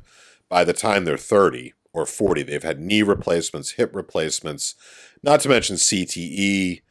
By 0.48 0.64
the 0.64 0.72
time 0.72 1.04
they're 1.04 1.16
thirty 1.16 1.74
or 1.92 2.06
forty, 2.06 2.42
they've 2.42 2.62
had 2.62 2.80
knee 2.80 3.02
replacements, 3.02 3.72
hip 3.72 3.94
replacements, 3.94 4.74
not 5.22 5.40
to 5.40 5.48
mention 5.48 5.76
CTE 5.76 6.82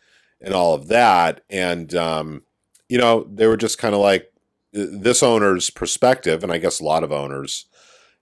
and 0.41 0.53
all 0.53 0.73
of 0.73 0.87
that. 0.87 1.41
And 1.49 1.93
um, 1.95 2.43
you 2.87 2.97
know, 2.97 3.27
they 3.31 3.47
were 3.47 3.57
just 3.57 3.77
kind 3.77 3.95
of 3.95 4.01
like 4.01 4.31
this 4.71 5.23
owner's 5.23 5.69
perspective, 5.69 6.43
and 6.43 6.51
I 6.51 6.57
guess 6.57 6.79
a 6.79 6.85
lot 6.85 7.03
of 7.03 7.11
owners 7.11 7.65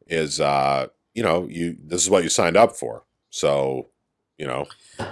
is 0.07 0.39
uh, 0.39 0.87
you 1.17 1.23
know, 1.23 1.47
you 1.49 1.75
this 1.83 2.03
is 2.03 2.11
what 2.11 2.23
you 2.23 2.29
signed 2.29 2.55
up 2.55 2.75
for. 2.75 3.03
So, 3.31 3.87
you 4.37 4.45
know, 4.45 4.67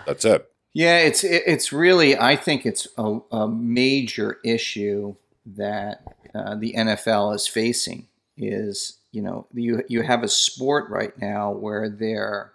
that's 0.05 0.23
it. 0.23 0.47
Yeah, 0.71 0.99
it's 0.99 1.23
it's 1.23 1.73
really 1.73 2.15
I 2.15 2.35
think 2.35 2.63
it's 2.63 2.87
a, 2.95 3.17
a 3.31 3.47
major 3.47 4.37
issue 4.45 5.15
that 5.47 6.03
uh, 6.35 6.55
the 6.55 6.75
NFL 6.77 7.33
is 7.33 7.47
facing 7.47 8.07
is 8.37 8.99
you 9.13 9.23
know 9.23 9.47
you 9.51 9.83
you 9.87 10.03
have 10.03 10.21
a 10.21 10.27
sport 10.27 10.91
right 10.91 11.17
now 11.19 11.51
where 11.51 11.89
they're 11.89 12.51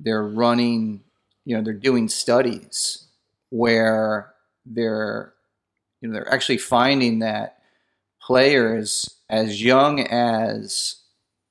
they're 0.00 0.26
running 0.26 1.02
you 1.44 1.56
know 1.56 1.62
they're 1.62 1.74
doing 1.74 2.08
studies 2.08 3.06
where 3.50 4.32
they're 4.66 5.32
you 6.00 6.08
know 6.08 6.14
they're 6.14 6.32
actually 6.32 6.58
finding 6.58 7.20
that 7.20 7.58
players 8.20 9.20
as 9.28 9.62
young 9.62 10.00
as 10.00 10.99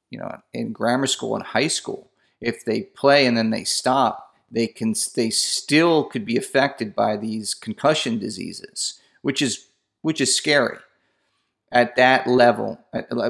you 0.09 0.19
know 0.19 0.39
in 0.53 0.71
grammar 0.71 1.07
school 1.07 1.35
and 1.35 1.43
high 1.43 1.67
school 1.67 2.09
if 2.41 2.65
they 2.65 2.81
play 2.81 3.25
and 3.25 3.37
then 3.37 3.49
they 3.49 3.63
stop 3.63 4.33
they 4.51 4.67
can 4.67 4.95
they 5.15 5.29
still 5.29 6.03
could 6.05 6.25
be 6.25 6.37
affected 6.37 6.95
by 6.95 7.15
these 7.15 7.53
concussion 7.53 8.17
diseases 8.19 8.99
which 9.21 9.41
is 9.41 9.67
which 10.01 10.21
is 10.21 10.35
scary. 10.35 10.77
At 11.71 11.95
that 11.97 12.25
level 12.25 12.79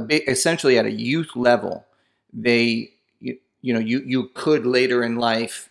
essentially 0.10 0.78
at 0.78 0.86
a 0.86 0.92
youth 0.92 1.36
level 1.36 1.86
they 2.32 2.92
you, 3.20 3.38
you 3.62 3.74
know 3.74 3.80
you 3.80 4.02
you 4.06 4.30
could 4.34 4.66
later 4.66 5.04
in 5.04 5.18
life 5.18 5.68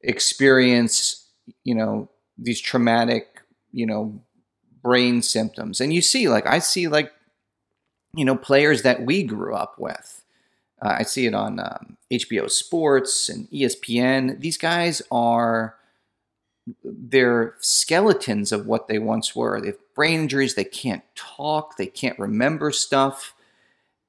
experience 0.00 1.26
you 1.62 1.74
know 1.74 2.08
these 2.38 2.60
traumatic 2.60 3.42
you 3.70 3.84
know 3.84 4.18
brain 4.82 5.20
symptoms. 5.20 5.80
And 5.80 5.92
you 5.92 6.00
see 6.00 6.28
like 6.28 6.46
i 6.46 6.58
see 6.58 6.88
like 6.88 7.12
you 8.16 8.24
know 8.24 8.36
players 8.36 8.82
that 8.82 9.02
we 9.02 9.22
grew 9.22 9.54
up 9.54 9.78
with 9.78 10.24
uh, 10.82 10.96
I 10.98 11.02
see 11.04 11.26
it 11.26 11.34
on 11.34 11.60
um, 11.60 11.96
HBO 12.12 12.50
Sports 12.50 13.28
and 13.28 13.48
ESPN. 13.50 14.40
These 14.40 14.58
guys 14.58 15.02
are 15.10 15.76
they're 16.82 17.56
skeletons 17.60 18.52
of 18.52 18.66
what 18.66 18.88
they 18.88 18.98
once 18.98 19.36
were. 19.36 19.60
They 19.60 19.68
have 19.68 19.94
brain 19.94 20.20
injuries. 20.22 20.54
They 20.54 20.64
can't 20.64 21.02
talk. 21.14 21.76
They 21.76 21.86
can't 21.86 22.18
remember 22.18 22.70
stuff. 22.72 23.34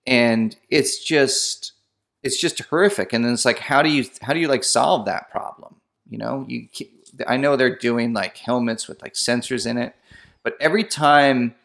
and 0.07 0.55
it's 0.69 1.03
just 1.03 1.73
it's 2.23 2.39
just 2.39 2.59
horrific. 2.59 3.13
And 3.13 3.23
then 3.25 3.33
it's 3.33 3.45
like, 3.45 3.59
how 3.59 3.81
do 3.83 3.89
you 3.89 4.05
how 4.21 4.33
do 4.33 4.39
you 4.39 4.47
like 4.47 4.63
solve 4.63 5.05
that 5.05 5.29
problem? 5.31 5.75
You 6.09 6.17
know, 6.19 6.45
you 6.47 6.67
I 7.27 7.37
know 7.37 7.55
they're 7.55 7.77
doing 7.77 8.13
like 8.13 8.37
helmets 8.37 8.87
with 8.87 9.01
like 9.01 9.13
sensors 9.13 9.65
in 9.67 9.77
it, 9.77 9.95
but 10.43 10.57
every 10.59 10.83
time 10.83 11.55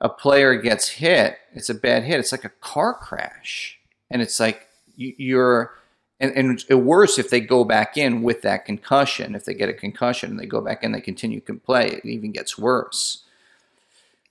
a 0.00 0.08
player 0.08 0.54
gets 0.54 0.88
hit, 0.88 1.38
it's 1.52 1.68
a 1.68 1.74
bad 1.74 2.04
hit. 2.04 2.20
It's 2.20 2.32
like 2.32 2.44
a 2.44 2.52
car 2.60 2.94
crash, 2.94 3.78
and 4.10 4.22
it's 4.22 4.40
like 4.40 4.66
you, 4.96 5.14
you're. 5.16 5.74
And, 6.22 6.32
and 6.36 6.50
it's 6.50 6.68
worse 6.68 7.18
if 7.18 7.30
they 7.30 7.40
go 7.40 7.64
back 7.64 7.96
in 7.96 8.22
with 8.22 8.42
that 8.42 8.66
concussion. 8.66 9.34
If 9.34 9.46
they 9.46 9.54
get 9.54 9.70
a 9.70 9.72
concussion 9.72 10.30
and 10.30 10.38
they 10.38 10.44
go 10.44 10.60
back 10.60 10.84
in, 10.84 10.92
they 10.92 11.00
continue 11.00 11.40
to 11.40 11.54
play. 11.54 11.86
It 11.86 12.04
even 12.04 12.30
gets 12.30 12.58
worse. 12.58 13.24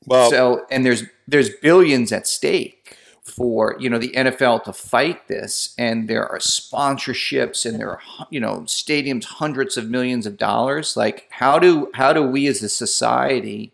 Well, 0.06 0.30
so 0.30 0.66
and 0.70 0.86
there's 0.86 1.04
there's 1.28 1.50
billions 1.50 2.12
at 2.12 2.28
stake 2.28 2.96
for 3.24 3.76
you 3.80 3.90
know 3.90 3.98
the 3.98 4.12
NFL 4.12 4.64
to 4.66 4.74
fight 4.74 5.28
this, 5.28 5.74
and 5.78 6.08
there 6.08 6.28
are 6.28 6.40
sponsorships 6.40 7.66
and 7.66 7.80
there 7.80 7.90
are 7.90 8.02
you 8.30 8.40
know 8.40 8.62
stadiums 8.62 9.26
hundreds 9.26 9.78
of 9.78 9.90
millions 9.90 10.26
of 10.26 10.38
dollars. 10.38 10.96
Like 10.96 11.28
how 11.32 11.60
do 11.60 11.92
how 11.94 12.14
do 12.14 12.24
we 12.24 12.48
as 12.48 12.64
a 12.64 12.70
society, 12.70 13.74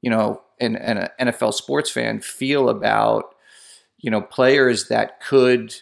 you 0.00 0.10
know, 0.10 0.42
and, 0.60 0.78
and 0.78 0.98
an 1.18 1.28
NFL 1.28 1.54
sports 1.54 1.90
fan 1.90 2.20
feel 2.20 2.68
about 2.68 3.34
you 3.98 4.10
know 4.10 4.20
players 4.20 4.88
that 4.88 5.20
could, 5.20 5.74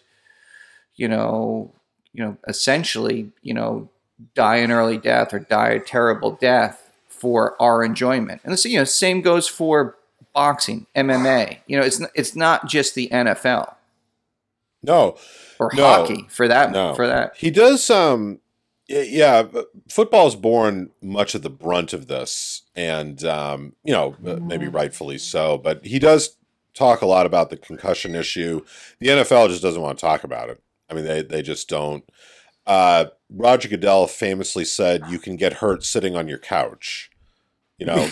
you 0.97 1.09
know, 1.09 1.73
you 2.13 2.25
know 2.25 2.37
essentially 2.49 3.31
you 3.43 3.55
know 3.55 3.89
die 4.35 4.57
an 4.57 4.71
early 4.71 4.99
death 4.99 5.35
or 5.35 5.39
die 5.39 5.71
a 5.71 5.81
terrible 5.81 6.33
death 6.33 6.91
for 7.09 7.61
our 7.61 7.83
enjoyment. 7.83 8.41
And 8.45 8.53
this, 8.53 8.65
you 8.65 8.79
know, 8.79 8.85
same 8.85 9.21
goes 9.21 9.49
for 9.49 9.97
boxing, 10.33 10.87
MMA. 10.95 11.59
You 11.67 11.79
know, 11.79 11.85
it's 11.85 12.01
it's 12.15 12.37
not 12.37 12.69
just 12.69 12.95
the 12.95 13.09
NFL 13.09 13.75
no, 14.85 15.17
or 15.59 15.71
No. 15.75 15.83
hockey 15.83 16.27
for 16.29 16.47
that 16.49 16.73
no. 16.73 16.95
for 16.95 17.07
that. 17.07 17.35
He 17.37 17.51
does. 17.51 17.89
Um, 17.91 18.41
yeah, 18.89 19.43
but 19.43 19.71
football's 19.89 20.37
borne 20.37 20.91
much 21.01 21.35
of 21.35 21.43
the 21.43 21.51
brunt 21.51 21.93
of 21.93 22.07
this, 22.07 22.63
and 22.75 23.25
um, 23.25 23.75
you 23.83 23.93
know, 23.93 24.17
uh, 24.27 24.37
maybe 24.37 24.69
rightfully 24.69 25.19
so. 25.19 25.57
But 25.57 25.85
he 25.87 25.99
does 25.99 26.37
talk 26.75 27.01
a 27.01 27.07
lot 27.07 27.25
about 27.25 27.51
the 27.51 27.57
concussion 27.57 28.15
issue. 28.15 28.63
The 28.99 29.09
NFL 29.09 29.49
just 29.49 29.63
doesn't 29.63 29.81
want 29.81 29.99
to 29.99 30.03
talk 30.05 30.25
about 30.25 30.51
it. 30.51 30.63
I 30.91 30.95
mean, 30.95 31.05
they 31.05 31.23
they 31.23 31.41
just 31.41 31.69
don't. 31.69 32.05
Uh, 32.67 33.07
Roger 33.31 33.69
Goodell 33.69 34.07
famously 34.07 34.67
said, 34.67 35.05
"You 35.09 35.19
can 35.19 35.37
get 35.37 35.55
hurt 35.55 35.83
sitting 35.83 36.15
on 36.15 36.29
your 36.29 36.39
couch." 36.39 37.11
You 37.79 37.87
know, 37.87 38.11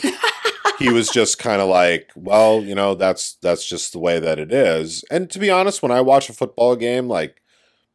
he 0.79 0.91
was 0.91 1.11
just 1.11 1.39
kind 1.39 1.61
of 1.61 1.69
like, 1.69 2.11
"Well, 2.17 2.63
you 2.63 2.75
know, 2.75 2.95
that's 2.95 3.35
that's 3.43 3.67
just 3.67 3.93
the 3.93 3.99
way 3.99 4.19
that 4.19 4.39
it 4.39 4.53
is." 4.53 5.05
And 5.11 5.31
to 5.31 5.39
be 5.39 5.51
honest, 5.51 5.83
when 5.83 5.93
I 5.93 6.01
watch 6.01 6.31
a 6.31 6.33
football 6.33 6.77
game, 6.77 7.09
like 7.09 7.42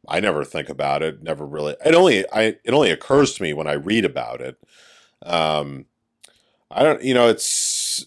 I 0.08 0.20
never 0.20 0.44
think 0.44 0.68
about 0.68 1.02
it. 1.02 1.22
Never 1.22 1.46
really. 1.46 1.76
It 1.84 1.94
only 1.94 2.24
I 2.32 2.56
it 2.64 2.72
only 2.72 2.90
occurs 2.90 3.34
to 3.34 3.42
me 3.42 3.52
when 3.52 3.66
I 3.66 3.74
read 3.74 4.04
about 4.04 4.40
it. 4.40 4.56
Um, 5.22 5.86
I 6.70 6.82
don't. 6.82 7.02
You 7.02 7.14
know, 7.14 7.28
it's 7.28 8.06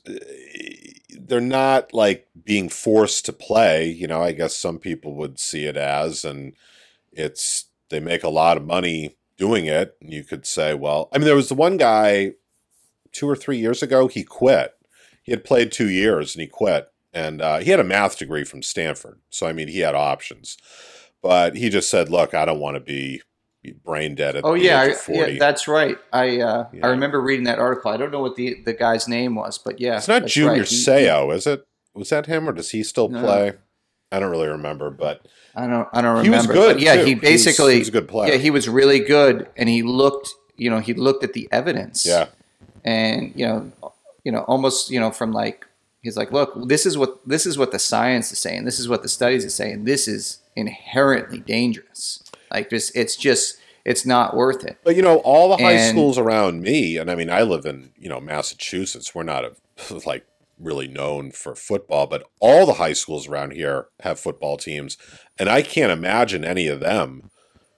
they're 1.19 1.39
not 1.39 1.93
like 1.93 2.27
being 2.43 2.69
forced 2.69 3.25
to 3.25 3.33
play. 3.33 3.89
You 3.89 4.07
know, 4.07 4.21
I 4.21 4.31
guess 4.31 4.55
some 4.55 4.79
people 4.79 5.15
would 5.15 5.39
see 5.39 5.65
it 5.65 5.77
as, 5.77 6.25
and 6.25 6.53
it's 7.11 7.65
they 7.89 7.99
make 7.99 8.23
a 8.23 8.29
lot 8.29 8.57
of 8.57 8.65
money 8.65 9.17
doing 9.37 9.65
it. 9.65 9.95
And 10.01 10.11
you 10.11 10.23
could 10.23 10.45
say, 10.45 10.73
well, 10.73 11.09
I 11.13 11.17
mean, 11.17 11.25
there 11.25 11.35
was 11.35 11.49
the 11.49 11.55
one 11.55 11.77
guy 11.77 12.33
two 13.11 13.29
or 13.29 13.35
three 13.35 13.57
years 13.57 13.83
ago. 13.83 14.07
He 14.07 14.23
quit. 14.23 14.73
He 15.21 15.31
had 15.31 15.43
played 15.43 15.71
two 15.71 15.89
years 15.89 16.33
and 16.35 16.41
he 16.41 16.47
quit. 16.47 16.87
And 17.13 17.41
uh, 17.41 17.59
he 17.59 17.71
had 17.71 17.79
a 17.81 17.83
math 17.83 18.17
degree 18.17 18.45
from 18.45 18.63
Stanford, 18.63 19.19
so 19.29 19.45
I 19.45 19.51
mean, 19.51 19.67
he 19.67 19.79
had 19.79 19.95
options 19.95 20.55
but 21.21 21.55
he 21.55 21.69
just 21.69 21.89
said, 21.89 22.10
"Look, 22.10 22.34
I 22.34 22.45
don't 22.45 22.60
want 22.60 22.75
to 22.75 22.79
be 22.81 23.21
brain 23.86 24.15
dead 24.15 24.36
at 24.36 24.43
Oh 24.43 24.53
the 24.55 24.63
yeah, 24.63 24.84
age 24.86 24.91
of 24.93 24.97
40. 25.01 25.34
yeah, 25.34 25.39
that's 25.39 25.67
right. 25.67 25.97
I 26.12 26.41
uh, 26.41 26.67
Yeah. 26.73 26.86
I 26.88 26.89
remember 26.89 27.21
reading 27.21 27.45
that 27.45 27.60
article. 27.60 27.91
I 27.91 27.97
don't 27.97 28.12
know 28.12 28.21
what 28.21 28.36
the 28.36 28.57
the 28.65 28.73
guy's 28.73 29.07
name 29.07 29.36
was, 29.36 29.57
but 29.57 29.79
yeah, 29.79 29.97
it's 29.97 30.07
not 30.07 30.25
Junior 30.25 30.62
right. 30.62 30.67
Seau, 30.67 31.34
is 31.36 31.45
it? 31.45 31.63
Was 31.93 32.10
that 32.10 32.25
him, 32.25 32.47
or 32.49 32.53
does 32.53 32.71
he 32.71 32.84
still 32.84 33.10
No. 33.10 33.21
play? 33.21 33.53
I 34.12 34.19
don't 34.19 34.31
really 34.31 34.47
remember, 34.47 34.89
but 34.89 35.25
I 35.55 35.67
don't 35.67 35.88
I 35.93 36.01
don't 36.01 36.17
remember. 36.17 36.23
He 36.23 36.29
was 36.29 36.47
good, 36.47 36.73
But 36.75 36.81
yeah, 36.81 36.95
too. 36.95 36.99
he 37.03 37.10
He 37.10 37.15
was- 37.15 37.21
basically 37.21 37.73
he 37.73 37.79
was 37.79 37.88
a 37.89 37.91
good 37.91 38.07
player. 38.07 38.31
Yeah, 38.34 38.38
he 38.39 38.49
was 38.49 38.67
really 38.67 38.99
good, 38.99 39.47
and 39.55 39.69
he 39.69 39.84
looked. 39.84 40.29
You 40.57 40.69
know, 40.69 40.79
he 40.79 40.93
looked 40.93 41.23
at 41.23 41.34
the 41.34 41.47
evidence. 41.51 42.05
yeah, 42.05 42.27
and 42.84 43.31
you 43.36 43.47
know 43.47 43.71
you 44.23 44.31
know 44.31 44.41
almost 44.41 44.89
you 44.91 44.99
know 44.99 45.12
from 45.12 45.31
like 45.34 45.65
he's 46.01 46.17
like 46.17 46.31
look 46.31 46.53
this 46.67 46.85
is 46.85 46.97
what 46.97 47.19
this 47.27 47.45
is 47.45 47.57
what 47.57 47.71
the 47.71 47.79
science 47.79 48.31
is 48.31 48.39
saying 48.39 48.65
this 48.65 48.79
is 48.79 48.87
what 48.89 49.01
the 49.03 49.09
studies 49.09 49.45
are 49.45 49.49
saying 49.49 49.83
this 49.85 50.07
is 50.07 50.39
inherently 50.55 51.39
dangerous 51.39 52.23
like 52.51 52.69
this 52.69 52.91
it's 52.95 53.15
just 53.15 53.57
it's 53.85 54.05
not 54.05 54.35
worth 54.35 54.63
it 54.63 54.77
but 54.83 54.95
you 54.95 55.01
know, 55.01 55.17
all 55.19 55.49
the 55.49 55.63
high 55.63 55.73
And- 55.73 55.89
schools 55.89 56.17
around 56.17 56.61
me, 56.61 56.97
and 56.97 57.09
I 57.09 57.15
mean, 57.15 57.29
I 57.29 57.41
live 57.41 57.65
in 57.65 57.91
you 57.97 58.09
know 58.09 58.19
Massachusetts. 58.19 59.15
We're 59.15 59.23
not 59.23 59.43
a, 59.45 59.55
like 60.05 60.25
really 60.59 60.87
known 60.87 61.31
for 61.31 61.55
football, 61.55 62.05
but 62.05 62.23
all 62.39 62.67
the 62.67 62.73
high 62.73 62.93
schools 62.93 63.27
around 63.27 63.53
here 63.53 63.87
have 64.01 64.19
football 64.19 64.57
teams, 64.57 64.97
and 65.39 65.49
I 65.49 65.63
can't 65.63 65.91
imagine 65.91 66.45
any 66.45 66.67
of 66.67 66.79
them 66.79 67.31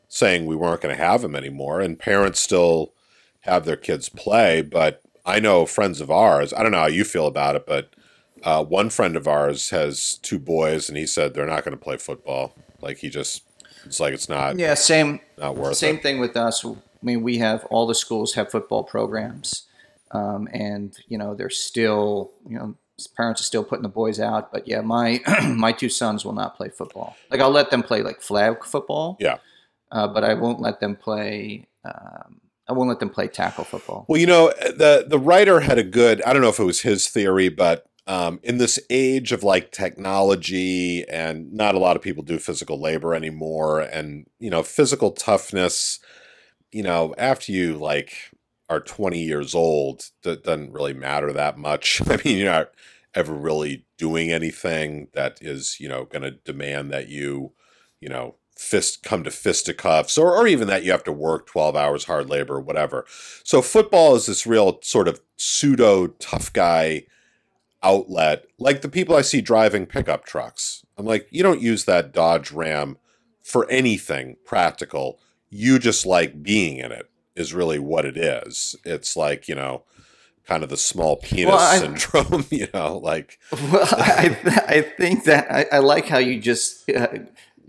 saying 0.10 0.46
we 0.46 0.56
weren't 0.58 0.82
going 0.82 0.96
to 0.96 1.02
have 1.02 1.22
them 1.22 1.36
anymore. 1.36 1.80
And 1.80 1.98
parents 1.98 2.40
still 2.42 2.94
have 3.42 3.64
their 3.64 3.78
kids 3.78 4.10
play, 4.10 4.62
but 4.62 5.02
I 5.26 5.40
know 5.40 5.66
friends 5.66 6.02
of 6.02 6.12
ours. 6.12 6.54
I 6.54 6.62
don't 6.62 6.72
know 6.72 6.80
how 6.80 6.88
you 6.88 7.04
feel 7.06 7.28
about 7.28 7.56
it, 7.56 7.66
but 7.66 7.96
uh, 8.44 8.64
one 8.64 8.90
friend 8.90 9.16
of 9.16 9.28
ours 9.28 9.70
has 9.72 10.16
two 10.22 10.40
boys, 10.40 10.90
and 10.90 10.98
he 10.98 11.06
said 11.08 11.34
they're 11.34 11.46
not 11.46 11.64
going 11.64 11.78
to 11.78 11.84
play 11.84 11.98
football. 11.98 12.54
Like 12.82 12.98
he 12.98 13.10
just, 13.10 13.44
it's 13.86 14.00
like 14.00 14.14
it's 14.14 14.30
not 14.30 14.58
yeah 14.60 14.74
same 14.74 15.20
not 15.38 15.56
worth 15.56 15.76
same 15.76 15.96
it. 15.96 16.04
thing 16.04 16.20
with 16.20 16.36
us 16.38 16.66
i 16.66 16.74
mean 17.02 17.22
we 17.22 17.38
have 17.40 17.66
all 17.66 17.86
the 17.86 17.96
schools 17.96 18.34
have 18.36 18.50
football 18.50 18.82
programs 18.84 19.64
um, 20.12 20.48
and 20.54 20.98
you 21.10 21.18
know 21.18 21.36
they're 21.36 21.50
still 21.50 22.32
you 22.48 22.58
know 22.58 22.76
parents 23.18 23.42
are 23.42 23.44
still 23.44 23.64
putting 23.64 23.84
the 23.84 23.90
boys 23.90 24.20
out 24.22 24.52
but 24.54 24.68
yeah 24.70 24.80
my 24.80 25.20
my 25.50 25.72
two 25.74 25.90
sons 25.90 26.24
will 26.24 26.32
not 26.34 26.56
play 26.56 26.70
football 26.70 27.16
like 27.30 27.42
i'll 27.42 27.50
let 27.52 27.72
them 27.72 27.84
play 27.84 28.02
like 28.02 28.22
flag 28.22 28.64
football 28.64 29.18
Yeah. 29.20 29.38
uh, 29.92 30.08
but 30.08 30.24
i 30.24 30.34
won't 30.34 30.62
let 30.62 30.80
them 30.80 30.96
play 30.96 31.68
um, 31.84 32.40
i 32.70 32.74
won't 32.74 32.88
let 32.88 33.00
them 33.02 33.10
play 33.10 33.28
tackle 33.28 33.66
football 33.66 34.06
Well, 34.08 34.20
you 34.20 34.28
know, 34.28 34.48
the 34.62 35.06
the 35.08 35.20
writer 35.20 35.60
had 35.62 35.78
a 35.78 35.84
good. 35.84 36.22
I 36.24 36.32
don't 36.32 36.42
know 36.42 36.50
if 36.50 36.60
it 36.60 36.64
was 36.66 36.82
his 36.82 37.10
theory, 37.10 37.50
but 37.50 37.86
um, 38.06 38.40
in 38.44 38.58
this 38.58 38.80
age 38.90 39.32
of 39.32 39.44
like 39.44 39.72
technology 39.72 41.08
and 41.08 41.54
not 41.54 41.76
a 41.76 41.80
lot 41.80 41.96
of 41.96 42.02
people 42.02 42.24
do 42.24 42.38
physical 42.38 42.80
labor 42.80 43.16
anymore, 43.16 43.80
and 43.80 44.28
you 44.40 44.50
know, 44.50 44.64
physical 44.64 45.12
toughness. 45.12 46.00
You 46.72 46.84
know, 46.84 47.14
after 47.18 47.52
you 47.52 47.78
like 47.78 48.32
are 48.70 48.82
twenty 48.82 49.22
years 49.24 49.56
old, 49.56 50.10
that 50.24 50.44
doesn't 50.44 50.74
really 50.74 50.94
matter 50.94 51.32
that 51.32 51.58
much. 51.58 52.02
I 52.10 52.20
mean, 52.26 52.38
you're 52.38 52.52
not 52.52 52.72
ever 53.16 53.34
really 53.34 53.86
doing 53.98 54.32
anything 54.32 55.08
that 55.14 55.38
is 55.42 55.78
you 55.80 55.88
know 55.88 56.06
going 56.06 56.24
to 56.24 56.32
demand 56.32 56.92
that 56.92 57.10
you, 57.10 57.54
you 58.00 58.10
know. 58.10 58.36
Fist 58.56 59.02
come 59.02 59.24
to 59.24 59.32
fisticuffs, 59.32 60.16
or 60.16 60.38
or 60.38 60.46
even 60.46 60.68
that 60.68 60.84
you 60.84 60.92
have 60.92 61.04
to 61.06 61.12
work 61.12 61.48
twelve 61.48 61.76
hours 61.76 62.06
hard 62.06 62.30
labor, 62.30 62.62
whatever. 62.62 63.04
So 63.44 63.64
football 63.64 64.16
is 64.16 64.28
this 64.28 64.46
real 64.46 64.80
sort 64.84 65.08
of 65.08 65.20
pseudo 65.38 66.08
tough 66.08 66.54
guy 66.54 67.08
outlet, 67.84 68.46
like 68.58 68.82
the 68.82 68.90
people 68.90 69.16
I 69.16 69.22
see 69.22 69.42
driving 69.42 69.86
pickup 69.86 70.26
trucks. 70.26 70.86
I'm 70.98 71.06
like, 71.06 71.28
you 71.32 71.44
don't 71.44 71.62
use 71.62 71.86
that 71.86 72.12
Dodge 72.12 72.52
Ram 72.52 72.98
for 73.42 73.70
anything 73.70 74.38
practical. 74.46 75.20
You 75.50 75.80
just 75.80 76.06
like 76.06 76.42
being 76.44 76.78
in 76.78 76.92
it 76.92 77.10
is 77.36 77.54
really 77.54 77.80
what 77.80 78.06
it 78.06 78.18
is. 78.18 78.76
It's 78.86 79.16
like, 79.18 79.48
you 79.48 79.56
know, 79.56 79.84
kind 80.46 80.64
of 80.64 80.70
the 80.70 80.78
small 80.78 81.18
penis 81.18 81.52
Well, 81.52 81.60
I- 81.60 81.78
syndrome, 81.80 82.46
you 82.52 82.68
know, 82.74 82.98
like 82.98 83.40
Well, 83.52 83.88
I, 83.92 84.64
I 84.68 84.82
think 84.82 85.26
that 85.26 85.52
I, 85.52 85.66
I 85.78 85.80
like 85.80 86.08
how 86.08 86.18
you 86.20 86.40
just 86.40 86.90
uh, 86.90 87.08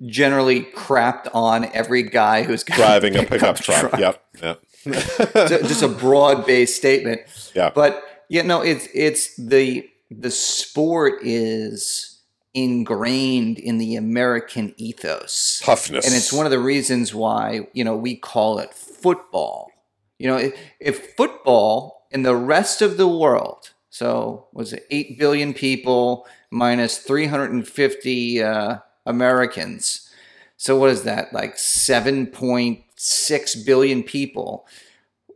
generally 0.07 0.63
crapped 0.75 1.29
on 1.35 1.67
every 1.73 2.03
guy 2.03 2.43
who's 2.43 2.63
driving 2.65 3.17
a 3.17 3.23
pickup 3.25 3.57
truck. 3.57 3.99
Yep. 3.99 4.23
Yep. 4.43 4.61
Just 4.85 5.83
a 5.83 5.89
broad 5.89 6.45
based 6.47 6.77
statement. 6.77 7.23
Yeah. 7.55 7.71
But 7.75 8.03
you 8.29 8.43
know, 8.43 8.61
it's 8.61 8.87
it's 8.93 9.35
the 9.37 9.89
the 10.21 10.31
sport 10.31 11.21
is 11.23 12.21
ingrained 12.53 13.59
in 13.59 13.79
the 13.79 13.97
American 13.97 14.75
ethos. 14.77 15.61
Toughness. 15.65 16.07
And 16.07 16.15
it's 16.15 16.33
one 16.33 16.47
of 16.47 16.53
the 16.53 16.59
reasons 16.59 17.15
why, 17.15 17.67
you 17.73 17.85
know, 17.85 17.97
we 17.97 18.17
call 18.17 18.59
it 18.59 18.73
football. 18.73 19.71
You 20.19 20.29
know, 20.29 20.37
if, 20.37 20.59
if 20.81 21.17
football 21.17 22.07
in 22.11 22.23
the 22.23 22.37
rest 22.37 22.81
of 22.81 22.97
the 22.97 23.09
world, 23.09 23.73
so 23.91 24.47
was 24.53 24.73
it 24.73 24.87
8 24.91 25.19
billion 25.19 25.53
people 25.53 26.27
minus 26.51 26.99
350 26.99 28.43
uh, 28.43 28.79
Americans. 29.07 30.11
So 30.57 30.79
what 30.79 30.91
is 30.91 31.05
that? 31.05 31.33
Like 31.33 31.57
7.6 31.57 33.67
billion 33.67 34.03
people. 34.03 34.67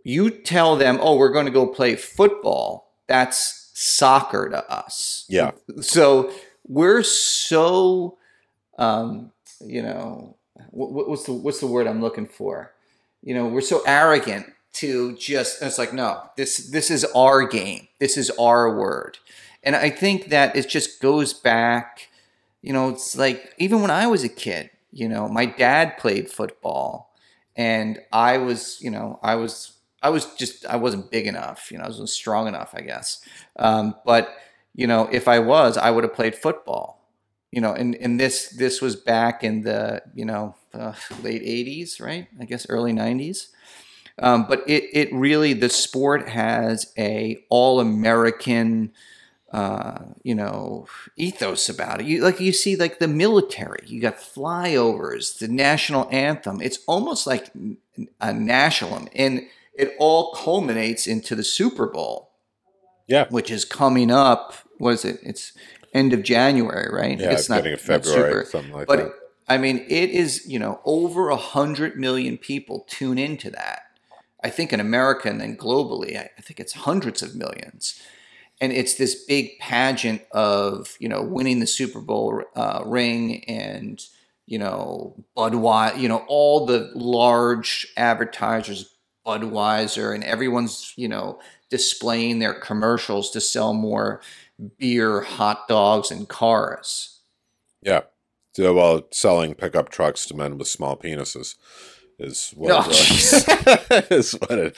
You 0.04 0.30
tell 0.30 0.76
them, 0.76 0.98
"Oh, 1.02 1.16
we're 1.16 1.32
going 1.32 1.46
to 1.46 1.52
go 1.52 1.66
play 1.66 1.96
football." 1.96 2.92
That's 3.08 3.57
soccer 3.78 4.48
to 4.48 4.70
us. 4.70 5.24
Yeah. 5.28 5.52
So 5.80 6.32
we're 6.66 7.04
so, 7.04 8.18
um, 8.76 9.30
you 9.60 9.82
know, 9.82 10.36
what, 10.70 11.08
what's 11.08 11.24
the 11.24 11.32
what's 11.32 11.60
the 11.60 11.66
word 11.66 11.86
I'm 11.86 12.00
looking 12.00 12.26
for? 12.26 12.74
You 13.22 13.34
know, 13.34 13.46
we're 13.46 13.60
so 13.60 13.82
arrogant 13.86 14.46
to 14.74 15.16
just. 15.16 15.62
It's 15.62 15.78
like 15.78 15.92
no, 15.92 16.22
this 16.36 16.68
this 16.70 16.90
is 16.90 17.04
our 17.14 17.46
game. 17.46 17.86
This 18.00 18.16
is 18.16 18.30
our 18.38 18.76
word, 18.76 19.18
and 19.62 19.76
I 19.76 19.90
think 19.90 20.28
that 20.30 20.56
it 20.56 20.68
just 20.68 21.00
goes 21.00 21.32
back. 21.32 22.08
You 22.60 22.72
know, 22.72 22.88
it's 22.90 23.16
like 23.16 23.54
even 23.58 23.80
when 23.80 23.90
I 23.90 24.06
was 24.08 24.24
a 24.24 24.28
kid. 24.28 24.70
You 24.90 25.08
know, 25.08 25.28
my 25.28 25.44
dad 25.44 25.98
played 25.98 26.30
football, 26.30 27.14
and 27.54 28.00
I 28.10 28.38
was, 28.38 28.80
you 28.80 28.90
know, 28.90 29.20
I 29.22 29.34
was 29.36 29.77
I 30.02 30.10
was 30.10 30.26
just 30.34 30.66
I 30.66 30.76
wasn't 30.76 31.10
big 31.10 31.26
enough. 31.26 31.70
You 31.70 31.78
know, 31.78 31.84
I 31.84 31.88
wasn't 31.88 32.08
strong 32.08 32.48
enough, 32.48 32.74
I 32.74 32.80
guess. 32.80 33.20
Um, 33.56 33.94
but 34.04 34.34
you 34.74 34.86
know, 34.86 35.08
if 35.10 35.28
I 35.28 35.38
was, 35.38 35.76
I 35.76 35.90
would 35.90 36.04
have 36.04 36.14
played 36.14 36.34
football. 36.34 36.96
You 37.50 37.60
know, 37.60 37.72
and 37.72 37.94
and 37.96 38.20
this 38.20 38.50
this 38.50 38.80
was 38.80 38.94
back 38.94 39.42
in 39.42 39.62
the 39.62 40.02
you 40.14 40.24
know 40.24 40.54
uh, 40.74 40.94
late 41.22 41.42
'80s, 41.42 42.00
right? 42.00 42.28
I 42.40 42.44
guess 42.44 42.66
early 42.68 42.92
'90s. 42.92 43.48
Um, 44.20 44.46
but 44.48 44.64
it 44.68 44.84
it 44.92 45.12
really 45.12 45.52
the 45.52 45.68
sport 45.68 46.28
has 46.28 46.92
a 46.98 47.44
all 47.48 47.80
American 47.80 48.92
uh, 49.52 49.98
you 50.22 50.34
know, 50.34 50.86
ethos 51.16 51.68
about 51.68 52.00
it. 52.00 52.06
You 52.06 52.22
like 52.22 52.38
you 52.38 52.52
see 52.52 52.76
like 52.76 52.98
the 52.98 53.08
military. 53.08 53.82
You 53.86 54.00
got 54.00 54.18
flyovers, 54.18 55.38
the 55.38 55.48
national 55.48 56.06
anthem. 56.10 56.60
It's 56.60 56.80
almost 56.86 57.26
like 57.26 57.50
a 58.20 58.32
national, 58.32 59.08
and 59.14 59.46
it 59.78 59.94
all 59.98 60.32
culminates 60.32 61.06
into 61.06 61.34
the 61.34 61.44
Super 61.44 61.86
Bowl. 61.86 62.26
Yeah. 63.06 63.26
which 63.30 63.50
is 63.50 63.64
coming 63.64 64.10
up. 64.10 64.52
What 64.76 64.92
is 64.92 65.04
it? 65.06 65.18
It's 65.22 65.54
end 65.94 66.12
of 66.12 66.22
January, 66.22 66.94
right? 66.94 67.18
Yeah, 67.18 67.30
it's 67.30 67.48
beginning 67.48 67.72
of 67.72 67.80
February, 67.80 68.44
something 68.44 68.70
like 68.70 68.86
but 68.86 68.98
that. 68.98 69.12
I 69.48 69.56
mean, 69.56 69.78
it 69.88 70.10
is 70.10 70.46
you 70.46 70.58
know 70.58 70.82
over 70.84 71.30
a 71.30 71.36
hundred 71.36 71.96
million 71.96 72.36
people 72.36 72.84
tune 72.86 73.16
into 73.16 73.50
that. 73.52 73.84
I 74.44 74.50
think 74.50 74.74
in 74.74 74.80
America 74.80 75.30
and 75.30 75.40
then 75.40 75.56
globally, 75.56 76.18
I 76.18 76.28
I 76.36 76.42
think 76.42 76.60
it's 76.60 76.74
hundreds 76.74 77.22
of 77.22 77.34
millions 77.34 77.98
and 78.60 78.72
it's 78.72 78.94
this 78.94 79.24
big 79.24 79.58
pageant 79.58 80.22
of 80.32 80.96
you 80.98 81.08
know 81.08 81.22
winning 81.22 81.60
the 81.60 81.66
Super 81.66 82.00
Bowl 82.00 82.42
uh, 82.54 82.82
ring 82.84 83.44
and 83.44 84.02
you 84.46 84.58
know 84.58 85.14
Budweiser, 85.36 85.98
you 85.98 86.08
know 86.08 86.24
all 86.28 86.66
the 86.66 86.90
large 86.94 87.86
advertisers, 87.96 88.94
Budweiser, 89.28 90.14
and 90.14 90.24
everyone's 90.24 90.94
you 90.96 91.08
know 91.08 91.38
displaying 91.70 92.38
their 92.38 92.54
commercials 92.54 93.30
to 93.32 93.40
sell 93.40 93.74
more 93.74 94.22
beer, 94.78 95.20
hot 95.20 95.68
dogs, 95.68 96.10
and 96.10 96.28
cars. 96.28 97.20
Yeah. 97.82 98.02
So, 98.54 98.74
well, 98.74 99.06
selling 99.12 99.54
pickup 99.54 99.88
trucks 99.90 100.26
to 100.26 100.34
men 100.36 100.58
with 100.58 100.66
small 100.66 100.96
penises 100.96 101.54
is 102.18 102.50
what, 102.56 102.72
Oh, 102.72 102.90
is 104.10 104.32
what, 104.32 104.50
it, 104.58 104.76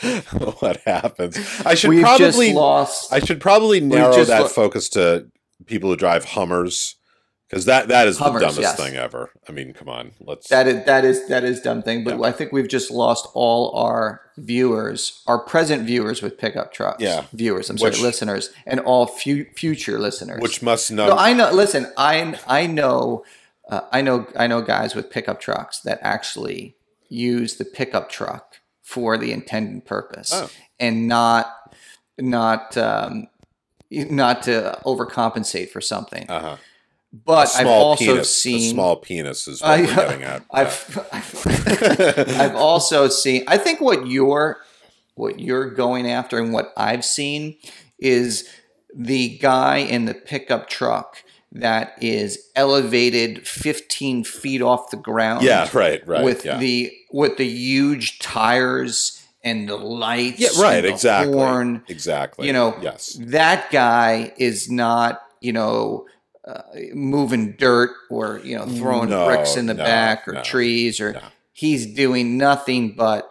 what 0.60 0.76
happens. 0.84 1.38
I 1.64 1.74
should 1.74 1.88
We've 1.90 2.02
probably 2.02 2.52
lost. 2.52 3.10
I 3.12 3.20
should 3.20 3.40
probably 3.40 3.80
narrow 3.80 4.22
that 4.24 4.42
lo- 4.42 4.48
focus 4.48 4.90
to 4.90 5.28
people 5.64 5.88
who 5.88 5.96
drive 5.96 6.24
Hummers 6.26 6.96
because 7.50 7.64
that 7.64 7.88
that 7.88 8.06
is 8.06 8.18
Hummers, 8.18 8.40
the 8.40 8.46
dumbest 8.46 8.60
yes. 8.60 8.76
thing 8.76 8.94
ever. 8.96 9.30
I 9.48 9.52
mean, 9.52 9.72
come 9.72 9.88
on, 9.88 10.12
let's. 10.20 10.48
That 10.48 10.66
is 10.68 10.84
that 10.86 11.04
is 11.04 11.26
that 11.28 11.42
is 11.44 11.60
dumb 11.60 11.82
thing, 11.82 12.04
but 12.04 12.18
Yeah. 12.18 12.26
I 12.26 12.32
think 12.32 12.52
we've 12.52 12.68
just 12.68 12.90
lost 12.90 13.26
all 13.34 13.74
our 13.76 14.20
viewers, 14.38 15.22
our 15.26 15.38
present 15.38 15.84
viewers 15.86 16.22
with 16.22 16.38
pickup 16.38 16.72
trucks. 16.72 17.02
Yeah. 17.02 17.24
viewers. 17.32 17.68
I'm 17.68 17.76
Which- 17.76 17.94
sorry, 17.96 18.06
listeners, 18.06 18.50
and 18.66 18.78
all 18.80 19.06
fu- 19.06 19.46
future 19.56 19.98
listeners. 19.98 20.40
which 20.40 20.62
must 20.62 20.90
know. 20.92 21.08
no, 21.08 21.16
I 21.16 21.32
know. 21.32 21.50
Listen, 21.52 21.92
I 21.96 22.38
I 22.46 22.66
know, 22.66 23.24
uh, 23.68 23.80
I 23.92 24.00
know, 24.02 24.26
I 24.36 24.46
know 24.46 24.62
guys 24.62 24.94
with 24.94 25.10
pickup 25.10 25.40
trucks 25.40 25.80
that 25.80 25.98
actually 26.02 26.76
use 27.08 27.56
the 27.56 27.64
pickup 27.64 28.08
truck 28.10 28.60
for 28.82 29.18
the 29.18 29.32
intended 29.32 29.84
purpose 29.84 30.30
Oh. 30.32 30.48
and 30.78 31.08
not 31.08 31.56
not 32.18 32.76
um, 32.76 33.26
not 33.90 34.42
to 34.44 34.78
overcompensate 34.86 35.70
for 35.70 35.80
something. 35.80 36.28
uh-huh. 36.30 36.56
But 37.12 37.54
I've 37.56 37.66
also 37.66 38.04
penis. 38.04 38.34
seen 38.34 38.70
a 38.70 38.70
small 38.70 38.96
penis 38.96 39.48
is 39.48 39.60
what 39.60 39.70
I- 39.70 39.80
we're 39.82 39.94
getting 39.94 40.22
at. 40.22 40.44
I've, 40.50 41.08
I've, 41.12 41.46
I've 42.40 42.54
also 42.54 43.08
seen. 43.08 43.44
I 43.46 43.58
think 43.58 43.80
what 43.80 44.06
you're 44.06 44.58
what 45.14 45.40
you're 45.40 45.70
going 45.70 46.08
after 46.08 46.38
and 46.38 46.52
what 46.52 46.72
I've 46.76 47.04
seen 47.04 47.56
is 47.98 48.48
the 48.94 49.36
guy 49.38 49.78
in 49.78 50.06
the 50.06 50.14
pickup 50.14 50.68
truck 50.68 51.22
that 51.52 51.94
is 52.00 52.50
elevated 52.54 53.46
15 53.46 54.24
feet 54.24 54.62
off 54.62 54.90
the 54.90 54.96
ground. 54.96 55.44
yeah, 55.44 55.68
right, 55.72 56.06
right. 56.06 56.24
with 56.24 56.44
yeah. 56.44 56.58
the 56.58 56.92
with 57.12 57.36
the 57.36 57.46
huge 57.46 58.18
tires 58.20 59.22
and 59.42 59.68
the 59.68 59.76
lights. 59.76 60.38
yeah, 60.38 60.62
right, 60.62 60.84
exactly, 60.84 61.34
Horn. 61.34 61.82
exactly. 61.88 62.46
You 62.46 62.52
know, 62.52 62.78
yes, 62.80 63.18
that 63.20 63.70
guy 63.70 64.32
is 64.38 64.70
not 64.70 65.22
you 65.40 65.52
know 65.52 66.06
uh, 66.50 66.62
moving 66.94 67.52
dirt 67.52 67.90
or 68.10 68.40
you 68.44 68.56
know 68.56 68.66
throwing 68.66 69.10
No, 69.10 69.26
bricks 69.26 69.56
in 69.56 69.66
the 69.66 69.74
no, 69.74 69.84
back 69.84 70.26
or 70.26 70.32
no, 70.34 70.42
trees 70.42 71.00
or 71.00 71.20
he's 71.52 71.86
doing 71.94 72.36
nothing 72.38 72.94
but 72.96 73.26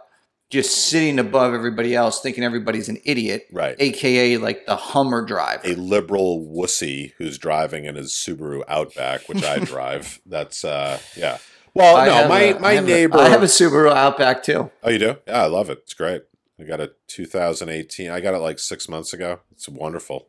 just 0.50 0.88
sitting 0.88 1.20
above 1.20 1.54
everybody 1.54 1.96
else 1.96 2.22
thinking 2.22 2.44
everybody's 2.44 2.90
an 2.90 2.98
idiot 3.06 3.46
right. 3.52 3.76
aka 3.80 4.38
like 4.38 4.66
the 4.66 4.76
hummer 4.76 5.24
driver 5.26 5.62
a 5.66 5.74
liberal 5.76 6.46
wussy 6.48 7.14
who's 7.18 7.38
driving 7.38 7.86
in 7.86 7.96
his 7.96 8.12
Subaru 8.12 8.64
Outback, 8.68 9.28
which 9.30 9.44
I 9.44 9.60
drive. 9.64 10.20
That's 10.26 10.64
uh, 10.64 11.00
yeah. 11.16 11.38
Well, 11.76 11.96
I 11.98 12.06
no, 12.08 12.28
my 12.28 12.40
a- 12.42 12.56
I 12.56 12.60
my 12.60 12.72
a- 12.74 12.82
neighbor. 12.82 13.18
I 13.20 13.30
have 13.30 13.44
a 13.44 13.48
Subaru 13.48 13.92
Outback 13.92 14.42
too 14.44 14.72
oh, 14.84 14.90
you 14.90 14.98
do? 15.00 15.18
Yeah, 15.28 15.44
I 15.44 15.46
love 15.48 15.70
it. 15.70 15.80
It's 15.84 15.94
great. 15.94 16.24
I 16.60 16.64
got 16.64 16.82
a 16.82 16.92
2018. 17.08 18.10
I 18.10 18.20
got 18.20 18.34
it 18.34 18.40
like 18.40 18.60
six 18.60 18.90
months 18.90 19.14
ago. 19.14 19.40
It's 19.52 19.70
wonderful. 19.70 20.28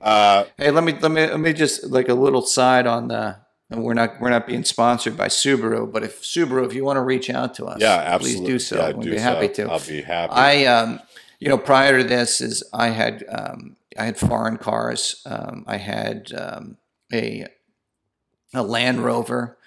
Uh, 0.00 0.44
hey 0.56 0.70
let 0.70 0.84
me 0.84 0.92
let 1.00 1.10
me 1.10 1.26
let 1.26 1.40
me 1.40 1.52
just 1.52 1.84
like 1.84 2.08
a 2.08 2.14
little 2.14 2.42
side 2.42 2.86
on 2.86 3.08
the 3.08 3.36
and 3.70 3.82
we're 3.82 3.94
not 3.94 4.20
we're 4.20 4.30
not 4.30 4.46
being 4.46 4.64
sponsored 4.64 5.16
by 5.16 5.26
Subaru 5.28 5.90
but 5.92 6.02
if 6.04 6.22
Subaru 6.22 6.64
if 6.66 6.72
you 6.74 6.84
want 6.84 6.96
to 6.96 7.02
reach 7.02 7.28
out 7.30 7.54
to 7.56 7.66
us 7.66 7.80
yeah, 7.80 7.94
absolutely. 7.96 8.40
please 8.40 8.48
do 8.48 8.58
so 8.58 8.76
Yeah, 8.76 8.92
we'd 8.92 9.04
do 9.04 9.10
be 9.10 9.16
so. 9.18 9.22
happy 9.22 9.48
to 9.48 9.62
I'll 9.70 9.80
be 9.80 10.02
happy. 10.02 10.32
I, 10.32 10.64
um, 10.66 11.00
you 11.40 11.48
know, 11.48 11.58
prior 11.58 11.98
to 11.98 12.04
this, 12.04 12.40
is 12.40 12.62
I 12.72 12.88
had 12.88 13.24
um, 13.28 13.76
I 13.98 14.04
had 14.06 14.16
foreign 14.16 14.56
cars. 14.56 15.22
Um, 15.26 15.64
I 15.68 15.76
had 15.76 16.32
um, 16.32 16.78
a 17.12 17.46
a 18.54 18.62
Land 18.62 19.04
Rover, 19.04 19.57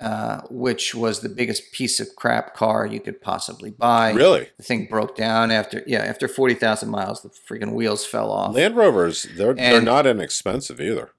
uh, 0.00 0.42
which 0.48 0.94
was 0.94 1.20
the 1.20 1.28
biggest 1.28 1.72
piece 1.72 1.98
of 2.00 2.14
crap 2.16 2.54
car 2.54 2.86
you 2.86 3.00
could 3.00 3.20
possibly 3.20 3.70
buy. 3.70 4.12
really? 4.12 4.48
The 4.56 4.62
thing 4.62 4.86
broke 4.86 5.16
down 5.16 5.50
after 5.50 5.82
yeah 5.86 6.00
after 6.00 6.28
forty 6.28 6.54
thousand 6.54 6.90
miles. 6.90 7.22
The 7.22 7.30
freaking 7.30 7.72
wheels 7.72 8.06
fell 8.06 8.30
off. 8.30 8.54
Land 8.54 8.76
Rovers, 8.76 9.26
they're 9.36 9.54
they're 9.54 9.80
not 9.80 10.06
inexpensive 10.06 10.80
either. 10.80 11.10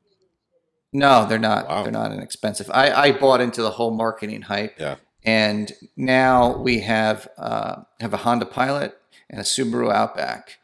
No, 0.92 1.26
they're 1.28 1.38
not. 1.38 1.68
Wow. 1.68 1.84
They're 1.84 1.92
not 1.92 2.12
inexpensive. 2.12 2.70
I, 2.74 2.92
I 2.92 3.12
bought 3.12 3.42
into 3.42 3.62
the 3.62 3.72
whole 3.72 3.92
marketing 3.92 4.44
hype. 4.44 4.80
Yeah. 4.80 4.96
And 5.24 5.72
now 5.96 6.58
we 6.58 6.80
have 6.80 7.28
uh, 7.38 7.84
have 8.00 8.14
a 8.14 8.18
Honda 8.18 8.46
Pilot 8.46 8.98
and 9.30 9.40
a 9.40 9.44
Subaru 9.44 9.94
Outback, 9.94 10.58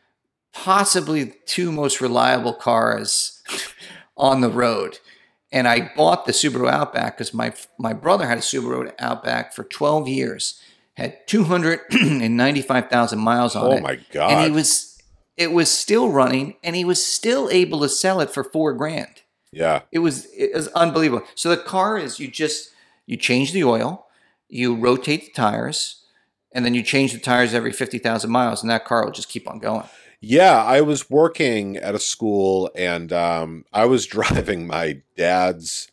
possibly 0.54 1.26
the 1.26 1.36
two 1.46 1.72
most 1.72 2.02
reliable 2.02 2.54
cars 2.54 3.44
on 4.18 4.42
the 4.42 4.50
road. 4.50 5.00
And 5.56 5.68
I 5.68 5.90
bought 5.96 6.26
the 6.26 6.34
Subaru 6.34 6.70
Outback 6.70 7.18
because 7.18 7.34
my 7.34 7.54
my 7.80 7.94
brother 7.94 8.28
had 8.28 8.38
a 8.38 8.42
Subaru 8.42 8.92
Outback 9.00 9.54
for 9.56 9.64
12 9.64 10.08
years, 10.10 10.60
had 10.98 11.26
295,000 11.28 13.20
miles 13.20 13.56
on 13.56 13.64
Oh 13.66 13.72
it, 13.72 13.80
Oh 13.80 13.82
my 13.82 14.00
god! 14.12 14.32
and 14.32 14.46
he 14.46 14.52
was 14.52 15.02
it 15.38 15.52
was 15.52 15.70
still 15.70 16.10
running, 16.10 16.56
and 16.64 16.76
he 16.76 16.86
was 16.86 17.06
still 17.06 17.50
able 17.52 17.82
to 17.82 17.90
sell 17.90 18.22
it 18.22 18.30
for 18.30 18.44
four 18.44 18.74
grand. 18.74 19.22
yeah, 19.52 19.82
It 19.92 20.00
was 20.00 20.26
it 20.34 20.54
was 20.54 20.68
unbelievable. 20.70 21.26
So 21.36 21.50
the 21.50 21.58
car 21.58 21.98
is 21.98 22.20
you 22.20 22.28
just 22.28 22.72
you 23.06 23.18
change 23.18 23.52
the 23.52 23.64
oil, 23.64 24.08
you 24.50 24.76
rotate 24.76 25.26
the 25.26 25.32
tires, 25.32 26.04
and 26.54 26.64
then 26.66 26.74
you 26.74 26.84
change 26.84 27.12
the 27.14 27.20
tires 27.20 27.54
every 27.54 27.72
fifty 27.72 27.98
thousand 28.00 28.32
miles, 28.32 28.62
and 28.62 28.70
that 28.72 28.86
car 28.86 29.04
will 29.06 29.12
just 29.12 29.30
keep 29.30 29.48
on 29.50 29.60
going. 29.60 29.88
Yeah, 30.28 30.64
I 30.64 30.82
was 30.82 31.08
working 31.08 31.78
at 31.78 31.94
a 31.94 32.00
school 32.00 32.72
and 32.74 33.14
um, 33.14 33.64
I 33.72 33.86
was 33.86 34.08
driving 34.08 34.66
my 34.66 35.04
dad's. 35.16 35.92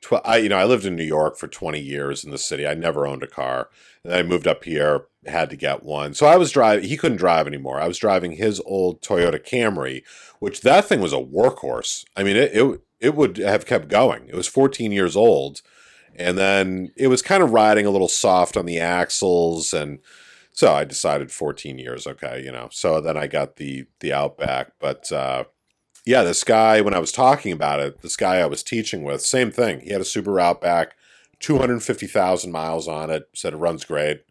Tw- 0.00 0.24
I, 0.24 0.36
you 0.36 0.48
know, 0.48 0.58
I 0.58 0.64
lived 0.64 0.84
in 0.84 0.94
New 0.94 1.02
York 1.02 1.36
for 1.36 1.48
20 1.48 1.80
years 1.80 2.22
in 2.22 2.30
the 2.30 2.38
city. 2.38 2.68
I 2.68 2.74
never 2.74 3.04
owned 3.04 3.24
a 3.24 3.26
car. 3.26 3.70
And 4.04 4.14
I 4.14 4.22
moved 4.22 4.46
up 4.46 4.62
here, 4.62 5.06
had 5.26 5.50
to 5.50 5.56
get 5.56 5.82
one. 5.82 6.14
So 6.14 6.24
I 6.26 6.36
was 6.36 6.52
driving, 6.52 6.88
he 6.88 6.96
couldn't 6.96 7.18
drive 7.18 7.48
anymore. 7.48 7.80
I 7.80 7.88
was 7.88 7.98
driving 7.98 8.32
his 8.32 8.62
old 8.64 9.02
Toyota 9.02 9.44
Camry, 9.44 10.04
which 10.38 10.60
that 10.60 10.84
thing 10.84 11.00
was 11.00 11.12
a 11.12 11.16
workhorse. 11.16 12.04
I 12.16 12.22
mean, 12.22 12.36
it, 12.36 12.52
it, 12.54 12.80
it 13.00 13.16
would 13.16 13.38
have 13.38 13.66
kept 13.66 13.88
going. 13.88 14.28
It 14.28 14.36
was 14.36 14.46
14 14.46 14.92
years 14.92 15.16
old. 15.16 15.62
And 16.14 16.38
then 16.38 16.92
it 16.96 17.08
was 17.08 17.22
kind 17.22 17.42
of 17.42 17.50
riding 17.50 17.86
a 17.86 17.90
little 17.90 18.06
soft 18.06 18.56
on 18.56 18.66
the 18.66 18.78
axles 18.78 19.74
and 19.74 19.98
so 20.54 20.72
I 20.72 20.84
decided 20.84 21.30
14 21.30 21.78
years, 21.78 22.06
okay, 22.06 22.40
you 22.42 22.50
know. 22.52 22.68
So 22.72 23.00
then 23.02 23.16
I 23.18 23.26
got 23.26 23.56
the 23.56 23.84
the 24.00 24.12
Outback, 24.14 24.72
but 24.80 25.12
uh 25.12 25.44
yeah, 26.06 26.22
this 26.22 26.44
guy, 26.44 26.80
when 26.82 26.92
I 26.94 26.98
was 26.98 27.12
talking 27.12 27.50
about 27.52 27.80
it, 27.80 28.02
this 28.02 28.16
guy 28.16 28.36
I 28.36 28.46
was 28.46 28.62
teaching 28.62 29.04
with, 29.04 29.20
same 29.22 29.50
thing. 29.50 29.80
He 29.80 29.90
had 29.90 30.02
a 30.02 30.04
Subaru 30.04 30.38
Outback, 30.40 30.96
250,000 31.40 32.52
miles 32.52 32.86
on 32.88 33.10
it, 33.10 33.28
said 33.34 33.54
it 33.54 33.56
runs 33.56 33.84
great. 33.84 34.22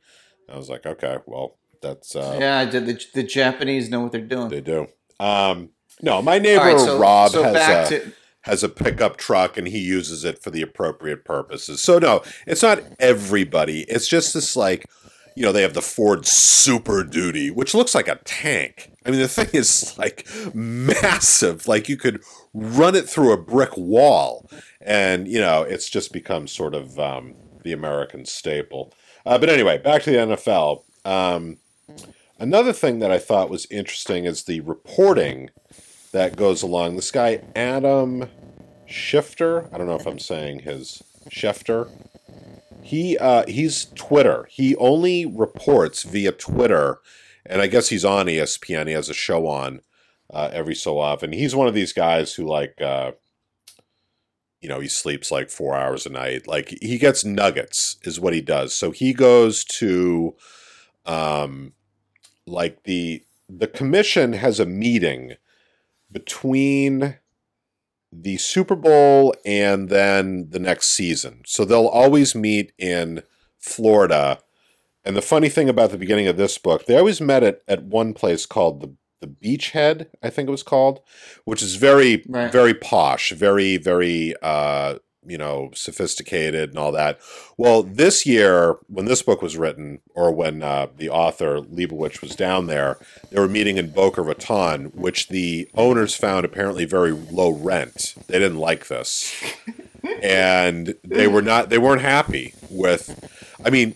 I 0.48 0.56
was 0.58 0.70
like, 0.70 0.86
okay, 0.86 1.18
well, 1.26 1.58
that's, 1.82 2.16
uh, 2.16 2.38
Yeah, 2.40 2.66
the, 2.66 2.80
the, 2.80 3.02
the 3.16 3.24
Japanese 3.24 3.90
know 3.90 4.02
what 4.02 4.12
they're 4.12 4.22
doing. 4.22 4.50
they 4.50 4.62
do. 4.62 4.88
Um, 5.20 5.70
no, 6.02 6.22
my 6.22 6.38
neighbor 6.38 6.64
right, 6.64 6.80
so- 6.80 7.00
Rob 7.00 7.32
so 7.32 7.42
has 7.44 7.92
a, 7.92 8.00
to- 8.00 8.12
has 8.42 8.62
a 8.64 8.70
pickup 8.70 9.18
truck 9.18 9.58
and 9.58 9.68
he 9.68 9.80
uses 9.80 10.24
it 10.26 10.44
for 10.44 10.52
the 10.52 10.62
appropriate 10.62 11.26
purposes. 11.26 11.82
So 11.82 11.98
no, 11.98 12.22
it's 12.46 12.62
not 12.62 12.84
everybody. 13.00 13.82
It's 13.90 14.08
just 14.08 14.34
this 14.36 14.56
like, 14.56 14.86
you 15.36 15.44
know, 15.44 15.52
they 15.52 15.62
have 15.62 15.74
the 15.74 15.82
Ford 15.82 16.26
Super 16.26 17.04
Duty, 17.04 17.50
which 17.50 17.74
looks 17.74 17.96
like 17.96 18.08
a 18.08 18.20
tank. 18.24 18.92
I 19.06 19.12
mean, 19.12 19.20
the 19.20 19.28
thing 19.28 19.50
is 19.54 19.98
like 19.98 20.28
massive. 20.54 21.68
Like 21.68 21.90
you 21.90 21.98
could 21.98 22.24
run 22.54 22.96
it 22.96 23.10
through 23.10 23.32
a 23.32 23.38
brick 23.38 23.76
wall, 23.78 24.50
and 24.82 25.28
you 25.28 25.40
know, 25.40 25.64
it's 25.64 25.90
just 25.90 26.14
become 26.14 26.48
sort 26.48 26.76
of 26.76 27.00
um, 27.00 27.36
the 27.64 27.72
American 27.72 28.26
staple. 28.26 28.94
Uh, 29.26 29.38
but 29.38 29.50
anyway, 29.50 29.78
back 29.78 30.04
to 30.04 30.12
the 30.12 30.18
NFL. 30.18 30.84
Um, 31.06 31.58
another 32.40 32.74
thing 32.74 33.00
that 33.00 33.12
I 33.12 33.20
thought 33.20 33.50
was 33.50 33.68
interesting 33.70 34.26
is 34.26 34.44
the 34.44 34.62
reporting 34.62 35.50
that 36.12 36.36
goes 36.36 36.62
along. 36.62 36.96
This 36.96 37.12
guy 37.12 37.42
Adam 37.56 38.30
Schefter. 38.88 39.74
I 39.74 39.78
don't 39.78 39.88
know 39.88 39.96
if 39.96 40.06
I'm 40.06 40.20
saying 40.20 40.60
his 40.60 41.02
Schefter. 41.30 41.90
He 42.84 43.18
uh, 43.18 43.46
he's 43.48 43.86
Twitter. 43.96 44.48
He 44.50 44.76
only 44.76 45.26
reports 45.26 46.04
via 46.04 46.32
Twitter, 46.32 47.00
and 47.46 47.62
I 47.62 47.68
guess 47.68 47.90
he's 47.90 48.06
on 48.06 48.28
ESPN. 48.28 48.88
He 48.88 48.94
has 48.94 49.10
a 49.10 49.14
show 49.14 49.48
on 49.48 49.82
uh, 50.32 50.50
every 50.52 50.76
so 50.76 51.00
often. 51.00 51.32
He's 51.32 51.56
one 51.56 51.68
of 51.68 51.74
these 51.74 51.94
guys 51.94 52.34
who 52.34 52.46
like, 52.46 52.82
uh, 52.82 53.14
you 54.62 54.70
know, 54.70 54.80
he 54.80 54.88
sleeps 54.88 55.32
like 55.32 55.50
four 55.50 55.76
hours 55.76 56.06
a 56.06 56.10
night. 56.10 56.48
Like 56.48 56.78
he 56.82 56.98
gets 56.98 57.24
nuggets, 57.24 57.98
is 58.04 58.20
what 58.20 58.34
he 58.34 58.42
does. 58.42 58.74
So 58.74 58.92
he 58.92 59.14
goes 59.14 59.64
to, 59.66 60.36
um, 61.06 61.74
like 62.46 62.84
the 62.84 63.24
the 63.48 63.68
commission 63.68 64.34
has 64.34 64.60
a 64.60 64.66
meeting 64.66 65.36
between 66.12 67.18
the 68.22 68.38
Super 68.38 68.76
Bowl 68.76 69.34
and 69.46 69.90
then 69.90 70.50
the 70.50 70.60
next 70.60 70.90
season. 70.90 71.42
So 71.46 71.66
they'll 71.66 71.88
always 71.88 72.36
meet 72.36 72.74
in 72.78 73.24
Florida. 73.60 74.40
And 75.06 75.16
the 75.16 75.22
funny 75.22 75.50
thing 75.50 75.68
about 75.70 75.92
the 75.92 75.98
beginning 75.98 76.28
of 76.28 76.38
this 76.38 76.58
book, 76.58 76.86
they 76.86 76.98
always 76.98 77.20
met 77.20 77.44
at, 77.44 77.62
at 77.68 77.84
one 77.84 78.14
place 78.14 78.46
called 78.46 78.82
the 78.82 78.96
the 79.22 79.28
Beachhead, 79.28 80.08
I 80.22 80.30
think 80.30 80.50
it 80.50 80.52
was 80.52 80.64
called, 80.64 81.00
which 81.46 81.62
is 81.64 81.76
very 81.76 82.26
Right. 82.28 82.52
very 82.52 82.74
posh, 82.74 83.32
very 83.32 83.78
very 83.78 84.34
uh, 84.42 84.96
you 85.26 85.38
know 85.38 85.72
sophisticated 85.74 86.70
and 86.70 86.78
all 86.78 86.92
that. 86.92 87.20
Well, 87.58 87.84
this 87.84 88.26
year 88.26 88.78
when 88.88 89.06
this 89.06 89.22
book 89.22 89.42
was 89.42 89.58
written, 89.58 90.00
or 90.16 90.32
when 90.32 90.64
uh, 90.64 90.88
the 90.98 91.10
author 91.10 91.60
Leibovich 91.60 92.22
was 92.22 92.36
down 92.36 92.68
there, 92.68 92.98
they 93.30 93.40
were 93.40 93.48
meeting 93.48 93.78
in 93.78 93.92
Boca 93.92 94.22
Raton, 94.22 94.86
which 94.94 95.30
the 95.30 95.70
owners 95.76 96.16
found 96.16 96.46
apparently 96.46 96.86
very 96.86 97.12
low 97.12 97.52
rent. 97.52 98.16
They 98.28 98.40
didn't 98.40 98.60
like 98.60 98.88
this, 98.88 99.34
and 100.24 100.96
they 101.04 101.28
were 101.28 101.42
not. 101.42 101.70
They 101.70 101.78
weren't 101.78 102.02
happy 102.02 102.54
with. 102.70 103.30
I 103.66 103.70
mean, 103.70 103.96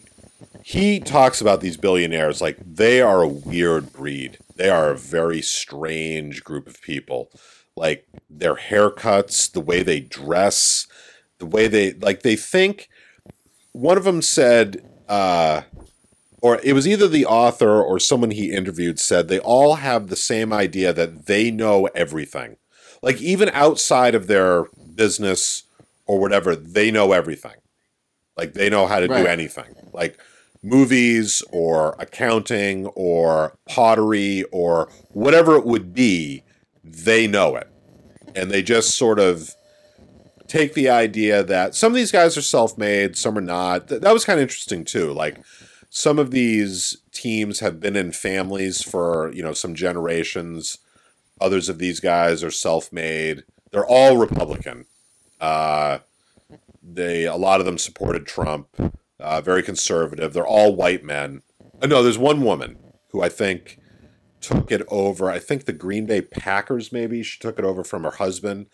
he 0.68 1.00
talks 1.00 1.40
about 1.40 1.62
these 1.62 1.78
billionaires 1.78 2.42
like 2.42 2.58
they 2.60 3.02
are 3.02 3.22
a 3.22 3.28
weird 3.28 3.94
breed. 3.94 4.38
They 4.58 4.70
are 4.70 4.92
a 4.92 4.98
very 4.98 5.42
strange 5.42 6.44
group 6.44 6.68
of 6.68 6.82
people. 6.82 7.30
Like 7.78 8.06
their 8.30 8.56
haircuts, 8.56 9.50
the 9.50 9.62
way 9.62 9.82
they 9.82 10.02
dress, 10.02 10.86
the 11.39 11.45
way 11.45 11.67
they 11.67 11.93
like 11.93 12.21
they 12.21 12.36
think. 12.36 12.89
One 13.73 13.97
of 13.97 14.04
them 14.04 14.21
said, 14.21 14.84
uh, 15.08 15.62
or 16.41 16.60
it 16.63 16.73
was 16.73 16.88
either 16.88 17.08
the 17.08 17.26
author 17.26 17.82
or 17.82 18.00
someone 18.00 18.32
he 18.32 18.52
interviewed 18.52 19.00
said 19.00 19.28
they 19.28 19.39
all 19.39 19.76
have 19.76 20.08
the 20.08 20.15
same 20.15 20.52
idea 20.54 20.93
that 20.93 21.26
they 21.26 21.52
know 21.52 21.86
everything. 21.95 22.58
Like 23.02 23.21
even 23.21 23.50
outside 23.54 24.15
of 24.15 24.28
their 24.28 24.65
business 24.95 25.63
or 26.06 26.19
whatever, 26.19 26.56
they 26.56 26.89
know 26.91 27.12
everything. 27.12 27.56
Like 28.36 28.54
they 28.54 28.69
know 28.69 28.88
how 28.88 29.00
to 29.00 29.08
do 29.08 29.13
anything. 29.13 29.76
Like 29.93 30.19
movies 30.63 31.41
or 31.52 31.95
accounting 32.00 32.88
or 32.88 33.58
pottery 33.67 34.43
or 34.52 34.89
whatever 35.10 35.56
it 35.56 35.65
would 35.65 35.93
be, 35.93 36.43
they 36.84 37.28
know 37.28 37.56
it. 37.56 37.67
And 38.36 38.52
they 38.52 38.62
just 38.62 38.97
sort 38.97 39.19
of 39.19 39.56
take 40.47 40.73
the 40.73 40.89
idea 40.89 41.43
that 41.43 41.75
some 41.75 41.91
of 41.91 41.95
these 41.95 42.12
guys 42.12 42.38
are 42.38 42.41
self-made, 42.41 43.17
some 43.17 43.38
are 43.38 43.41
not. 43.41 43.89
Th- 43.89 44.01
that 44.01 44.13
was 44.13 44.25
kind 44.25 44.39
of 44.39 44.43
interesting 44.43 44.83
too. 44.86 45.12
Like 45.13 45.39
some 45.89 46.19
of 46.19 46.31
these 46.31 46.97
teams 47.12 47.60
have 47.60 47.79
been 47.79 47.95
in 47.95 48.12
families 48.12 48.81
for, 48.81 49.31
you 49.33 49.43
know, 49.43 49.53
some 49.53 49.75
generations. 49.75 50.79
Others 51.39 51.69
of 51.69 51.77
these 51.77 51.99
guys 51.99 52.43
are 52.43 52.51
self-made. 52.51 53.43
They're 53.71 53.86
all 53.86 54.17
Republican. 54.17 54.86
Uh, 55.39 55.99
they 56.81 57.25
a 57.25 57.36
lot 57.36 57.60
of 57.60 57.65
them 57.65 57.77
supported 57.77 58.25
Trump. 58.25 58.67
Uh, 59.19 59.41
very 59.41 59.63
conservative. 59.63 60.33
They're 60.33 60.47
all 60.47 60.75
white 60.75 61.03
men. 61.03 61.41
Uh, 61.81 61.88
no, 61.88 62.01
there's 62.01 62.17
one 62.17 62.43
woman 62.43 62.77
who 63.10 63.21
I 63.21 63.29
think 63.29 63.79
took 64.41 64.71
it 64.71 64.83
over. 64.88 65.29
I 65.29 65.39
think 65.39 65.65
the 65.65 65.73
Green 65.73 66.05
Bay 66.05 66.21
Packers 66.21 66.91
maybe 66.91 67.23
she 67.23 67.39
took 67.39 67.60
it 67.60 67.65
over 67.65 67.83
from 67.83 68.03
her 68.03 68.12
husband. 68.12 68.67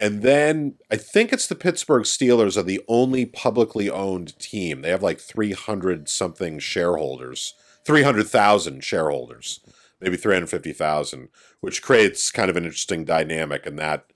And 0.00 0.22
then 0.22 0.74
I 0.90 0.96
think 0.96 1.32
it's 1.32 1.46
the 1.46 1.54
Pittsburgh 1.54 2.04
Steelers 2.04 2.56
are 2.56 2.62
the 2.62 2.80
only 2.86 3.26
publicly 3.26 3.90
owned 3.90 4.38
team. 4.38 4.82
They 4.82 4.90
have 4.90 5.02
like 5.02 5.18
300 5.18 6.08
something 6.08 6.60
shareholders, 6.60 7.54
300,000 7.84 8.84
shareholders, 8.84 9.60
maybe 10.00 10.16
350,000, 10.16 11.28
which 11.60 11.82
creates 11.82 12.30
kind 12.30 12.48
of 12.48 12.56
an 12.56 12.64
interesting 12.64 13.04
dynamic 13.04 13.66
in 13.66 13.76
that 13.76 14.12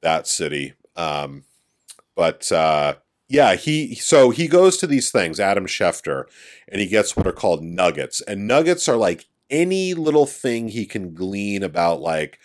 that 0.00 0.26
city. 0.26 0.74
Um, 0.96 1.44
but 2.14 2.50
uh, 2.50 2.94
yeah, 3.28 3.54
he 3.54 3.94
so 3.96 4.30
he 4.30 4.48
goes 4.48 4.78
to 4.78 4.86
these 4.86 5.10
things, 5.10 5.38
Adam 5.38 5.66
Schefter, 5.66 6.24
and 6.68 6.80
he 6.80 6.86
gets 6.86 7.16
what 7.16 7.26
are 7.26 7.32
called 7.32 7.62
nuggets. 7.62 8.22
And 8.22 8.48
nuggets 8.48 8.88
are 8.88 8.96
like 8.96 9.26
any 9.50 9.94
little 9.94 10.26
thing 10.26 10.68
he 10.68 10.86
can 10.86 11.14
glean 11.14 11.62
about 11.62 12.00
like 12.00 12.38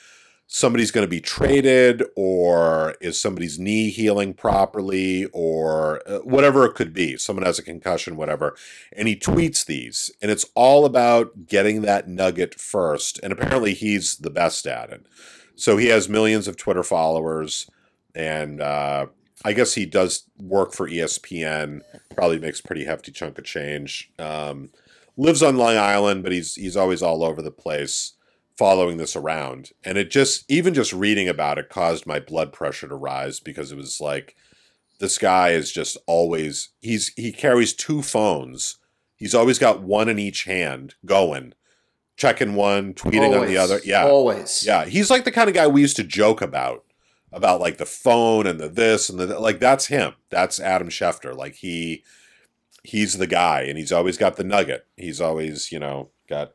somebody's 0.53 0.91
going 0.91 1.03
to 1.03 1.09
be 1.09 1.19
traded 1.19 2.03
or 2.15 2.93
is 3.01 3.19
somebody's 3.19 3.57
knee 3.57 3.89
healing 3.89 4.35
properly 4.35 5.25
or 5.33 5.99
uh, 6.07 6.19
whatever 6.19 6.63
it 6.63 6.75
could 6.75 6.93
be. 6.93 7.17
Someone 7.17 7.43
has 7.43 7.57
a 7.57 7.63
concussion 7.63 8.17
whatever. 8.17 8.55
And 8.95 9.07
he 9.07 9.15
tweets 9.15 9.65
these 9.65 10.11
and 10.21 10.29
it's 10.29 10.45
all 10.53 10.85
about 10.85 11.47
getting 11.47 11.81
that 11.81 12.07
nugget 12.07 12.53
first 12.53 13.19
and 13.23 13.33
apparently 13.33 13.73
he's 13.73 14.17
the 14.17 14.29
best 14.29 14.67
at 14.67 14.91
it. 14.91 15.07
So 15.55 15.77
he 15.77 15.87
has 15.87 16.07
millions 16.07 16.47
of 16.47 16.55
twitter 16.55 16.83
followers 16.83 17.67
and 18.13 18.61
uh, 18.61 19.07
i 19.43 19.53
guess 19.53 19.73
he 19.73 19.87
does 19.87 20.29
work 20.39 20.71
for 20.71 20.87
espn 20.87 21.81
probably 22.15 22.37
makes 22.37 22.59
a 22.59 22.63
pretty 22.63 22.85
hefty 22.85 23.11
chunk 23.11 23.39
of 23.39 23.43
change. 23.43 24.11
Um, 24.19 24.69
lives 25.17 25.41
on 25.41 25.57
long 25.57 25.77
island 25.77 26.21
but 26.21 26.31
he's 26.31 26.53
he's 26.53 26.77
always 26.77 27.01
all 27.01 27.23
over 27.23 27.41
the 27.41 27.49
place 27.49 28.13
following 28.57 28.97
this 28.97 29.15
around. 29.15 29.71
And 29.83 29.97
it 29.97 30.11
just 30.11 30.49
even 30.49 30.73
just 30.73 30.93
reading 30.93 31.27
about 31.27 31.57
it 31.57 31.69
caused 31.69 32.05
my 32.05 32.19
blood 32.19 32.53
pressure 32.53 32.87
to 32.87 32.95
rise 32.95 33.39
because 33.39 33.71
it 33.71 33.77
was 33.77 33.99
like 33.99 34.35
this 34.99 35.17
guy 35.17 35.49
is 35.49 35.71
just 35.71 35.97
always 36.07 36.69
he's 36.81 37.11
he 37.15 37.31
carries 37.31 37.73
two 37.73 38.01
phones. 38.01 38.77
He's 39.15 39.35
always 39.35 39.59
got 39.59 39.81
one 39.81 40.09
in 40.09 40.19
each 40.19 40.43
hand 40.43 40.95
going 41.05 41.53
checking 42.15 42.55
one 42.55 42.93
tweeting 42.93 43.39
on 43.39 43.47
the 43.47 43.57
other. 43.57 43.79
Yeah. 43.83 44.05
Always. 44.05 44.63
yeah. 44.65 44.85
He's 44.85 45.09
like 45.09 45.25
the 45.25 45.31
kind 45.31 45.49
of 45.49 45.55
guy 45.55 45.67
we 45.67 45.81
used 45.81 45.95
to 45.97 46.03
joke 46.03 46.41
about 46.41 46.85
about 47.31 47.59
like 47.59 47.77
the 47.77 47.85
phone 47.85 48.45
and 48.45 48.59
the 48.59 48.69
this 48.69 49.09
and 49.09 49.19
the 49.19 49.39
like 49.39 49.59
that's 49.59 49.87
him. 49.87 50.13
That's 50.29 50.59
adam 50.59 50.89
schefter. 50.89 51.35
Like 51.35 51.55
he 51.55 52.03
he's 52.83 53.17
the 53.17 53.27
guy 53.27 53.61
and 53.61 53.77
he's 53.77 53.91
always 53.91 54.17
got 54.17 54.35
the 54.35 54.43
nugget. 54.43 54.85
He's 54.95 55.19
always 55.19 55.71
you 55.71 55.79
know 55.79 56.09
got 56.29 56.53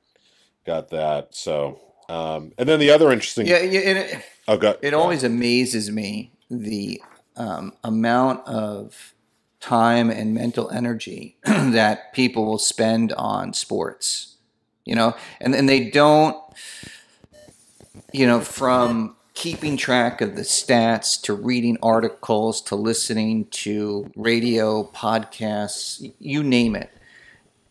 got 0.64 0.91
that. 0.91 1.35
So 1.35 1.81
um 2.09 2.53
and 2.59 2.69
then 2.69 2.79
the 2.81 2.91
other 2.91 3.11
interesting 3.13 3.47
Yeah, 3.47 3.61
yeah 3.63 3.81
it, 3.81 4.25
oh 4.49 4.57
go, 4.57 4.77
it 4.83 4.91
go. 4.93 5.01
always 5.01 5.23
amazes 5.25 5.91
me 5.91 6.33
the 6.51 7.03
um, 7.37 7.73
amount 7.85 8.47
of 8.47 9.15
time 9.61 10.11
and 10.11 10.35
mental 10.35 10.71
energy 10.71 11.37
that 11.45 12.13
people 12.13 12.47
will 12.47 12.59
spend 12.59 13.13
on 13.15 13.53
sports 13.53 14.37
you 14.85 14.95
know 14.95 15.15
and 15.41 15.55
and 15.55 15.69
they 15.69 15.91
don't 15.91 16.37
you 18.13 18.27
know 18.27 18.41
from 18.41 19.17
keeping 19.35 19.77
track 19.77 20.21
of 20.21 20.35
the 20.35 20.43
stats 20.43 21.21
to 21.21 21.33
reading 21.33 21.77
articles 21.83 22.61
to 22.61 22.75
listening 22.75 23.45
to 23.47 24.11
radio 24.17 24.85
podcasts 24.95 26.13
you 26.19 26.43
name 26.43 26.75
it 26.75 26.91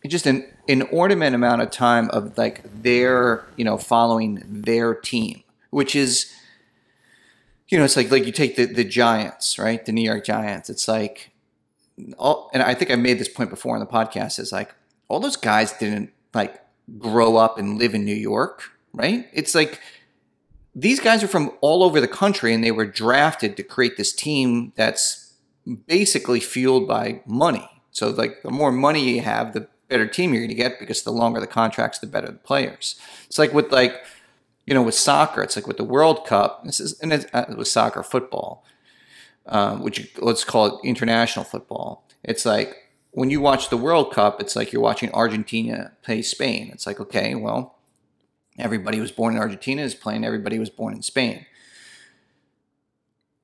just 0.06 0.26
an 0.26 0.46
inordinate 0.68 1.34
amount 1.34 1.62
of 1.62 1.72
time 1.72 2.10
of 2.12 2.38
like 2.38 2.62
their 2.84 3.46
you 3.56 3.66
know 3.66 3.78
following 3.78 4.44
their 4.48 4.94
team 4.94 5.44
which 5.70 5.96
is 5.96 6.32
you 7.68 7.78
know, 7.78 7.84
it's 7.84 7.98
like 7.98 8.12
like 8.12 8.26
you 8.26 8.32
take 8.32 8.56
the 8.56 8.66
the 8.66 8.84
Giants, 8.84 9.60
right? 9.60 9.86
The 9.86 9.92
New 9.92 10.04
York 10.04 10.26
Giants. 10.26 10.70
It's 10.70 10.88
like 10.88 11.32
all, 12.18 12.50
and 12.54 12.64
I 12.64 12.74
think 12.74 12.92
I 12.92 12.96
made 12.96 13.20
this 13.20 13.30
point 13.30 13.50
before 13.50 13.76
on 13.76 13.80
the 13.80 13.86
podcast. 13.86 14.40
Is 14.40 14.52
like 14.52 14.74
all 15.08 15.20
those 15.20 15.36
guys 15.36 15.74
didn't 15.74 16.12
like 16.34 16.62
grow 16.98 17.36
up 17.36 17.58
and 17.58 17.78
live 17.78 17.94
in 17.94 18.06
New 18.06 18.16
York, 18.16 18.64
right? 18.94 19.28
It's 19.34 19.54
like 19.54 19.82
these 20.74 21.00
guys 21.00 21.24
are 21.24 21.28
from 21.28 21.52
all 21.60 21.84
over 21.84 22.00
the 22.00 22.08
country 22.08 22.54
and 22.54 22.64
they 22.64 22.72
were 22.72 22.86
drafted 22.86 23.58
to 23.58 23.64
create 23.64 23.98
this 23.98 24.14
team 24.14 24.72
that's 24.76 25.34
basically 25.88 26.40
fueled 26.40 26.88
by 26.88 27.22
money. 27.26 27.68
So 27.92 28.10
like 28.10 28.44
the 28.44 28.52
more 28.52 28.72
money 28.72 29.16
you 29.16 29.22
have, 29.22 29.54
the 29.54 29.68
better 29.88 30.08
team 30.08 30.34
you're 30.34 30.42
going 30.42 30.50
to 30.50 30.56
get 30.56 30.80
because 30.80 31.04
the 31.04 31.12
longer 31.12 31.40
the 31.40 31.48
contracts, 31.48 32.00
the 32.00 32.08
better 32.08 32.28
the 32.28 32.34
players. 32.34 33.00
It's 33.26 33.40
like 33.40 33.54
with 33.54 33.72
like 33.72 34.04
you 34.66 34.74
know 34.74 34.84
with 34.84 34.96
soccer, 34.96 35.42
it's 35.42 35.56
like 35.56 35.68
with 35.68 35.78
the 35.78 35.84
World 35.84 36.26
Cup. 36.26 36.64
This 36.66 36.80
is 36.80 37.00
and 37.00 37.14
it's, 37.14 37.26
uh, 37.34 37.46
with 37.58 37.68
soccer, 37.68 38.04
football, 38.04 38.66
um, 39.46 39.82
which 39.82 40.12
let's 40.18 40.44
call 40.44 40.66
it 40.68 40.88
international 40.88 41.46
football. 41.46 42.04
It's 42.24 42.46
like 42.46 42.76
when 43.12 43.30
you 43.30 43.42
watch 43.42 43.70
the 43.70 43.78
World 43.78 44.12
Cup, 44.14 44.42
it's 44.42 44.56
like 44.56 44.72
you're 44.72 44.82
watching 44.82 45.12
Argentina 45.12 45.94
play 46.04 46.22
Spain. 46.22 46.70
It's 46.74 46.86
like 46.86 47.00
okay, 47.00 47.36
well 47.36 47.76
everybody 48.60 48.98
who 48.98 49.02
was 49.02 49.12
born 49.12 49.36
in 49.36 49.40
Argentina 49.40 49.84
is 49.84 49.94
playing 49.94 50.26
everybody 50.26 50.56
who 50.56 50.60
was 50.62 50.70
born 50.70 50.96
in 50.96 51.02
Spain. 51.02 51.46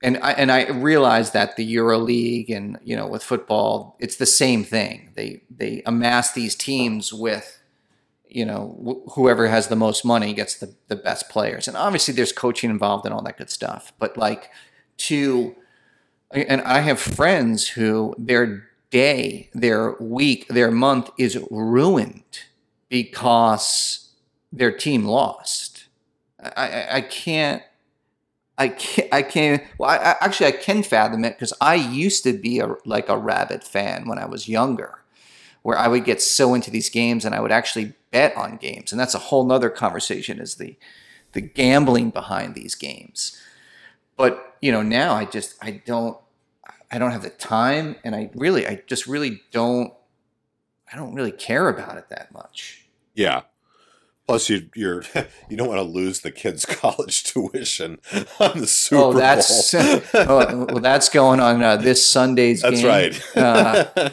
And 0.03 0.17
I 0.21 0.33
and 0.33 0.51
I 0.51 0.69
realized 0.69 1.33
that 1.33 1.55
the 1.55 1.65
Euro 1.65 1.97
League 1.97 2.49
and 2.51 2.77
you 2.83 2.95
know 2.95 3.07
with 3.07 3.23
football, 3.23 3.95
it's 3.99 4.17
the 4.17 4.25
same 4.25 4.63
thing. 4.63 5.11
They 5.15 5.43
they 5.49 5.81
amass 5.85 6.33
these 6.33 6.55
teams 6.55 7.13
with 7.13 7.59
you 8.27 8.45
know 8.45 8.77
wh- 8.85 9.13
whoever 9.13 9.47
has 9.47 9.69
the 9.69 9.75
most 9.75 10.05
money 10.05 10.33
gets 10.33 10.55
the 10.59 10.75
the 10.89 10.97
best 10.97 11.29
players. 11.29 11.67
And 11.67 11.77
obviously 11.77 12.13
there's 12.13 12.33
coaching 12.33 12.69
involved 12.69 13.05
and 13.05 13.13
all 13.13 13.23
that 13.23 13.37
good 13.37 13.49
stuff. 13.49 13.93
But 13.97 14.17
like 14.17 14.51
to 14.97 15.55
and 16.31 16.61
I 16.61 16.79
have 16.79 16.99
friends 16.99 17.69
who 17.69 18.15
their 18.17 18.67
day, 18.89 19.49
their 19.53 19.93
week, 19.99 20.47
their 20.47 20.71
month 20.71 21.09
is 21.17 21.37
ruined 21.49 22.43
because 22.89 24.11
their 24.51 24.71
team 24.71 25.05
lost. 25.05 25.85
I, 26.39 26.87
I 26.91 27.01
can't. 27.01 27.63
I 28.57 28.67
can't. 28.69 29.13
I 29.13 29.21
can't. 29.23 29.63
Well, 29.77 29.89
I, 29.89 29.95
I 29.97 30.15
actually 30.21 30.47
I 30.47 30.51
can 30.51 30.83
fathom 30.83 31.25
it 31.25 31.35
because 31.35 31.53
I 31.59 31.75
used 31.75 32.23
to 32.23 32.33
be 32.33 32.59
a 32.59 32.75
like 32.85 33.09
a 33.09 33.17
rabbit 33.17 33.63
fan 33.63 34.07
when 34.07 34.19
I 34.19 34.25
was 34.25 34.47
younger, 34.47 34.99
where 35.63 35.77
I 35.77 35.87
would 35.87 36.05
get 36.05 36.21
so 36.21 36.53
into 36.53 36.69
these 36.69 36.89
games 36.89 37.25
and 37.25 37.33
I 37.33 37.41
would 37.41 37.51
actually 37.51 37.93
bet 38.11 38.35
on 38.37 38.57
games, 38.57 38.91
and 38.91 38.99
that's 38.99 39.15
a 39.15 39.19
whole 39.19 39.45
nother 39.45 39.69
conversation. 39.69 40.39
Is 40.39 40.55
the 40.55 40.77
the 41.31 41.41
gambling 41.41 42.11
behind 42.11 42.53
these 42.53 42.75
games? 42.75 43.41
But 44.17 44.55
you 44.61 44.71
know 44.71 44.83
now 44.83 45.15
I 45.15 45.25
just 45.25 45.55
I 45.61 45.81
don't 45.85 46.17
I 46.91 46.99
don't 46.99 47.11
have 47.11 47.23
the 47.23 47.31
time, 47.31 47.95
and 48.03 48.15
I 48.15 48.29
really 48.35 48.67
I 48.67 48.83
just 48.85 49.07
really 49.07 49.41
don't 49.51 49.93
I 50.91 50.95
don't 50.95 51.15
really 51.15 51.31
care 51.31 51.69
about 51.69 51.97
it 51.97 52.09
that 52.09 52.31
much. 52.31 52.85
Yeah. 53.15 53.41
Plus, 54.25 54.49
you 54.49 54.69
you're 54.73 55.03
you 55.49 55.57
don't 55.57 55.67
want 55.67 55.79
to 55.79 55.83
lose 55.83 56.21
the 56.21 56.31
kids' 56.31 56.65
college 56.69 57.23
tuition 57.23 57.99
on 58.39 58.59
the 58.59 58.67
Super 58.67 59.01
oh, 59.01 59.13
that's 59.13 59.71
Bowl. 59.73 60.01
oh, 60.13 60.65
well, 60.65 60.79
that's 60.79 61.09
going 61.09 61.39
on 61.41 61.61
uh, 61.61 61.75
this 61.75 62.07
Sunday's 62.07 62.61
that's 62.61 62.81
game. 62.81 62.87
right. 62.87 63.37
uh, 63.37 64.09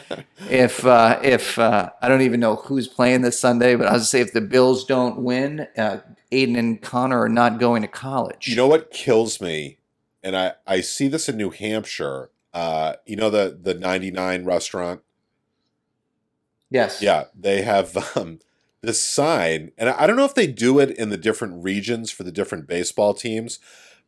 if 0.49 0.85
uh, 0.85 1.19
if 1.23 1.57
uh, 1.57 1.91
I 2.01 2.09
don't 2.09 2.21
even 2.21 2.41
know 2.41 2.57
who's 2.57 2.89
playing 2.89 3.21
this 3.21 3.39
Sunday, 3.39 3.75
but 3.75 3.87
I 3.87 3.93
was 3.93 4.09
say 4.09 4.19
if 4.19 4.33
the 4.33 4.41
Bills 4.41 4.83
don't 4.83 5.19
win, 5.19 5.67
uh, 5.77 5.99
Aiden 6.31 6.57
and 6.57 6.81
Connor 6.81 7.21
are 7.21 7.29
not 7.29 7.59
going 7.59 7.81
to 7.81 7.87
college. 7.87 8.49
you 8.49 8.57
know 8.57 8.67
what 8.67 8.91
kills 8.91 9.39
me, 9.39 9.77
and 10.21 10.35
I 10.35 10.53
I 10.67 10.81
see 10.81 11.07
this 11.07 11.29
in 11.29 11.37
New 11.37 11.51
Hampshire. 11.51 12.31
Uh, 12.53 12.95
you 13.05 13.15
know 13.15 13.29
the 13.29 13.57
the 13.61 13.75
ninety 13.75 14.11
nine 14.11 14.43
restaurant. 14.43 15.03
yes, 16.69 17.01
Yeah, 17.01 17.25
they 17.33 17.61
have 17.61 17.95
um, 18.17 18.39
this 18.81 19.01
sign, 19.01 19.71
and 19.77 19.89
I 19.89 20.07
don't 20.07 20.15
know 20.15 20.25
if 20.25 20.35
they 20.35 20.47
do 20.47 20.79
it 20.79 20.91
in 20.91 21.09
the 21.09 21.17
different 21.17 21.63
regions 21.63 22.09
for 22.11 22.23
the 22.23 22.31
different 22.31 22.67
baseball 22.67 23.13
teams, 23.13 23.59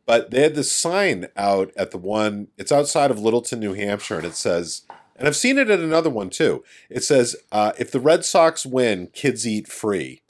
but 0.04 0.30
they 0.30 0.42
had 0.42 0.54
this 0.54 0.72
sign 0.72 1.28
out 1.36 1.72
at 1.76 1.90
the 1.92 1.98
one. 1.98 2.48
It's 2.58 2.72
outside 2.72 3.10
of 3.10 3.18
Littleton, 3.18 3.60
New 3.60 3.74
Hampshire, 3.74 4.16
and 4.16 4.26
it 4.26 4.34
says, 4.34 4.82
and 5.16 5.28
I've 5.28 5.36
seen 5.36 5.58
it 5.58 5.70
at 5.70 5.78
another 5.78 6.10
one 6.10 6.28
too. 6.28 6.64
It 6.90 7.04
says, 7.04 7.36
uh, 7.52 7.72
"If 7.78 7.92
the 7.92 8.00
Red 8.00 8.24
Sox 8.24 8.66
win, 8.66 9.08
kids 9.12 9.46
eat 9.46 9.68
free." 9.68 10.22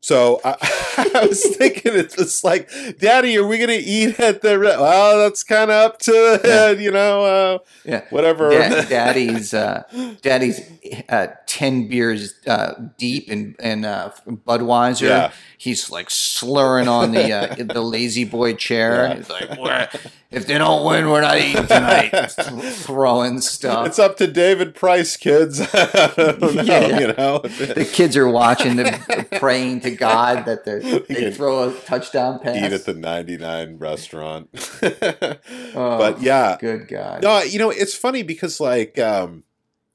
So 0.00 0.40
I, 0.44 0.54
I 1.14 1.26
was 1.26 1.44
thinking, 1.56 1.92
it's 1.94 2.14
just 2.16 2.44
like, 2.44 2.70
Daddy, 2.98 3.36
are 3.36 3.46
we 3.46 3.58
going 3.58 3.68
to 3.68 3.74
eat 3.74 4.18
at 4.20 4.42
the? 4.42 4.58
Re-? 4.58 4.68
Well, 4.68 5.18
that's 5.18 5.42
kind 5.42 5.70
of 5.70 5.76
up 5.90 5.98
to 6.00 6.40
Yeah. 6.44 6.70
you 6.70 6.90
know, 6.92 7.24
uh, 7.24 7.58
yeah. 7.84 8.04
whatever. 8.10 8.50
Da- 8.50 8.82
daddy's 8.84 9.52
uh, 9.52 9.82
daddy's 10.22 10.60
uh, 11.08 11.28
ten 11.46 11.88
beers 11.88 12.34
uh, 12.46 12.74
deep 12.96 13.28
in 13.28 13.56
in 13.58 13.84
uh, 13.84 14.12
Budweiser. 14.26 15.08
Yeah. 15.08 15.32
He's 15.58 15.90
like 15.90 16.10
slurring 16.10 16.86
on 16.88 17.10
the 17.12 17.32
uh, 17.32 17.54
the 17.56 17.80
La-Z-Boy 17.82 18.54
chair. 18.54 19.08
Yeah. 19.08 19.14
He's 19.16 19.28
like, 19.30 19.58
"We're- 19.58 19.88
"If 20.30 20.46
they 20.46 20.58
don't 20.58 20.84
win, 20.84 21.08
we're 21.08 21.20
not 21.22 21.38
eating 21.38 21.66
tonight." 21.66 22.10
Throwing 22.30 23.40
stuff. 23.40 23.86
It's 23.86 23.98
up 23.98 24.16
to 24.18 24.26
David 24.26 24.74
Price, 24.74 25.16
kids. 25.16 25.60
Know, 26.18 26.50
Yeah. 26.62 26.98
you 27.00 27.06
know. 27.14 27.38
the 27.38 27.88
kids 27.90 28.16
are 28.16 28.28
watching, 28.28 28.76
they're 28.76 28.98
praying 29.38 29.80
to 29.80 29.90
God 29.90 30.44
that 30.46 30.64
they 30.66 30.78
they 31.14 31.30
throw 31.32 31.68
a 31.70 31.74
touchdown 31.80 32.38
pass. 32.40 32.56
Eat 32.56 32.72
at 32.72 32.84
the 32.84 32.94
99 32.94 33.78
restaurant. 33.78 34.48
Oh, 34.82 35.98
but 35.98 36.20
yeah. 36.22 36.56
good 36.60 36.88
God. 36.88 37.22
No, 37.22 37.42
you 37.42 37.58
know, 37.58 37.70
it's 37.70 37.94
funny 37.94 38.22
because 38.22 38.60
like 38.60 38.98
um 38.98 39.44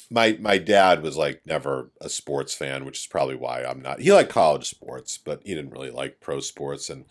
my 0.09 0.37
my 0.39 0.57
dad 0.57 1.01
was 1.01 1.17
like 1.17 1.41
never 1.45 1.89
a 2.01 2.09
sports 2.09 2.53
fan, 2.53 2.85
which 2.85 2.99
is 2.99 3.07
probably 3.07 3.35
why 3.35 3.63
I'm 3.63 3.81
not. 3.81 3.99
He 3.99 4.11
liked 4.11 4.29
college 4.29 4.69
sports, 4.69 5.17
but 5.17 5.41
he 5.43 5.55
didn't 5.55 5.71
really 5.71 5.91
like 5.91 6.19
pro 6.19 6.39
sports 6.39 6.89
and 6.89 7.05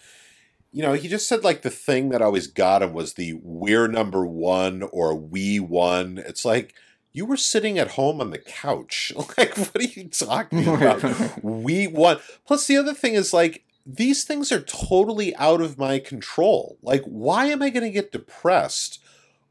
you 0.73 0.83
know, 0.83 0.95
he 0.95 1.07
just 1.09 1.29
said 1.29 1.45
like 1.45 1.63
the 1.63 1.71
thing 1.71 2.09
that 2.09 2.23
always 2.23 2.47
got 2.47 2.83
him 2.83 2.93
was 2.93 3.15
the 3.15 3.35
we're 3.43 3.89
number 3.89 4.25
1 4.27 4.83
or 4.93 5.15
we 5.15 5.61
won. 5.61 6.19
It's 6.19 6.45
like 6.45 6.75
you 7.13 7.27
were 7.27 7.37
sitting 7.37 7.79
at 7.79 7.93
home 7.93 8.21
on 8.21 8.31
the 8.31 8.39
couch. 8.39 9.13
Like, 9.37 9.57
what 9.57 9.77
are 9.77 9.83
you 9.83 10.09
talking 10.09 10.67
about? 10.69 11.43
we 11.45 11.87
won. 11.87 12.19
Plus, 12.47 12.67
the 12.67 12.77
other 12.77 12.95
thing 12.95 13.15
is 13.15 13.33
like 13.33 13.65
these 13.85 14.25
things 14.25 14.53
are 14.53 14.61
totally 14.61 15.35
out 15.37 15.61
of 15.61 15.79
my 15.79 15.99
control. 15.99 16.79
Like, 16.83 17.03
why 17.05 17.47
am 17.47 17.63
I 17.63 17.71
going 17.71 17.85
to 17.85 17.91
get 17.91 18.13
depressed 18.13 19.01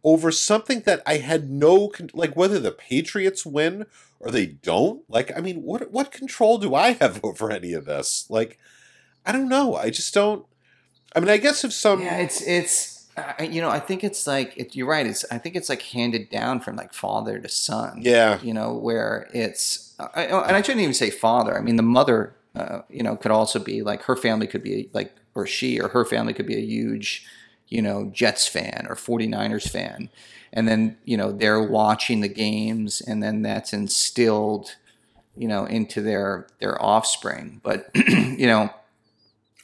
over 0.04 0.32
something 0.32 0.82
that 0.82 1.02
I 1.06 1.18
had 1.18 1.50
no 1.50 1.90
con- 1.90 2.10
like 2.14 2.36
whether 2.36 2.60
the 2.60 2.72
Patriots 2.72 3.46
win 3.46 3.86
or 4.20 4.32
they 4.32 4.46
don't? 4.48 5.04
Like, 5.10 5.36
I 5.38 5.42
mean, 5.42 5.64
what 5.64 5.92
what 5.92 6.12
control 6.12 6.58
do 6.58 6.74
I 6.74 6.94
have 6.94 7.20
over 7.24 7.52
any 7.52 7.74
of 7.74 7.86
this? 7.86 8.26
Like, 8.30 8.58
I 9.26 9.32
don't 9.32 9.50
know. 9.50 9.76
I 9.76 9.90
just 9.90 10.14
don't. 10.14 10.46
I 11.16 11.20
mean, 11.20 11.30
I 11.30 11.38
guess 11.38 11.64
if 11.64 11.74
some 11.74 12.02
yeah, 12.02 12.18
it's 12.18 12.42
it's 12.42 13.08
uh, 13.18 13.44
you 13.44 13.62
know 13.62 13.70
I 13.70 13.80
think 13.80 14.04
it's 14.04 14.26
like 14.28 14.56
it, 14.58 14.76
you're 14.76 14.88
right. 14.88 15.06
It's 15.06 15.26
I 15.32 15.38
think 15.38 15.56
it's 15.56 15.70
like 15.70 15.82
handed 15.82 16.30
down 16.30 16.62
from 16.62 16.76
like 16.76 16.94
father 16.94 17.40
to 17.40 17.50
son. 17.50 18.00
yeah, 18.02 18.40
you 18.42 18.54
know 18.54 18.74
where 18.74 19.30
it's 19.34 19.94
I, 20.00 20.26
and 20.26 20.56
I 20.56 20.62
shouldn't 20.62 20.82
even 20.82 20.94
say 20.94 21.10
father. 21.10 21.58
I 21.58 21.62
mean 21.62 21.76
the 21.76 21.84
mother, 21.84 22.36
uh, 22.56 22.82
you 22.90 23.04
know, 23.04 23.16
could 23.16 23.32
also 23.32 23.60
be 23.60 23.82
like 23.82 24.04
her 24.04 24.16
family 24.16 24.48
could 24.48 24.64
be 24.64 24.90
like 24.94 25.14
or 25.36 25.46
she 25.46 25.80
or 25.80 25.90
her 25.90 26.06
family 26.06 26.34
could 26.34 26.48
be 26.48 26.56
a 26.56 26.62
huge, 26.62 27.26
you 27.68 27.82
know, 27.82 28.10
Jets 28.14 28.48
fan 28.48 28.86
or 28.90 28.96
49ers 28.96 29.70
fan. 29.70 30.10
And 30.54 30.68
then, 30.68 30.98
you 31.06 31.16
know, 31.16 31.32
they're 31.32 31.64
watching 31.64 32.20
the 32.20 32.28
games 32.28 33.02
and 33.02 33.24
then 33.24 33.42
that's 33.42 33.72
instilled, 33.72 34.76
you 35.36 35.48
know, 35.48 35.66
into 35.66 36.02
their 36.02 36.48
their 36.60 36.82
offspring. 36.82 37.62
But, 37.64 37.90
you 37.96 38.48
know, 38.48 38.70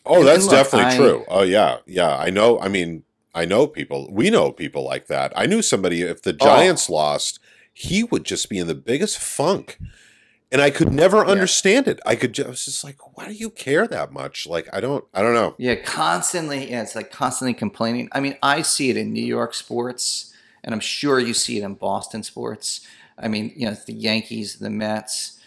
Oh, 0.09 0.23
that's 0.23 0.45
look, 0.45 0.51
definitely 0.55 0.93
I- 0.93 0.97
true. 0.97 1.25
Oh 1.27 1.43
yeah, 1.43 1.77
yeah. 1.85 2.15
I 2.17 2.29
know. 2.29 2.59
I 2.59 2.67
mean, 2.67 3.03
I 3.33 3.45
know 3.45 3.67
people. 3.67 4.09
We 4.11 4.29
know 4.29 4.51
people 4.51 4.83
like 4.83 5.07
that. 5.07 5.31
I 5.35 5.45
knew 5.45 5.61
somebody. 5.61 6.01
If 6.01 6.21
the 6.23 6.35
Oh. 6.39 6.45
Giants 6.45 6.89
lost, 6.89 7.39
he 7.73 8.03
would 8.03 8.23
just 8.25 8.49
be 8.49 8.57
in 8.59 8.67
the 8.67 8.75
biggest 8.75 9.17
funk, 9.19 9.77
and 10.51 10.61
I 10.61 10.69
could 10.71 10.91
never 10.91 11.25
understand 11.25 11.87
it. 11.87 11.99
I 12.05 12.15
could 12.15 12.33
just, 12.33 12.47
I 12.47 12.49
was 12.49 12.65
just 12.65 12.83
like, 12.83 13.15
why 13.17 13.27
do 13.27 13.33
you 13.33 13.49
care 13.49 13.87
that 13.87 14.11
much? 14.11 14.47
Like, 14.47 14.67
I 14.73 14.79
don't. 14.79 15.05
I 15.13 15.21
don't 15.21 15.33
know. 15.35 15.55
Yeah, 15.57 15.75
constantly. 15.75 16.69
Yeah, 16.71 16.81
it's 16.81 16.95
like 16.95 17.11
constantly 17.11 17.53
complaining. 17.53 18.09
I 18.11 18.19
mean, 18.19 18.37
I 18.41 18.61
see 18.63 18.89
it 18.89 18.97
in 18.97 19.13
New 19.13 19.25
York 19.25 19.53
sports, 19.53 20.33
and 20.63 20.73
I'm 20.73 20.79
sure 20.81 21.19
you 21.19 21.33
see 21.33 21.57
it 21.59 21.63
in 21.63 21.75
Boston 21.75 22.23
sports. 22.23 22.81
I 23.19 23.27
mean, 23.27 23.51
you 23.55 23.67
know, 23.67 23.75
the 23.85 23.93
Yankees, 23.93 24.57
the 24.59 24.69
Mets, 24.69 25.39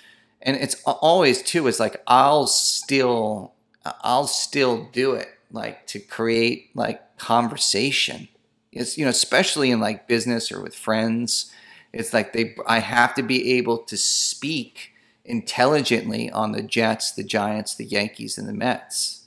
and 0.42 0.56
it's 0.56 0.76
always 0.84 1.42
too. 1.42 1.66
Is 1.66 1.78
like 1.80 2.02
I'll 2.06 2.46
still, 2.46 3.52
I'll 3.84 4.26
still 4.26 4.88
do 4.92 5.12
it, 5.12 5.28
like 5.50 5.86
to 5.88 5.98
create 5.98 6.70
like 6.74 7.18
conversation. 7.18 8.28
It's 8.72 8.96
you 8.96 9.04
know, 9.04 9.10
especially 9.10 9.70
in 9.70 9.80
like 9.80 10.08
business 10.08 10.52
or 10.52 10.60
with 10.62 10.74
friends. 10.74 11.52
It's 11.92 12.12
like 12.12 12.32
they, 12.32 12.54
I 12.66 12.78
have 12.78 13.14
to 13.14 13.22
be 13.22 13.52
able 13.58 13.78
to 13.78 13.96
speak 13.96 14.92
intelligently 15.24 16.30
on 16.30 16.52
the 16.52 16.62
Jets, 16.62 17.10
the 17.12 17.24
Giants, 17.24 17.74
the 17.74 17.84
Yankees, 17.84 18.38
and 18.38 18.48
the 18.48 18.52
Mets 18.52 19.20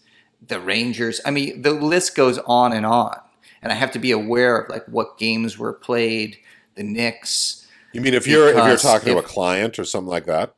the 0.47 0.59
Rangers. 0.59 1.21
I 1.25 1.31
mean, 1.31 1.61
the 1.61 1.71
list 1.71 2.15
goes 2.15 2.37
on 2.39 2.73
and 2.73 2.85
on. 2.85 3.19
and 3.61 3.71
I 3.71 3.75
have 3.75 3.91
to 3.91 3.99
be 3.99 4.11
aware 4.11 4.57
of 4.57 4.69
like 4.69 4.85
what 4.87 5.17
games 5.17 5.57
were 5.57 5.73
played, 5.73 6.37
the 6.75 6.83
Knicks. 6.83 7.67
You 7.93 8.01
mean 8.01 8.13
if 8.13 8.27
you're 8.27 8.49
if 8.49 8.55
you're 8.55 8.77
talking 8.77 9.13
to 9.13 9.19
a 9.19 9.23
client 9.23 9.79
or 9.79 9.85
something 9.85 10.09
like 10.09 10.25
that, 10.25 10.55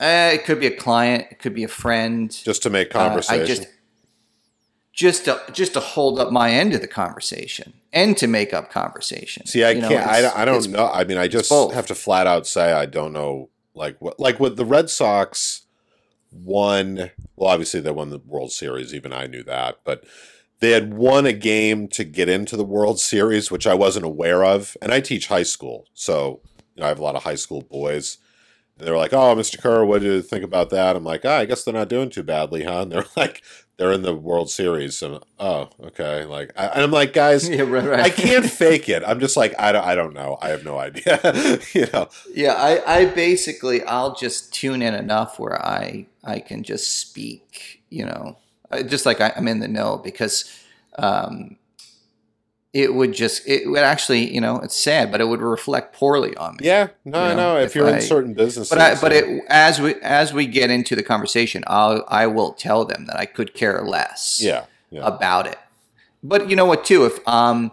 Uh, 0.00 0.30
it 0.32 0.44
could 0.44 0.60
be 0.60 0.66
a 0.66 0.76
client, 0.76 1.26
it 1.30 1.38
could 1.40 1.54
be 1.54 1.64
a 1.64 1.68
friend. 1.68 2.30
just 2.44 2.62
to 2.62 2.70
make 2.70 2.94
Uh, 2.94 2.98
conversation? 3.00 3.42
I 3.42 3.46
just 3.46 3.66
just 4.92 5.24
to 5.26 5.40
just 5.52 5.74
to 5.74 5.80
hold 5.80 6.18
up 6.18 6.32
my 6.32 6.50
end 6.50 6.74
of 6.74 6.80
the 6.80 6.88
conversation 6.88 7.72
and 7.92 8.16
to 8.16 8.26
make 8.26 8.52
up 8.52 8.70
conversation. 8.70 9.46
See, 9.46 9.62
I 9.64 9.70
You 9.70 9.82
know, 9.82 9.88
can't. 9.88 10.06
I, 10.08 10.20
don't- 10.22 10.36
I 10.38 10.44
don't 10.44 10.68
know. 10.70 10.86
I 10.92 11.04
mean, 11.04 11.18
I 11.18 11.28
just 11.28 11.50
have 11.50 11.86
to 11.86 11.94
flat 11.94 12.26
out 12.26 12.46
say 12.46 12.72
I 12.72 12.86
don't 12.86 13.12
know. 13.12 13.50
Like 13.74 13.96
what? 14.00 14.18
Like 14.18 14.40
what? 14.40 14.56
The 14.56 14.64
Red 14.64 14.90
Sox 14.90 15.62
won. 16.32 17.10
Well, 17.36 17.48
obviously 17.50 17.80
they 17.80 17.90
won 17.92 18.10
the 18.10 18.18
World 18.18 18.50
Series. 18.52 18.92
Even 18.94 19.12
I 19.12 19.26
knew 19.26 19.42
that, 19.44 19.78
but 19.84 20.04
they 20.60 20.70
had 20.72 20.94
won 20.94 21.26
a 21.26 21.32
game 21.32 21.86
to 21.88 22.02
get 22.02 22.28
into 22.28 22.56
the 22.56 22.64
World 22.64 22.98
Series, 22.98 23.50
which 23.50 23.66
I 23.68 23.74
wasn't 23.74 24.04
aware 24.04 24.44
of. 24.44 24.76
And 24.82 24.92
I 24.92 25.00
teach 25.00 25.28
high 25.28 25.44
school, 25.44 25.86
so 25.94 26.40
you 26.74 26.80
know 26.80 26.86
I 26.86 26.88
have 26.88 26.98
a 26.98 27.04
lot 27.04 27.14
of 27.14 27.22
high 27.22 27.36
school 27.36 27.62
boys. 27.62 28.18
They're 28.78 28.96
like, 28.96 29.12
"Oh, 29.12 29.34
Mr. 29.34 29.60
Kerr, 29.60 29.84
what 29.84 30.00
do 30.00 30.06
you 30.12 30.22
think 30.22 30.44
about 30.44 30.70
that?" 30.70 30.96
I'm 30.96 31.04
like, 31.04 31.22
"Ah, 31.24 31.38
I 31.38 31.44
guess 31.44 31.64
they're 31.64 31.74
not 31.74 31.88
doing 31.88 32.10
too 32.10 32.22
badly, 32.22 32.64
huh?" 32.64 32.82
And 32.82 32.92
they're 32.92 33.04
like, 33.16 33.42
"They're 33.76 33.92
in 33.92 34.02
the 34.02 34.14
World 34.14 34.50
Series." 34.50 35.02
And 35.02 35.18
oh, 35.38 35.70
okay. 35.82 36.24
Like, 36.24 36.52
I, 36.56 36.66
and 36.66 36.82
I'm 36.82 36.90
like, 36.90 37.12
guys, 37.12 37.48
Yeah, 37.48 37.62
right, 37.62 37.84
right. 37.84 38.00
I 38.00 38.10
can't 38.10 38.44
fake 38.50 38.88
it. 38.88 39.02
I'm 39.06 39.20
just 39.20 39.36
like 39.36 39.54
I 39.58 39.72
don't. 39.72 39.84
I 39.84 39.94
don't 39.94 40.14
know. 40.14 40.38
I 40.40 40.48
have 40.48 40.64
no 40.64 40.78
idea. 40.78 41.20
you 41.74 41.86
know. 41.92 42.08
Yeah, 42.32 42.54
I, 42.54 43.00
I 43.00 43.04
basically 43.06 43.82
I'll 43.84 44.14
just 44.14 44.52
tune 44.52 44.82
in 44.82 44.94
enough 44.94 45.38
where 45.38 45.60
I 45.64 46.06
I 46.24 46.40
can 46.40 46.62
just 46.62 46.98
speak, 46.98 47.82
you 47.90 48.04
know, 48.04 48.36
just 48.86 49.06
like 49.06 49.20
I, 49.20 49.32
I'm 49.36 49.48
in 49.48 49.60
the 49.60 49.68
know 49.68 49.96
because 49.98 50.50
um, 50.98 51.56
it 52.74 52.92
would 52.94 53.12
just 53.14 53.48
it 53.48 53.68
would 53.68 53.78
actually 53.82 54.32
you 54.32 54.40
know 54.40 54.58
it's 54.60 54.76
sad, 54.76 55.10
but 55.10 55.20
it 55.20 55.24
would 55.28 55.40
reflect 55.40 55.94
poorly 55.96 56.36
on 56.36 56.56
me. 56.56 56.66
Yeah. 56.66 56.88
No. 57.04 57.28
You 57.30 57.34
know, 57.34 57.36
know. 57.36 57.56
If, 57.58 57.70
if 57.70 57.74
you're 57.76 57.88
I- 57.88 57.96
in 57.96 58.00
certain 58.02 58.34
businesses, 58.34 58.68
But 58.70 58.78
I, 58.80 59.00
but 59.00 59.12
it, 59.12 59.42
as 59.48 59.80
we 59.80 59.94
as 60.02 60.32
we 60.32 60.46
get 60.46 60.70
into 60.70 60.94
the 60.96 61.02
conversation, 61.02 61.64
I'll 61.66 62.04
I 62.08 62.26
will 62.26 62.52
tell 62.52 62.84
them 62.84 63.06
that 63.06 63.16
I 63.18 63.26
could 63.26 63.54
care 63.54 63.82
less. 63.82 64.40
yeah. 64.42 64.64
Yeah. 64.90 65.06
about 65.06 65.46
it. 65.46 65.58
But 66.22 66.48
you 66.48 66.56
know 66.56 66.64
what, 66.64 66.84
too, 66.84 67.04
if 67.04 67.26
um 67.28 67.72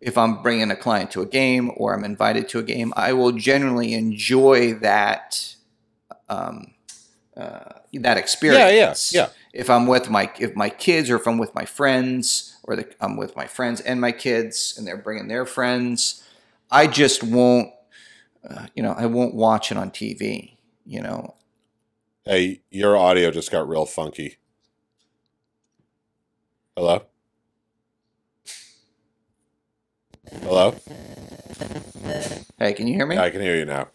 if 0.00 0.16
I'm 0.16 0.42
bringing 0.42 0.70
a 0.70 0.76
client 0.76 1.10
to 1.12 1.20
a 1.20 1.26
game 1.26 1.70
or 1.76 1.94
I'm 1.94 2.04
invited 2.04 2.48
to 2.50 2.58
a 2.58 2.62
game, 2.62 2.92
I 2.96 3.12
will 3.12 3.32
generally 3.32 3.92
enjoy 3.92 4.72
that 4.74 5.54
um, 6.30 6.72
uh, 7.36 7.74
that 7.92 8.16
experience. 8.16 9.12
yeah 9.12 9.20
yeah 9.20 9.24
yeah. 9.26 9.32
If 9.52 9.68
I'm 9.68 9.86
with 9.86 10.08
my 10.08 10.30
if 10.38 10.54
my 10.56 10.70
kids 10.70 11.10
or 11.10 11.16
if 11.16 11.26
I'm 11.26 11.38
with 11.38 11.54
my 11.54 11.64
friends 11.64 12.49
or 12.64 12.76
the, 12.76 12.88
I'm 13.00 13.16
with 13.16 13.36
my 13.36 13.46
friends 13.46 13.80
and 13.80 14.00
my 14.00 14.12
kids 14.12 14.74
and 14.76 14.86
they're 14.86 14.96
bringing 14.96 15.28
their 15.28 15.46
friends, 15.46 16.22
I 16.70 16.86
just 16.86 17.22
won't. 17.22 17.70
Uh, 18.48 18.66
you 18.74 18.82
know, 18.82 18.94
I 18.96 19.06
won't 19.06 19.34
watch 19.34 19.70
it 19.70 19.76
on 19.76 19.90
TV. 19.90 20.56
You 20.86 21.02
know, 21.02 21.34
hey, 22.24 22.62
your 22.70 22.96
audio 22.96 23.30
just 23.30 23.50
got 23.50 23.68
real 23.68 23.84
funky. 23.86 24.38
Hello. 26.76 27.02
Hello. 30.42 30.74
hey, 32.58 32.72
can 32.72 32.86
you 32.86 32.94
hear 32.94 33.06
me? 33.06 33.18
I 33.18 33.30
can 33.30 33.40
hear 33.40 33.56
you 33.56 33.64
now. 33.66 33.88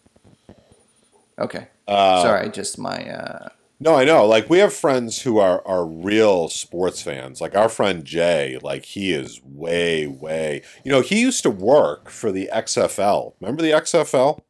okay, 1.38 1.68
Uh, 1.88 2.22
sorry, 2.22 2.50
just 2.50 2.78
my. 2.78 3.08
Uh, 3.10 3.48
No, 3.78 3.94
I 3.94 4.04
know. 4.04 4.26
Like 4.26 4.48
we 4.48 4.58
have 4.58 4.72
friends 4.72 5.22
who 5.22 5.38
are 5.38 5.66
are 5.66 5.84
real 5.86 6.48
sports 6.48 7.02
fans. 7.02 7.40
Like 7.40 7.54
our 7.54 7.68
friend 7.68 8.04
Jay, 8.04 8.58
like 8.62 8.84
he 8.86 9.12
is 9.12 9.40
way 9.44 10.06
way. 10.06 10.62
You 10.84 10.90
know, 10.92 11.02
he 11.02 11.20
used 11.20 11.42
to 11.42 11.50
work 11.50 12.08
for 12.08 12.32
the 12.32 12.48
XFL. 12.52 13.34
Remember 13.40 13.62
the 13.62 13.72
XFL? 13.72 14.40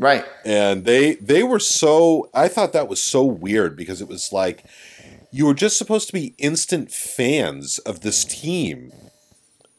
right. 0.00 0.24
and 0.44 0.84
they 0.84 1.14
they 1.16 1.42
were 1.42 1.58
so 1.58 2.30
i 2.32 2.48
thought 2.48 2.72
that 2.72 2.88
was 2.88 3.02
so 3.02 3.22
weird 3.22 3.76
because 3.76 4.00
it 4.00 4.08
was 4.08 4.32
like 4.32 4.64
you 5.30 5.46
were 5.46 5.54
just 5.54 5.76
supposed 5.78 6.06
to 6.06 6.12
be 6.12 6.34
instant 6.38 6.90
fans 6.90 7.78
of 7.80 8.00
this 8.00 8.24
team 8.24 8.92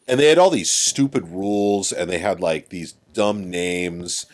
and 0.06 0.18
they 0.20 0.28
had 0.28 0.38
all 0.38 0.50
these 0.50 0.70
stupid 0.70 1.28
rules 1.28 1.92
and 1.92 2.08
they 2.08 2.18
had 2.18 2.40
like 2.40 2.68
these 2.68 2.92
dumb 3.12 3.50
names 3.50 4.26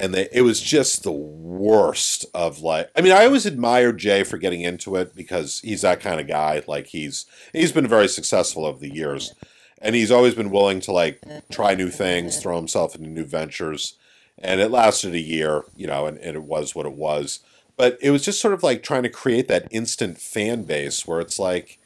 and 0.00 0.14
they 0.14 0.28
it 0.32 0.42
was 0.42 0.60
just 0.60 1.02
the 1.02 1.12
worst 1.12 2.24
of 2.34 2.60
like 2.60 2.90
i 2.96 3.00
mean 3.00 3.12
i 3.12 3.24
always 3.24 3.46
admired 3.46 3.98
jay 3.98 4.22
for 4.22 4.38
getting 4.38 4.62
into 4.62 4.96
it 4.96 5.14
because 5.14 5.60
he's 5.60 5.82
that 5.82 6.00
kind 6.00 6.20
of 6.20 6.26
guy 6.26 6.62
like 6.66 6.88
he's 6.88 7.26
he's 7.52 7.72
been 7.72 7.86
very 7.86 8.08
successful 8.08 8.64
over 8.64 8.78
the 8.78 8.94
years 8.94 9.34
and 9.82 9.94
he's 9.94 10.10
always 10.10 10.34
been 10.34 10.50
willing 10.50 10.80
to 10.80 10.92
like 10.92 11.22
try 11.50 11.74
new 11.74 11.90
things 11.90 12.38
throw 12.38 12.56
himself 12.56 12.94
into 12.94 13.08
new 13.08 13.24
ventures 13.24 13.96
and 14.40 14.60
it 14.60 14.70
lasted 14.70 15.14
a 15.14 15.20
year, 15.20 15.64
you 15.76 15.86
know, 15.86 16.06
and, 16.06 16.18
and 16.18 16.36
it 16.36 16.42
was 16.42 16.74
what 16.74 16.86
it 16.86 16.94
was. 16.94 17.40
But 17.76 17.98
it 18.00 18.10
was 18.10 18.24
just 18.24 18.40
sort 18.40 18.54
of 18.54 18.62
like 18.62 18.82
trying 18.82 19.02
to 19.04 19.08
create 19.08 19.48
that 19.48 19.68
instant 19.70 20.18
fan 20.18 20.64
base 20.64 21.06
where 21.06 21.20
it's 21.20 21.38
like, 21.38 21.78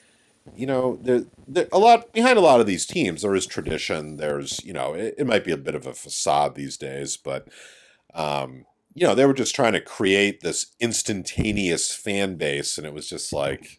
you 0.57 0.67
know, 0.67 0.99
there, 1.03 1.25
there 1.47 1.69
a 1.73 1.79
lot 1.79 2.13
behind 2.13 2.39
a 2.39 2.43
lot 2.43 2.61
of 2.61 2.67
these 2.67 2.87
teams. 2.87 3.23
There 3.23 3.35
is 3.35 3.47
tradition. 3.47 4.17
There's, 4.17 4.65
you 4.65 4.73
know, 4.73 4.93
it, 4.93 5.15
it 5.19 5.27
might 5.27 5.45
be 5.45 5.53
a 5.53 5.57
bit 5.57 5.75
of 5.75 5.87
a 5.87 5.95
facade 5.95 6.55
these 6.55 6.77
days, 6.77 7.17
but, 7.17 7.49
um, 8.15 8.65
you 8.95 9.07
know, 9.07 9.15
they 9.15 9.27
were 9.27 9.35
just 9.35 9.55
trying 9.55 9.73
to 9.73 9.81
create 9.81 10.41
this 10.41 10.67
instantaneous 10.81 11.95
fan 11.95 12.37
base, 12.37 12.79
and 12.79 12.87
it 12.87 12.95
was 12.95 13.09
just 13.09 13.33
like 13.33 13.79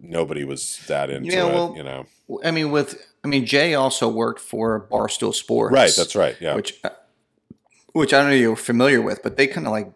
nobody 0.00 0.44
was 0.44 0.80
that 0.88 1.10
into 1.10 1.30
Yeah, 1.30 1.46
it, 1.46 1.54
well, 1.54 1.74
you 1.76 1.82
know. 1.84 2.06
I 2.44 2.50
mean, 2.50 2.70
with 2.70 3.00
I 3.24 3.28
mean, 3.28 3.46
Jay 3.46 3.74
also 3.74 4.08
worked 4.08 4.40
for 4.40 4.88
Barstool 4.90 5.32
Sports, 5.34 5.72
Right, 5.72 5.92
that's 5.96 6.16
right. 6.16 6.36
Yeah, 6.40 6.56
Which, 6.56 6.80
uh, 6.82 6.90
which 7.92 8.12
I 8.12 8.20
don't 8.20 8.30
know 8.30 8.36
you're 8.36 8.56
familiar 8.56 9.00
with, 9.00 9.22
but 9.22 9.36
they 9.36 9.46
kind 9.46 9.66
of 9.66 9.70
like 9.72 9.92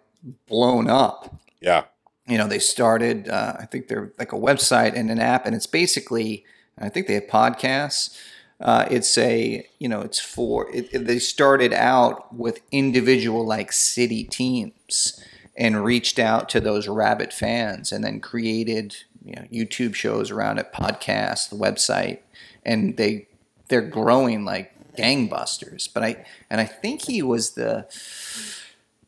blown 0.47 0.89
up. 0.89 1.35
yeah, 1.61 1.85
You 2.29 2.39
know, 2.39 2.47
they 2.47 2.59
started. 2.61 3.29
Uh, 3.29 3.55
I 3.59 3.67
think 3.67 3.89
they're 3.89 4.13
like 4.19 4.33
a 4.33 4.37
website 4.37 4.95
and 4.95 5.11
an 5.11 5.19
app, 5.19 5.47
and 5.47 5.55
it's 5.55 5.67
basically. 5.67 6.45
I 6.79 6.91
think 6.91 7.07
they 7.07 7.15
have 7.15 7.27
podcasts. 7.27 8.17
Uh, 8.61 8.87
it's 8.91 9.19
a 9.19 9.67
you 9.79 9.89
know 9.89 10.01
it's 10.01 10.19
for 10.21 10.71
it, 10.75 10.89
it- 10.93 11.07
they 11.07 11.19
started 11.19 11.73
out 11.75 12.35
with 12.35 12.61
individual 12.73 13.45
like 13.47 13.71
city 13.73 14.25
teams 14.25 15.23
and 15.57 15.85
reached 15.85 16.19
out 16.19 16.49
to 16.49 16.61
those 16.61 16.89
rabbit 16.89 17.33
fans 17.33 17.93
and 17.93 18.03
then 18.05 18.21
created 18.21 18.97
you 19.25 19.35
know 19.35 19.43
YouTube 19.53 19.95
shows 19.95 20.31
around 20.31 20.59
it, 20.59 20.73
podcasts, 20.73 21.49
the 21.51 21.57
website, 21.57 22.21
and 22.65 22.97
they 22.97 23.27
they're 23.69 23.83
growing 23.83 24.45
like 24.45 24.73
gangbusters. 24.97 25.89
But 25.93 26.03
I 26.05 26.25
and 26.49 26.61
I 26.61 26.65
think 26.65 27.03
he 27.03 27.21
was 27.23 27.51
the 27.51 27.87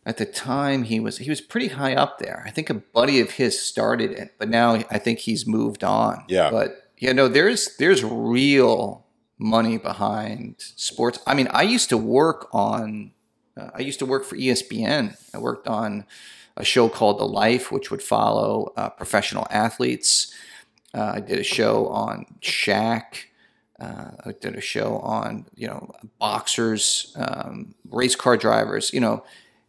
at 0.04 0.16
the 0.16 0.26
time 0.26 0.84
he 0.84 1.00
was 1.00 1.18
he 1.18 1.30
was 1.30 1.40
pretty 1.40 1.68
high 1.68 1.94
up 1.94 2.18
there. 2.18 2.42
I 2.46 2.50
think 2.50 2.68
a 2.70 2.74
buddy 2.74 3.20
of 3.20 3.32
his 3.32 3.58
started 3.60 4.10
it, 4.12 4.34
but 4.38 4.48
now 4.48 4.74
I 4.90 4.98
think 4.98 5.20
he's 5.20 5.46
moved 5.46 5.84
on. 5.84 6.24
Yeah. 6.28 6.50
But 6.50 6.90
you 6.98 7.14
know, 7.14 7.28
there's 7.28 7.76
there's 7.76 8.02
real 8.04 9.04
money 9.38 9.78
behind 9.78 10.56
sports. 10.58 11.20
I 11.26 11.34
mean, 11.34 11.48
I 11.48 11.62
used 11.62 11.88
to 11.90 11.96
work 11.96 12.48
on 12.52 13.12
uh, 13.58 13.70
I 13.74 13.80
used 13.80 13.98
to 13.98 14.06
work 14.06 14.24
for 14.24 14.36
ESPN. 14.36 15.16
I 15.34 15.38
worked 15.38 15.66
on 15.66 16.04
a 16.56 16.64
show 16.64 16.88
called 16.88 17.18
The 17.18 17.26
Life, 17.26 17.72
which 17.72 17.90
would 17.90 18.02
follow 18.02 18.72
uh, 18.76 18.90
professional 18.90 19.46
athletes. 19.50 20.32
Uh, 20.94 21.12
I 21.16 21.20
did 21.20 21.38
a 21.38 21.44
show 21.44 21.88
on 21.88 22.26
Shaq. 22.40 23.24
Uh, 23.80 24.10
I 24.24 24.32
did 24.32 24.56
a 24.56 24.60
show 24.60 24.98
on 24.98 25.46
you 25.54 25.66
know 25.66 25.92
boxers, 26.18 27.14
um, 27.16 27.74
race 27.90 28.16
car 28.16 28.36
drivers. 28.36 28.92
You 28.92 29.00
know, 29.00 29.24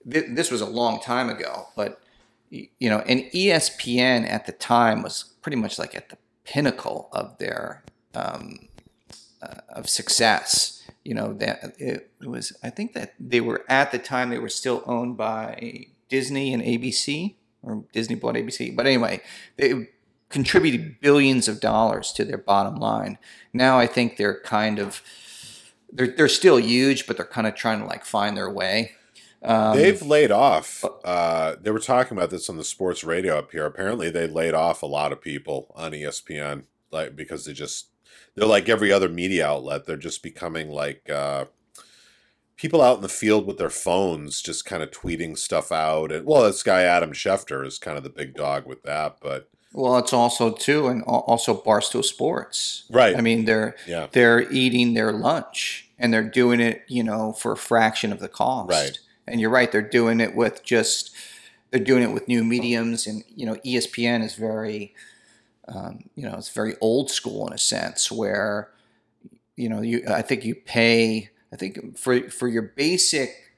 th- 0.10 0.26
this 0.30 0.52
was 0.52 0.62
a 0.62 0.66
long 0.66 1.00
time 1.00 1.30
ago, 1.30 1.68
but 1.76 2.02
you 2.50 2.90
know, 2.90 3.00
and 3.00 3.22
ESPN 3.32 4.28
at 4.28 4.46
the 4.46 4.52
time 4.52 5.04
was 5.04 5.24
pretty 5.42 5.58
much 5.58 5.78
like 5.78 5.94
at 5.94 6.10
the 6.10 6.18
pinnacle 6.44 7.10
of 7.12 7.38
their 7.38 7.84
um, 8.16 8.69
uh, 9.42 9.62
of 9.70 9.90
success. 9.90 10.84
You 11.04 11.14
know 11.16 11.34
that 11.34 11.76
it, 11.80 12.12
it 12.22 12.28
was. 12.28 12.54
I 12.64 12.70
think 12.70 12.94
that 12.94 13.14
they 13.20 13.42
were 13.42 13.64
at 13.70 13.92
the 13.92 14.00
time 14.00 14.30
they 14.30 14.40
were 14.40 14.50
still 14.50 14.84
owned 14.86 15.18
by 15.18 15.88
Disney 16.10 16.54
and 16.54 16.62
ABC, 16.62 17.36
or 17.64 17.84
Disney 17.94 18.16
bought 18.16 18.36
ABC. 18.36 18.76
But 18.76 18.86
anyway, 18.86 19.22
they 19.58 19.90
contributed 20.30 21.00
billions 21.02 21.48
of 21.48 21.60
dollars 21.60 22.12
to 22.14 22.26
their 22.26 22.38
bottom 22.38 22.76
line. 22.76 23.18
Now 23.54 23.80
I 23.80 23.88
think 23.88 24.18
they're 24.18 24.40
kind 24.42 24.80
of 24.80 25.02
they're 25.92 26.08
they're 26.08 26.28
still 26.28 26.60
huge, 26.60 27.08
but 27.08 27.18
they're 27.18 27.26
kind 27.26 27.48
of 27.48 27.56
trying 27.56 27.80
to 27.80 27.86
like 27.86 28.06
find 28.06 28.38
their 28.38 28.50
way. 28.50 28.92
Um, 29.42 29.78
They've 29.78 30.02
laid 30.02 30.32
off. 30.32 30.84
Uh, 31.04 31.56
they 31.62 31.72
were 31.72 31.80
talking 31.80 32.18
about 32.18 32.30
this 32.30 32.50
on 32.50 32.58
the 32.58 32.64
sports 32.64 33.04
radio 33.04 33.38
up 33.38 33.52
here. 33.52 33.66
Apparently, 33.66 34.10
they 34.10 34.28
laid 34.28 34.54
off 34.54 34.84
a 34.84 34.86
lot 34.86 35.14
of 35.14 35.22
people 35.22 35.72
on 35.76 35.92
ESPN, 35.94 36.66
like 36.92 37.16
because 37.16 37.46
they 37.46 37.54
just 37.54 37.88
they're 38.36 38.48
like 38.48 38.70
every 38.70 38.92
other 38.92 39.10
media 39.10 39.48
outlet. 39.48 39.86
They're 39.86 39.98
just 39.98 40.24
becoming 40.24 40.70
like 40.70 41.10
uh, 41.10 41.46
people 42.58 42.82
out 42.82 42.98
in 42.98 43.02
the 43.02 43.10
field 43.10 43.48
with 43.48 43.58
their 43.58 43.70
phones, 43.70 44.42
just 44.42 44.66
kind 44.66 44.84
of 44.84 44.92
tweeting 44.92 45.38
stuff 45.38 45.72
out. 45.72 46.12
And 46.12 46.26
well, 46.26 46.44
this 46.44 46.64
guy 46.64 46.82
Adam 46.82 47.12
Schefter 47.14 47.66
is 47.66 47.78
kind 47.80 47.98
of 47.98 48.04
the 48.04 48.10
big 48.10 48.36
dog 48.36 48.66
with 48.66 48.84
that, 48.84 49.18
but 49.22 49.50
Well, 49.74 49.98
it's 49.98 50.14
also 50.14 50.52
too, 50.52 50.88
and 50.88 51.04
also 51.04 51.60
Barstool 51.60 52.04
Sports. 52.04 52.86
Right. 52.90 53.16
I 53.16 53.22
mean, 53.22 53.46
they're 53.46 53.76
Yeah. 53.88 54.08
they're 54.12 54.52
eating 54.52 54.94
their 54.94 55.12
lunch, 55.12 55.90
and 55.98 56.14
they're 56.14 56.24
doing 56.24 56.60
it, 56.60 56.84
you 56.88 57.04
know, 57.04 57.34
for 57.34 57.52
a 57.54 57.58
fraction 57.58 58.12
of 58.12 58.20
the 58.20 58.30
cost. 58.30 58.70
Right. 58.72 59.00
And 59.28 59.40
you're 59.40 59.52
right; 59.52 59.72
they're 59.72 59.82
doing 59.82 60.20
it 60.22 60.36
with 60.36 60.64
just 60.64 61.12
they're 61.72 61.80
doing 61.80 62.02
it 62.02 62.12
with 62.12 62.28
new 62.28 62.44
mediums, 62.44 63.06
and 63.06 63.24
you 63.36 63.46
know, 63.46 63.56
ESPN 63.64 64.24
is 64.24 64.34
very, 64.34 64.96
um, 65.74 66.00
you 66.16 66.24
know, 66.24 66.36
it's 66.36 66.50
very 66.50 66.76
old 66.82 67.10
school 67.10 67.48
in 67.48 67.54
a 67.54 67.58
sense 67.58 68.12
where, 68.12 68.70
you 69.56 69.70
know, 69.70 69.82
you 69.82 70.04
I 70.08 70.22
think 70.22 70.46
you 70.46 70.56
pay 70.56 71.30
I 71.54 71.56
think 71.56 71.98
for 71.98 72.30
for 72.30 72.48
your 72.48 72.62
basic 72.62 73.54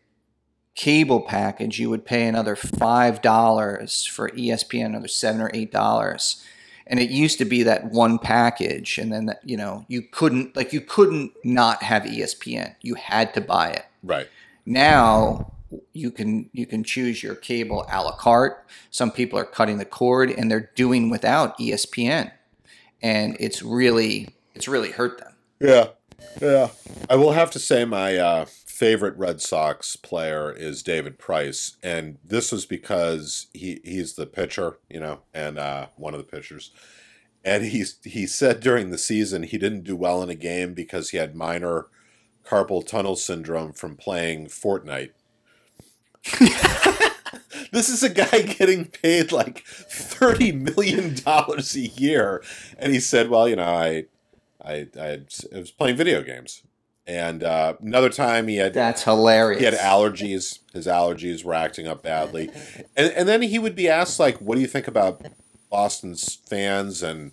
cable 0.76 1.22
package, 1.22 1.80
you 1.80 1.90
would 1.90 2.06
pay 2.06 2.28
another 2.28 2.56
five 2.56 3.22
dollars 3.22 4.06
for 4.06 4.30
ESPN, 4.30 4.88
another 4.88 5.08
seven 5.08 5.42
or 5.42 5.52
eight 5.54 5.72
dollars. 5.72 6.44
And 6.88 7.00
it 7.00 7.10
used 7.10 7.38
to 7.38 7.46
be 7.46 7.64
that 7.64 7.86
one 7.86 8.20
package, 8.20 8.98
and 8.98 9.14
then 9.14 9.28
that, 9.28 9.42
you 9.46 9.56
know 9.56 9.86
you 9.88 10.02
couldn't 10.02 10.56
like 10.56 10.74
you 10.74 10.82
couldn't 10.82 11.32
not 11.44 11.84
have 11.84 12.04
ESPN. 12.04 12.76
You 12.82 12.96
had 12.96 13.34
to 13.36 13.42
buy 13.42 13.70
it. 13.70 13.86
Right. 14.04 14.28
Now 14.66 15.54
you 15.94 16.12
can 16.12 16.50
you 16.54 16.66
can 16.66 16.84
choose 16.84 17.24
your 17.24 17.36
cable 17.36 17.86
a 17.92 18.02
la 18.02 18.16
carte. 18.16 18.66
Some 18.90 19.12
people 19.12 19.38
are 19.40 19.46
cutting 19.46 19.78
the 19.78 19.86
cord 19.86 20.30
and 20.32 20.50
they're 20.50 20.72
doing 20.76 21.10
without 21.10 21.58
ESPN, 21.58 22.32
and 23.02 23.38
it's 23.40 23.62
really 23.62 24.30
it's 24.56 24.68
really 24.68 24.92
hurt 24.92 25.20
them. 25.20 25.34
Yeah. 25.60 25.88
Yeah. 26.42 26.70
I 27.10 27.16
will 27.16 27.34
have 27.34 27.52
to 27.52 27.60
say 27.60 27.84
my 27.86 28.18
uh, 28.18 28.46
favorite 28.46 29.18
Red 29.18 29.42
Sox 29.42 29.96
player 29.96 30.52
is 30.52 30.84
David 30.84 31.20
Price, 31.20 31.78
and 31.84 32.18
this 32.24 32.52
was 32.52 32.66
because 32.66 33.48
he 33.54 33.80
he's 33.84 34.14
the 34.14 34.26
pitcher, 34.26 34.78
you 34.90 35.00
know, 35.00 35.20
and 35.34 35.58
uh, 35.58 35.88
one 35.98 36.14
of 36.14 36.20
the 36.20 36.26
pitchers. 36.26 36.72
And 37.44 37.64
he's 37.66 37.98
he 38.04 38.28
said 38.28 38.60
during 38.60 38.92
the 38.92 38.98
season 38.98 39.44
he 39.44 39.58
didn't 39.58 39.84
do 39.84 39.96
well 39.96 40.22
in 40.22 40.30
a 40.30 40.36
game 40.36 40.74
because 40.74 41.10
he 41.10 41.18
had 41.18 41.36
minor 41.36 41.88
carpal 42.46 42.86
tunnel 42.86 43.16
syndrome 43.16 43.74
from 43.74 43.96
playing 43.96 44.48
Fortnite. 44.48 45.12
this 47.72 47.90
is 47.90 48.04
a 48.04 48.10
guy 48.10 48.42
getting 48.42 48.86
paid 48.86 49.32
like 49.32 49.66
thirty 49.66 50.52
million 50.52 51.16
dollars 51.16 51.76
a 51.76 51.80
year, 51.80 52.44
and 52.78 52.94
he 52.94 53.00
said, 53.00 53.30
"Well, 53.30 53.50
you 53.50 53.56
know, 53.56 53.64
I, 53.64 54.06
I, 54.64 54.88
I, 55.00 55.20
was 55.52 55.72
playing 55.72 55.96
video 55.96 56.22
games." 56.22 56.62
And 57.08 57.44
uh, 57.44 57.74
another 57.82 58.10
time 58.10 58.48
he 58.48 58.58
had 58.58 58.74
That's 58.74 59.04
hilarious. 59.04 59.60
he 59.60 59.66
had 59.66 59.74
allergies. 59.74 60.60
His 60.74 60.86
allergies 60.86 61.44
were 61.44 61.56
acting 61.56 61.88
up 61.88 62.04
badly, 62.04 62.52
and 62.96 63.12
and 63.14 63.28
then 63.28 63.42
he 63.42 63.58
would 63.58 63.76
be 63.76 63.90
asked 63.90 64.20
like, 64.20 64.38
"What 64.38 64.56
do 64.56 64.62
you 64.62 64.68
think 64.68 64.88
about 64.88 65.26
Boston's 65.72 66.36
fans 66.36 67.02
and 67.02 67.32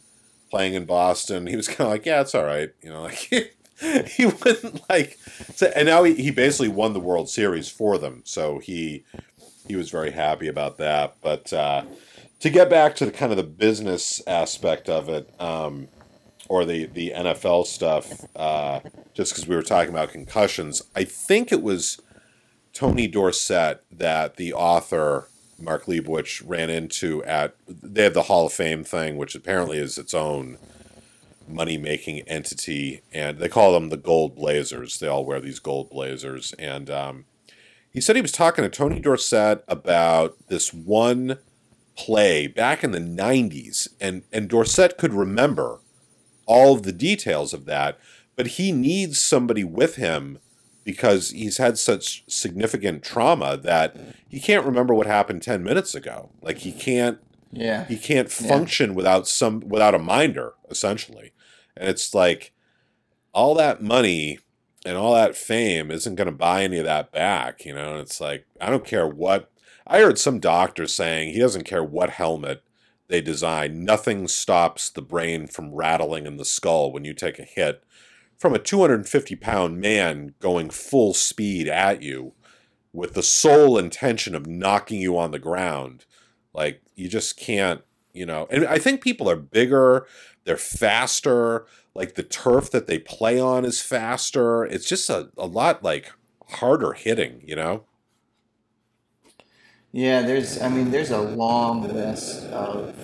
playing 0.50 0.72
in 0.74 0.86
Boston?" 0.86 1.46
He 1.46 1.56
was 1.56 1.68
kind 1.68 1.82
of 1.82 1.88
like, 1.88 2.06
"Yeah, 2.06 2.22
it's 2.22 2.34
all 2.34 2.44
right," 2.44 2.70
you 2.82 2.90
know, 2.90 3.02
like. 3.02 3.54
he 4.06 4.26
wouldn't 4.26 4.88
like 4.88 5.18
so, 5.54 5.70
and 5.76 5.86
now 5.86 6.02
he, 6.02 6.14
he 6.14 6.30
basically 6.30 6.68
won 6.68 6.92
the 6.92 7.00
world 7.00 7.28
series 7.28 7.68
for 7.68 7.96
them 7.96 8.22
so 8.24 8.58
he 8.58 9.04
he 9.66 9.76
was 9.76 9.90
very 9.90 10.10
happy 10.10 10.48
about 10.48 10.78
that 10.78 11.16
but 11.22 11.52
uh, 11.52 11.84
to 12.40 12.50
get 12.50 12.68
back 12.68 12.96
to 12.96 13.04
the 13.04 13.12
kind 13.12 13.30
of 13.30 13.36
the 13.36 13.44
business 13.44 14.20
aspect 14.26 14.88
of 14.88 15.08
it 15.08 15.30
um, 15.40 15.88
or 16.48 16.64
the 16.64 16.86
the 16.86 17.12
nfl 17.14 17.64
stuff 17.64 18.24
uh, 18.34 18.80
just 19.14 19.32
because 19.32 19.46
we 19.46 19.54
were 19.54 19.62
talking 19.62 19.90
about 19.90 20.10
concussions 20.10 20.82
i 20.96 21.04
think 21.04 21.52
it 21.52 21.62
was 21.62 22.00
tony 22.72 23.06
dorsett 23.06 23.84
that 23.92 24.36
the 24.36 24.52
author 24.52 25.28
mark 25.60 25.84
Leibovich 25.84 26.42
ran 26.44 26.68
into 26.68 27.22
at 27.24 27.54
they 27.68 28.02
have 28.02 28.14
the 28.14 28.24
hall 28.24 28.46
of 28.46 28.52
fame 28.52 28.82
thing 28.82 29.16
which 29.16 29.36
apparently 29.36 29.78
is 29.78 29.98
its 29.98 30.14
own 30.14 30.58
money 31.48 31.78
making 31.78 32.20
entity, 32.20 33.02
and 33.12 33.38
they 33.38 33.48
call 33.48 33.72
them 33.72 33.88
the 33.88 33.96
Gold 33.96 34.34
Blazers. 34.34 34.98
They 34.98 35.06
all 35.06 35.24
wear 35.24 35.40
these 35.40 35.58
gold 35.58 35.90
blazers, 35.90 36.54
and 36.58 36.90
um, 36.90 37.24
he 37.90 38.00
said 38.00 38.16
he 38.16 38.22
was 38.22 38.32
talking 38.32 38.64
to 38.64 38.70
Tony 38.70 39.00
Dorsett 39.00 39.64
about 39.68 40.36
this 40.48 40.72
one 40.72 41.38
play 41.96 42.46
back 42.46 42.84
in 42.84 42.92
the 42.92 42.98
'90s, 42.98 43.88
and 44.00 44.22
and 44.32 44.48
Dorsett 44.48 44.98
could 44.98 45.14
remember 45.14 45.80
all 46.46 46.74
of 46.74 46.82
the 46.82 46.92
details 46.92 47.52
of 47.52 47.66
that, 47.66 47.98
but 48.36 48.46
he 48.46 48.72
needs 48.72 49.20
somebody 49.20 49.64
with 49.64 49.96
him 49.96 50.38
because 50.88 51.32
he's 51.32 51.58
had 51.58 51.76
such 51.76 52.24
significant 52.28 53.02
trauma 53.02 53.58
that 53.58 53.94
he 54.26 54.40
can't 54.40 54.64
remember 54.64 54.94
what 54.94 55.06
happened 55.06 55.42
10 55.42 55.62
minutes 55.62 55.94
ago 55.94 56.30
like 56.40 56.58
he 56.58 56.72
can't 56.72 57.18
yeah. 57.52 57.84
he 57.84 57.98
can't 57.98 58.30
function 58.30 58.94
without 58.94 59.28
some 59.28 59.60
without 59.68 59.94
a 59.94 59.98
minder 59.98 60.54
essentially 60.70 61.32
and 61.78 61.88
it's 61.88 62.14
like 62.14 62.52
all 63.32 63.54
that 63.54 63.82
money 63.82 64.38
and 64.84 64.96
all 64.96 65.14
that 65.14 65.36
fame 65.36 65.90
isn't 65.90 66.14
going 66.14 66.26
to 66.26 66.32
buy 66.32 66.62
any 66.62 66.78
of 66.78 66.84
that 66.84 67.12
back 67.12 67.64
you 67.64 67.74
know 67.74 67.92
and 67.92 68.00
it's 68.00 68.20
like 68.20 68.46
i 68.60 68.70
don't 68.70 68.84
care 68.84 69.06
what 69.06 69.50
i 69.86 69.98
heard 69.98 70.18
some 70.18 70.38
doctor 70.38 70.86
saying 70.86 71.32
he 71.32 71.38
doesn't 71.38 71.64
care 71.64 71.84
what 71.84 72.10
helmet 72.10 72.62
they 73.08 73.20
design 73.20 73.84
nothing 73.84 74.28
stops 74.28 74.90
the 74.90 75.02
brain 75.02 75.46
from 75.46 75.74
rattling 75.74 76.26
in 76.26 76.36
the 76.36 76.44
skull 76.44 76.92
when 76.92 77.04
you 77.04 77.14
take 77.14 77.38
a 77.38 77.44
hit 77.44 77.82
from 78.38 78.54
a 78.54 78.58
250 78.58 79.36
pound 79.36 79.80
man 79.80 80.34
going 80.40 80.70
full 80.70 81.12
speed 81.12 81.68
at 81.68 82.02
you 82.02 82.32
with 82.92 83.14
the 83.14 83.22
sole 83.22 83.76
intention 83.78 84.34
of 84.34 84.46
knocking 84.46 85.00
you 85.00 85.18
on 85.18 85.30
the 85.30 85.38
ground 85.38 86.04
like 86.58 86.82
you 86.96 87.08
just 87.08 87.36
can't, 87.36 87.82
you 88.12 88.26
know. 88.26 88.48
And 88.50 88.66
I 88.66 88.78
think 88.78 89.00
people 89.00 89.30
are 89.30 89.36
bigger, 89.36 90.06
they're 90.48 90.56
faster, 90.56 91.66
like 91.94 92.14
the 92.14 92.22
turf 92.22 92.70
that 92.70 92.86
they 92.86 92.98
play 92.98 93.38
on 93.38 93.66
is 93.66 93.82
faster. 93.82 94.64
It's 94.64 94.88
just 94.88 95.10
a, 95.10 95.28
a 95.36 95.46
lot 95.46 95.84
like 95.84 96.10
harder 96.48 96.94
hitting, 96.94 97.42
you 97.44 97.54
know? 97.54 97.84
Yeah, 99.92 100.22
there's. 100.22 100.60
I 100.60 100.70
mean, 100.70 100.90
there's 100.90 101.10
a 101.10 101.20
long 101.20 101.82
list 101.82 102.44
of 102.46 102.94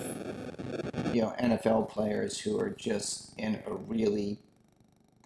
you 1.12 1.20
know 1.20 1.34
NFL 1.38 1.90
players 1.90 2.40
who 2.40 2.58
are 2.58 2.70
just 2.70 3.38
in 3.38 3.62
a 3.66 3.74
really 3.74 4.38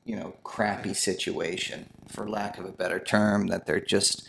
you 0.05 0.17
know 0.17 0.35
crappy 0.43 0.95
situation, 0.95 1.89
for 2.09 2.29
lack 2.29 2.59
of 2.59 2.65
a 2.65 2.73
better 2.73 2.99
term. 2.99 3.47
That 3.47 3.67
they're 3.67 3.81
just 3.81 4.29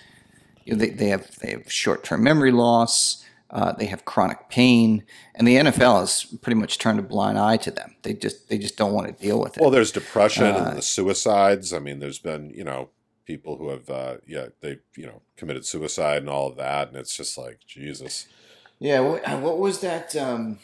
you 0.65 0.73
know, 0.73 0.79
they 0.79 0.89
they 0.89 1.09
have 1.09 1.39
they 1.39 1.51
have 1.51 1.71
short 1.71 2.03
term 2.03 2.23
memory 2.23 2.51
loss. 2.51 3.23
Uh, 3.51 3.71
they 3.73 3.85
have 3.87 4.05
chronic 4.05 4.47
pain, 4.49 5.03
and 5.33 5.47
the 5.47 5.55
NFL 5.55 6.01
has 6.01 6.23
pretty 6.41 6.59
much 6.59 6.77
turned 6.77 6.99
a 6.99 7.01
blind 7.01 7.39
eye 7.39 7.57
to 7.57 7.71
them. 7.71 7.95
They 8.03 8.13
just 8.13 8.47
they 8.49 8.57
just 8.59 8.77
don't 8.77 8.93
want 8.93 9.07
to 9.07 9.23
deal 9.23 9.39
with 9.39 9.57
it. 9.57 9.61
Well, 9.61 9.71
there's 9.71 9.91
depression 9.91 10.45
Uh, 10.45 10.65
and 10.69 10.77
the 10.77 10.81
suicides. 10.83 11.73
I 11.73 11.79
mean, 11.79 11.99
there's 11.99 12.19
been, 12.19 12.51
you 12.51 12.63
know, 12.63 12.89
people 13.25 13.57
who 13.57 13.69
have, 13.69 13.89
uh, 13.89 14.17
yeah, 14.27 14.47
they, 14.61 14.77
you 14.95 15.05
know, 15.07 15.21
committed 15.35 15.65
suicide 15.65 16.17
and 16.17 16.29
all 16.29 16.47
of 16.47 16.57
that. 16.57 16.89
And 16.89 16.97
it's 16.97 17.15
just 17.15 17.37
like, 17.39 17.59
Jesus. 17.67 18.27
yeah, 18.79 18.99
what, 18.99 19.27
what 19.41 19.57
was 19.57 19.79
that? 19.81 20.15
Um, 20.15 20.59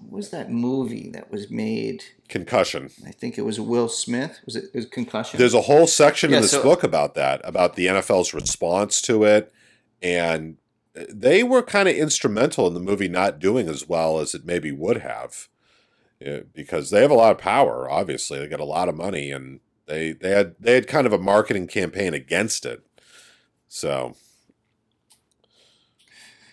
what 0.00 0.12
was 0.16 0.30
that 0.30 0.50
movie 0.50 1.10
that 1.10 1.30
was 1.30 1.50
made? 1.50 2.02
Concussion. 2.28 2.90
I 3.06 3.10
think 3.10 3.36
it 3.36 3.42
was 3.42 3.60
Will 3.60 3.88
Smith. 3.88 4.40
Was 4.46 4.56
it, 4.56 4.64
it 4.72 4.74
was 4.74 4.86
concussion? 4.86 5.38
There's 5.38 5.54
a 5.54 5.62
whole 5.62 5.86
section 5.86 6.30
Yeah, 6.30 6.36
in 6.36 6.42
this 6.42 6.52
so- 6.52 6.62
book 6.62 6.82
about 6.82 7.14
that, 7.14 7.40
about 7.44 7.76
the 7.76 7.86
NFL's 7.88 8.32
response 8.32 9.02
to 9.02 9.24
it, 9.24 9.52
and 10.00 10.56
they 10.94 11.42
were 11.42 11.62
kind 11.62 11.88
of 11.88 11.96
instrumental 11.96 12.66
in 12.66 12.74
the 12.74 12.80
movie 12.80 13.08
not 13.08 13.38
doing 13.38 13.68
as 13.68 13.88
well 13.88 14.18
as 14.18 14.34
it 14.34 14.44
maybe 14.44 14.70
would 14.70 14.98
have, 14.98 15.48
because 16.54 16.90
they 16.90 17.00
have 17.00 17.10
a 17.10 17.14
lot 17.14 17.32
of 17.32 17.38
power. 17.38 17.90
Obviously, 17.90 18.38
they 18.38 18.48
got 18.48 18.60
a 18.60 18.64
lot 18.64 18.88
of 18.88 18.94
money, 18.94 19.30
and 19.30 19.60
they 19.86 20.12
they 20.12 20.30
had 20.30 20.54
they 20.60 20.74
had 20.74 20.86
kind 20.86 21.06
of 21.06 21.12
a 21.12 21.18
marketing 21.18 21.66
campaign 21.66 22.14
against 22.14 22.66
it. 22.66 22.82
So 23.68 24.14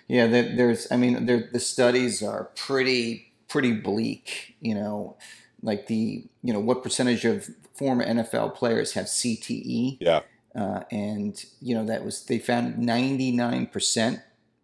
Yeah, 0.08 0.26
there's. 0.28 0.92
I 0.92 0.98
mean, 0.98 1.26
there, 1.28 1.50
the 1.52 1.60
studies 1.60 2.24
are 2.24 2.46
pretty 2.56 3.32
pretty 3.48 3.74
bleak. 3.74 4.56
You 4.60 4.76
know, 4.76 5.18
like 5.62 5.88
the 5.88 6.24
you 6.44 6.54
know 6.54 6.60
what 6.60 6.82
percentage 6.82 7.26
of 7.26 7.50
former 7.74 8.06
NFL 8.06 8.56
players 8.56 8.94
have 8.94 9.06
CTE, 9.06 9.98
yeah, 10.02 10.22
uh, 10.56 10.82
and 10.92 11.44
you 11.62 11.76
know 11.76 11.86
that 11.86 12.04
was 12.04 12.26
they 12.26 12.40
found 12.40 12.80
99 12.80 13.68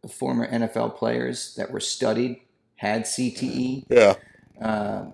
former 0.08 0.48
NFL 0.48 0.96
players 0.96 1.56
that 1.56 1.72
were 1.72 1.80
studied 1.80 2.42
had 2.78 3.04
CTE. 3.04 3.86
yeah, 3.90 4.16
Uh, 4.62 5.06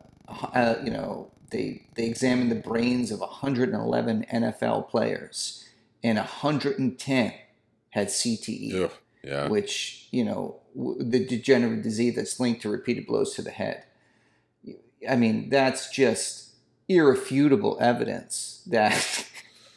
uh, 0.53 0.75
you 0.83 0.91
know, 0.91 1.31
they 1.51 1.83
they 1.95 2.05
examined 2.05 2.51
the 2.51 2.55
brains 2.55 3.11
of 3.11 3.19
111 3.19 4.25
NFL 4.33 4.89
players, 4.89 5.67
and 6.03 6.17
110 6.17 7.33
had 7.89 8.07
CTE 8.07 8.85
Ugh, 8.85 8.91
yeah. 9.23 9.47
which 9.47 10.07
you 10.11 10.23
know 10.23 10.59
w- 10.75 11.03
the 11.03 11.25
degenerative 11.25 11.83
disease 11.83 12.15
that's 12.15 12.39
linked 12.39 12.61
to 12.61 12.69
repeated 12.69 13.05
blows 13.05 13.33
to 13.35 13.41
the 13.41 13.51
head. 13.51 13.83
I 15.09 15.15
mean, 15.15 15.49
that's 15.49 15.89
just 15.89 16.51
irrefutable 16.87 17.77
evidence 17.81 18.63
that 18.67 19.27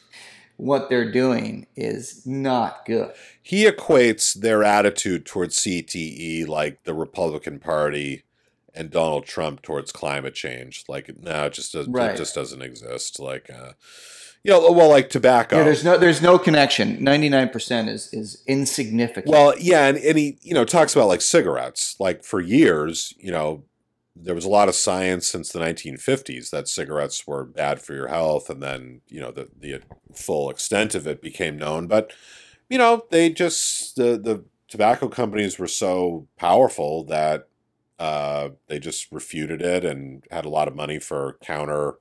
what 0.57 0.89
they're 0.89 1.11
doing 1.11 1.67
is 1.75 2.25
not 2.25 2.85
good. 2.85 3.11
He 3.47 3.65
equates 3.69 4.33
their 4.33 4.63
attitude 4.63 5.23
towards 5.23 5.59
CTE 5.59 6.47
like 6.47 6.83
the 6.83 6.95
Republican 6.95 7.59
Party 7.59 8.23
and 8.73 8.89
Donald 8.89 9.25
Trump 9.27 9.61
towards 9.61 9.91
climate 9.91 10.33
change. 10.33 10.83
Like, 10.87 11.11
no, 11.21 11.45
it 11.45 11.53
just 11.53 11.71
does, 11.73 11.87
Right. 11.87 12.15
it 12.15 12.17
just 12.17 12.33
doesn't 12.33 12.63
exist. 12.63 13.19
Like, 13.19 13.51
uh, 13.51 13.73
you 14.43 14.51
know, 14.51 14.71
well, 14.71 14.89
like 14.89 15.11
tobacco. 15.11 15.57
Yeah, 15.57 15.63
there's 15.63 15.83
no 15.83 15.95
there's 15.95 16.23
no 16.23 16.39
connection. 16.39 17.03
Ninety 17.03 17.29
nine 17.29 17.49
percent 17.49 17.87
is 17.87 18.11
is 18.11 18.41
insignificant. 18.47 19.27
Well, 19.27 19.53
yeah, 19.59 19.85
and, 19.85 19.97
and 19.99 20.17
he, 20.17 20.39
you 20.41 20.55
know, 20.55 20.65
talks 20.65 20.95
about 20.95 21.07
like 21.07 21.21
cigarettes. 21.21 21.95
Like 21.99 22.23
for 22.23 22.41
years, 22.41 23.13
you 23.19 23.31
know, 23.31 23.63
there 24.15 24.33
was 24.33 24.45
a 24.45 24.49
lot 24.49 24.69
of 24.69 24.73
science 24.75 25.27
since 25.27 25.51
the 25.51 25.59
1950s 25.59 26.49
that 26.49 26.67
cigarettes 26.67 27.27
were 27.27 27.45
bad 27.45 27.79
for 27.79 27.93
your 27.93 28.07
health, 28.07 28.49
and 28.49 28.63
then 28.63 29.01
you 29.07 29.21
know 29.21 29.29
the 29.29 29.49
the 29.55 29.81
full 30.15 30.49
extent 30.49 30.95
of 30.95 31.05
it 31.05 31.21
became 31.21 31.57
known. 31.59 31.85
But 31.85 32.11
you 32.69 32.77
know, 32.77 33.05
they 33.11 33.29
just 33.29 33.95
the 33.95 34.17
the 34.17 34.43
tobacco 34.67 35.07
companies 35.07 35.59
were 35.59 35.67
so 35.67 36.27
powerful 36.37 37.03
that 37.05 37.47
uh, 37.99 38.49
they 38.67 38.79
just 38.79 39.11
refuted 39.11 39.61
it 39.61 39.85
and 39.85 40.23
had 40.31 40.45
a 40.45 40.49
lot 40.49 40.67
of 40.67 40.75
money 40.75 40.99
for 40.99 41.37
counter, 41.41 41.95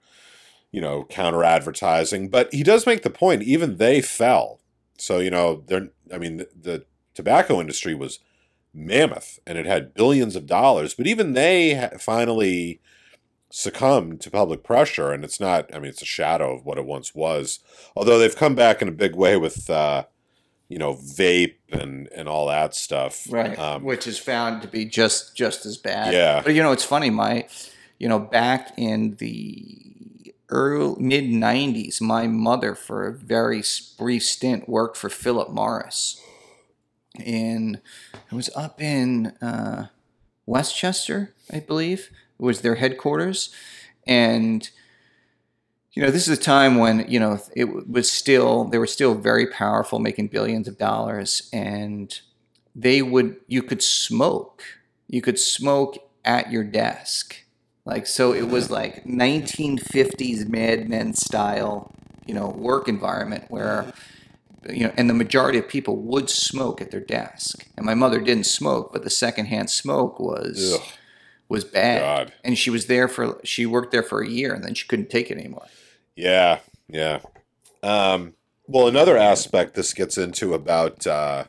you 0.73 0.81
know, 0.81 1.05
counter 1.05 1.45
advertising. 1.45 2.29
But 2.29 2.53
he 2.53 2.63
does 2.63 2.87
make 2.87 3.03
the 3.03 3.11
point; 3.11 3.43
even 3.43 3.77
they 3.77 4.01
fell. 4.03 4.61
So 4.99 5.19
you 5.19 5.31
know, 5.31 5.65
they're. 5.67 5.89
I 6.13 6.19
mean, 6.19 6.39
the, 6.39 6.49
the 6.61 6.87
tobacco 7.15 7.61
industry 7.61 7.95
was 7.95 8.19
mammoth 8.75 9.39
and 9.47 9.57
it 9.59 9.67
had 9.67 9.95
billions 9.95 10.37
of 10.37 10.47
dollars, 10.47 10.95
but 10.95 11.07
even 11.07 11.33
they 11.33 11.75
ha- 11.75 11.99
finally 11.99 12.81
succumbed 13.51 14.21
to 14.23 14.31
public 14.31 14.65
pressure. 14.65 15.13
And 15.13 15.25
it's 15.25 15.41
not. 15.41 15.73
I 15.75 15.79
mean, 15.79 15.91
it's 15.91 16.03
a 16.03 16.07
shadow 16.07 16.55
of 16.57 16.65
what 16.65 16.79
it 16.79 16.87
once 16.87 17.15
was. 17.15 17.61
Although 17.97 18.19
they've 18.19 18.37
come 18.37 18.55
back 18.55 18.83
in 18.83 18.89
a 18.89 18.93
big 18.93 19.15
way 19.17 19.37
with. 19.37 19.71
Uh, 19.71 20.05
you 20.69 20.79
know, 20.79 20.95
vape 20.95 21.57
and 21.71 22.09
and 22.15 22.29
all 22.29 22.47
that 22.49 22.75
stuff. 22.75 23.27
right, 23.31 23.59
Um, 23.59 23.85
which 23.85 24.07
is 24.07 24.19
found 24.19 24.63
to 24.63 24.69
be 24.69 24.85
just 24.85 25.37
just 25.37 25.67
as 25.67 25.77
bad. 25.77 26.13
Yeah. 26.15 26.43
but 26.45 26.55
you 26.55 26.63
know, 26.63 26.73
it's 26.73 26.85
funny. 26.85 27.11
My, 27.11 27.47
you 27.99 28.09
know, 28.09 28.19
back 28.19 28.73
in 28.77 29.17
the 29.17 30.33
early 30.49 31.03
mid 31.03 31.25
'90s, 31.25 32.01
my 32.01 32.27
mother, 32.27 32.75
for 32.75 33.07
a 33.07 33.13
very 33.13 33.63
brief 33.99 34.25
stint, 34.25 34.69
worked 34.69 34.97
for 34.97 35.09
Philip 35.09 35.51
Morris, 35.51 36.21
and 37.25 37.81
it 38.31 38.35
was 38.35 38.51
up 38.57 38.81
in 38.81 39.29
uh, 39.41 39.89
Westchester, 40.47 41.35
I 41.53 41.61
believe, 41.61 42.11
was 42.39 42.63
their 42.63 42.77
headquarters, 42.77 43.51
and 44.07 44.69
you 45.95 46.03
know, 46.03 46.11
this 46.11 46.27
is 46.29 46.37
a 46.37 46.41
time 46.41 46.77
when 46.77 47.07
you 47.09 47.21
know 47.21 47.41
it 47.55 47.89
was 47.89 48.11
still 48.11 48.65
they 48.65 48.79
were 48.79 48.87
still 48.87 49.15
very 49.15 49.47
powerful, 49.47 49.99
making 50.01 50.29
billions 50.29 50.67
of 50.67 50.77
dollars, 50.77 51.49
and 51.53 52.21
they 52.75 53.01
would 53.01 53.37
you 53.47 53.63
could 53.63 53.83
smoke, 53.83 54.63
you 55.09 55.23
could 55.23 55.39
smoke 55.39 55.97
at 56.25 56.51
your 56.51 56.65
desk, 56.65 57.45
like 57.85 58.07
so 58.07 58.33
it 58.33 58.49
was 58.49 58.71
like 58.71 59.05
1950s 59.05 60.49
Mad 60.49 60.89
Men 60.89 61.15
style, 61.15 61.93
you 62.27 62.35
know, 62.35 62.49
work 62.49 62.89
environment 62.89 63.45
where 63.49 63.93
you 64.69 64.85
know, 64.85 64.93
and 64.97 65.09
the 65.09 65.15
majority 65.15 65.59
of 65.59 65.69
people 65.69 65.97
would 65.97 66.29
smoke 66.29 66.81
at 66.81 66.91
their 66.91 67.01
desk, 67.01 67.69
and 67.77 67.87
my 67.87 67.95
mother 67.95 68.21
didn't 68.21 68.47
smoke, 68.47 68.93
but 68.93 69.05
the 69.05 69.11
secondhand 69.11 69.71
smoke 69.71 70.19
was 70.19 70.75
Ugh. 70.75 70.89
was 71.49 71.65
bad, 71.65 72.01
God. 72.01 72.33
and 72.43 72.59
she 72.59 72.71
was 72.71 72.87
there 72.87 73.07
for 73.07 73.41
she 73.45 73.65
worked 73.65 73.93
there 73.93 74.03
for 74.03 74.23
a 74.23 74.29
year, 74.29 74.53
and 74.53 74.65
then 74.65 74.75
she 74.75 74.89
couldn't 74.89 75.11
take 75.11 75.31
it 75.31 75.39
anymore. 75.39 75.67
Yeah, 76.17 76.61
yeah. 76.89 77.21
Um, 77.83 78.35
well, 78.67 78.89
another 78.89 79.17
aspect 79.17 79.75
this 79.75 79.93
gets 79.93 80.17
into 80.17 80.55
about 80.55 81.07
uh, 81.07 81.45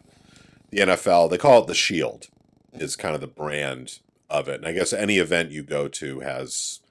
the 0.70 0.80
NFL, 0.80 1.30
they 1.30 1.38
call 1.38 1.61
it 1.61 1.68
the 1.68 1.76
Shield, 1.76 2.28
is 2.74 2.95
kind 2.95 3.16
of 3.16 3.22
the 3.22 3.28
brand 3.28 3.99
of 4.30 4.47
it. 4.49 4.55
And 4.55 4.66
I 4.66 4.74
guess 4.74 4.91
any 4.91 5.18
event 5.18 5.51
you 5.51 5.63
go 5.63 5.88
to 5.88 6.20
has 6.22 6.82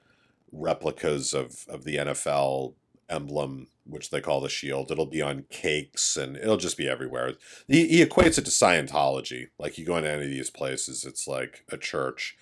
replicas 0.52 1.34
of, 1.34 1.66
of 1.68 1.84
the 1.84 1.96
NFL 1.96 2.74
emblem, 3.10 3.68
which 3.84 4.10
they 4.10 4.20
call 4.20 4.40
the 4.40 4.48
Shield. 4.48 4.90
It'll 4.90 5.04
be 5.06 5.20
on 5.20 5.44
cakes 5.50 6.16
and 6.16 6.36
it'll 6.36 6.56
just 6.56 6.78
be 6.78 6.88
everywhere. 6.88 7.34
He, 7.68 7.88
he 7.88 8.04
equates 8.04 8.38
it 8.38 8.44
to 8.46 8.50
Scientology. 8.50 9.48
Like 9.58 9.76
you 9.76 9.84
go 9.84 9.96
into 9.96 10.10
any 10.10 10.24
of 10.24 10.30
these 10.30 10.50
places, 10.50 11.04
it's 11.04 11.26
like 11.26 11.64
a 11.70 11.76
church 11.76 12.36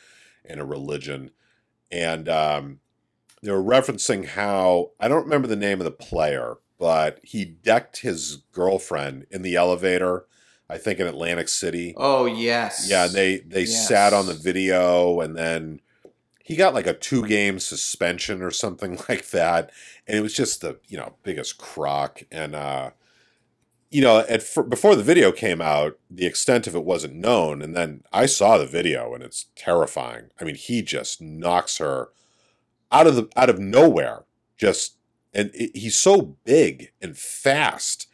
and 0.44 0.60
a 0.60 0.64
religion. 0.64 1.30
And 1.90 2.28
um, 2.28 2.80
they 3.42 3.50
were 3.50 3.62
referencing 3.62 4.24
how 4.26 4.92
I 5.00 5.08
don't 5.08 5.24
remember 5.24 5.48
the 5.48 5.56
name 5.56 5.80
of 5.80 5.84
the 5.84 5.90
player, 5.90 6.56
but 6.78 7.20
he 7.22 7.44
decked 7.44 7.98
his 7.98 8.36
girlfriend 8.52 9.26
in 9.30 9.42
the 9.42 9.56
elevator. 9.56 10.26
I 10.68 10.78
think 10.78 11.00
in 11.00 11.06
Atlantic 11.06 11.48
City. 11.48 11.92
Oh 11.96 12.24
yes, 12.26 12.88
Yeah, 12.88 13.06
they 13.06 13.38
they 13.40 13.62
Yes. 13.62 13.88
sat 13.88 14.12
on 14.14 14.26
the 14.26 14.34
video, 14.34 15.20
and 15.20 15.36
then 15.36 15.80
he 16.44 16.56
got 16.56 16.74
like 16.74 16.86
a 16.86 16.94
two 16.94 17.26
game 17.26 17.58
suspension 17.58 18.42
or 18.42 18.50
something 18.50 18.98
like 19.08 19.28
that, 19.30 19.70
and 20.06 20.16
it 20.16 20.22
was 20.22 20.34
just 20.34 20.60
the 20.60 20.78
you 20.88 20.96
know 20.96 21.16
biggest 21.24 21.58
crock. 21.58 22.22
And 22.30 22.54
uh, 22.54 22.90
you 23.90 24.00
know, 24.00 24.20
at 24.20 24.46
before 24.70 24.96
the 24.96 25.02
video 25.02 25.32
came 25.32 25.60
out, 25.60 25.98
the 26.10 26.24
extent 26.26 26.66
of 26.66 26.74
it 26.74 26.84
wasn't 26.84 27.14
known, 27.16 27.60
and 27.60 27.76
then 27.76 28.02
I 28.12 28.24
saw 28.26 28.56
the 28.56 28.66
video, 28.66 29.12
and 29.14 29.22
it's 29.22 29.46
terrifying. 29.54 30.30
I 30.40 30.44
mean, 30.44 30.54
he 30.54 30.80
just 30.80 31.20
knocks 31.20 31.76
her 31.78 32.08
out 32.92 33.06
of 33.06 33.16
the 33.16 33.28
out 33.36 33.50
of 33.50 33.58
nowhere, 33.58 34.24
just 34.56 34.96
and 35.34 35.50
it, 35.54 35.76
he's 35.76 35.98
so 35.98 36.36
big 36.44 36.92
and 37.00 37.16
fast 37.16 38.06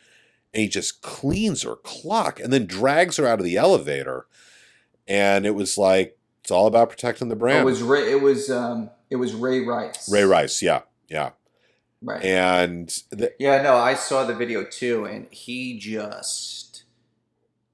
and 0.55 0.62
he 0.62 0.68
just 0.68 1.03
cleans 1.03 1.62
her 1.62 1.76
clock 1.76 2.41
and 2.41 2.53
then 2.53 2.66
drags 2.66 3.16
her 3.16 3.26
out 3.26 3.39
of 3.39 3.45
the 3.45 3.57
elevator. 3.57 4.26
And 5.07 5.47
it 5.47 5.55
was 5.55 5.76
like 5.79 6.16
it's 6.41 6.51
all 6.51 6.66
about 6.66 6.91
protecting 6.91 7.29
the 7.29 7.37
brand. 7.37 7.61
it 7.61 7.64
was 7.64 7.83
Ray. 7.83 8.11
It 8.12 8.22
was 8.22 8.51
um, 8.51 8.91
it 9.11 9.16
was 9.16 9.35
Ray 9.35 9.61
Rice. 9.61 10.11
Ray 10.11 10.24
Rice, 10.24 10.62
yeah, 10.62 10.83
yeah, 11.09 11.31
Right. 12.03 12.22
and 12.24 12.89
the, 13.11 13.33
yeah, 13.39 13.62
no, 13.62 13.76
I 13.76 13.95
saw 13.95 14.24
the 14.24 14.35
video 14.35 14.64
too, 14.64 15.05
and 15.05 15.26
he 15.31 15.79
just 15.79 16.85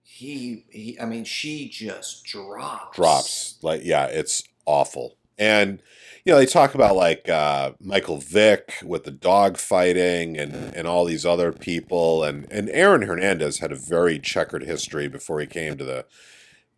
he 0.02 0.64
he. 0.70 0.98
I 1.00 1.06
mean, 1.06 1.24
she 1.24 1.68
just 1.68 2.24
drops. 2.24 2.96
drops 2.96 3.58
like 3.62 3.82
yeah, 3.84 4.06
it's 4.06 4.42
awful. 4.66 5.16
And 5.38 5.82
you 6.24 6.32
know 6.32 6.38
they 6.38 6.46
talk 6.46 6.74
about 6.74 6.96
like 6.96 7.28
uh, 7.28 7.72
Michael 7.80 8.18
Vick 8.18 8.78
with 8.82 9.04
the 9.04 9.10
dog 9.10 9.58
fighting 9.58 10.38
and 10.38 10.54
and 10.74 10.86
all 10.86 11.04
these 11.04 11.26
other 11.26 11.52
people, 11.52 12.24
and 12.24 12.46
and 12.50 12.70
Aaron 12.70 13.02
Hernandez 13.02 13.58
had 13.58 13.72
a 13.72 13.76
very 13.76 14.18
checkered 14.18 14.64
history 14.64 15.06
before 15.06 15.40
he 15.40 15.46
came 15.46 15.76
to 15.76 15.84
the 15.84 16.06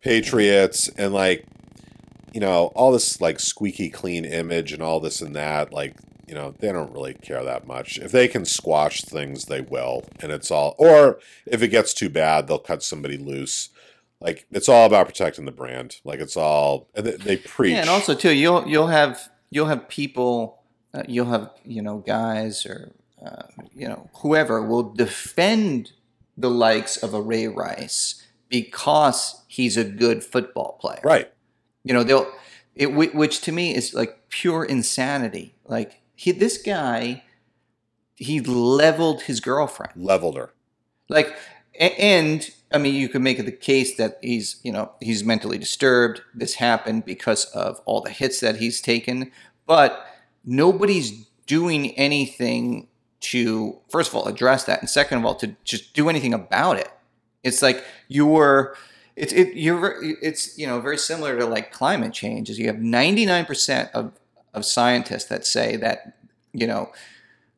Patriots, 0.01 0.89
and 0.97 1.13
like 1.13 1.45
you 2.33 2.41
know 2.41 2.67
all 2.75 2.91
this 2.91 3.21
like 3.21 3.39
squeaky 3.39 3.89
clean 3.89 4.25
image 4.25 4.73
and 4.73 4.81
all 4.81 4.99
this 4.99 5.21
and 5.21 5.35
that 5.35 5.71
like 5.71 5.95
you 6.27 6.35
know 6.35 6.53
they 6.59 6.71
don't 6.71 6.91
really 6.91 7.13
care 7.13 7.43
that 7.43 7.65
much. 7.65 7.97
If 7.97 8.11
they 8.11 8.27
can 8.27 8.43
squash 8.43 9.01
things 9.01 9.45
they 9.45 9.61
will. 9.61 10.03
And 10.19 10.31
it's 10.31 10.51
all 10.51 10.75
or 10.77 11.19
if 11.45 11.61
it 11.61 11.69
gets 11.69 11.93
too 11.93 12.09
bad 12.09 12.47
they'll 12.47 12.59
cut 12.59 12.83
somebody 12.83 13.17
loose. 13.17 13.69
Like 14.19 14.45
it's 14.51 14.67
all 14.67 14.85
about 14.85 15.05
protecting 15.05 15.45
the 15.45 15.51
brand. 15.51 15.97
Like 16.03 16.19
it's 16.19 16.35
all 16.35 16.89
and 16.93 17.05
they, 17.05 17.15
they 17.15 17.37
preach 17.37 17.71
Yeah, 17.71 17.81
and 17.81 17.89
also 17.89 18.13
too, 18.13 18.33
you'll 18.33 18.67
you'll 18.67 18.87
have 18.87 19.29
you'll 19.49 19.67
have 19.67 19.87
people, 19.87 20.63
uh, 20.93 21.03
you'll 21.07 21.27
have 21.27 21.51
you 21.63 21.81
know 21.81 21.99
guys 21.99 22.65
or 22.65 22.91
uh, 23.25 23.43
you 23.73 23.87
know 23.87 24.09
whoever 24.21 24.61
will 24.61 24.83
defend 24.83 25.91
the 26.37 26.49
likes 26.49 26.97
of 26.97 27.13
a 27.13 27.21
Ray 27.21 27.47
Rice 27.47 28.23
because 28.49 29.43
he's 29.47 29.77
a 29.77 29.83
good 29.83 30.23
football 30.23 30.77
player. 30.79 31.01
right 31.03 31.31
You 31.83 31.93
know 31.93 32.03
they'll 32.03 32.27
it 32.75 32.93
which 32.93 33.41
to 33.41 33.51
me 33.51 33.75
is 33.75 33.93
like 33.93 34.29
pure 34.29 34.63
insanity. 34.63 35.55
Like 35.65 36.01
he 36.15 36.31
this 36.31 36.57
guy, 36.57 37.23
he 38.15 38.39
leveled 38.41 39.23
his 39.23 39.39
girlfriend. 39.39 39.93
leveled 39.95 40.35
her 40.35 40.53
Like, 41.09 41.35
and 41.79 42.49
I 42.71 42.77
mean, 42.77 42.95
you 42.95 43.07
could 43.07 43.21
make 43.21 43.43
the 43.43 43.51
case 43.51 43.95
that 43.97 44.19
he's, 44.21 44.59
you 44.63 44.71
know, 44.71 44.91
he's 44.99 45.23
mentally 45.23 45.57
disturbed. 45.57 46.21
This 46.33 46.55
happened 46.55 47.05
because 47.05 47.45
of 47.45 47.79
all 47.85 48.01
the 48.01 48.09
hits 48.09 48.39
that 48.41 48.57
he's 48.57 48.81
taken, 48.81 49.31
but 49.65 50.05
nobody's 50.43 51.27
doing 51.45 51.91
anything 51.97 52.87
to, 53.19 53.79
first 53.89 54.09
of 54.09 54.15
all, 54.15 54.27
address 54.27 54.65
that, 54.65 54.79
and 54.81 54.89
second 54.89 55.19
of 55.19 55.25
all, 55.25 55.35
to 55.35 55.55
just 55.63 55.93
do 55.93 56.09
anything 56.09 56.33
about 56.33 56.77
it. 56.77 56.89
It's 57.43 57.61
like 57.61 57.83
you're, 58.07 58.75
it's 59.15 59.33
it 59.33 59.55
you're, 59.55 59.97
it's 60.21 60.57
you 60.57 60.67
know 60.67 60.79
very 60.79 60.97
similar 60.97 61.37
to 61.39 61.45
like 61.45 61.71
climate 61.71 62.13
change. 62.13 62.49
Is 62.49 62.59
you 62.59 62.67
have 62.67 62.79
ninety 62.79 63.25
nine 63.25 63.45
percent 63.45 63.89
of 63.93 64.11
of 64.53 64.65
scientists 64.65 65.25
that 65.25 65.45
say 65.45 65.75
that 65.77 66.17
you 66.51 66.67
know 66.67 66.91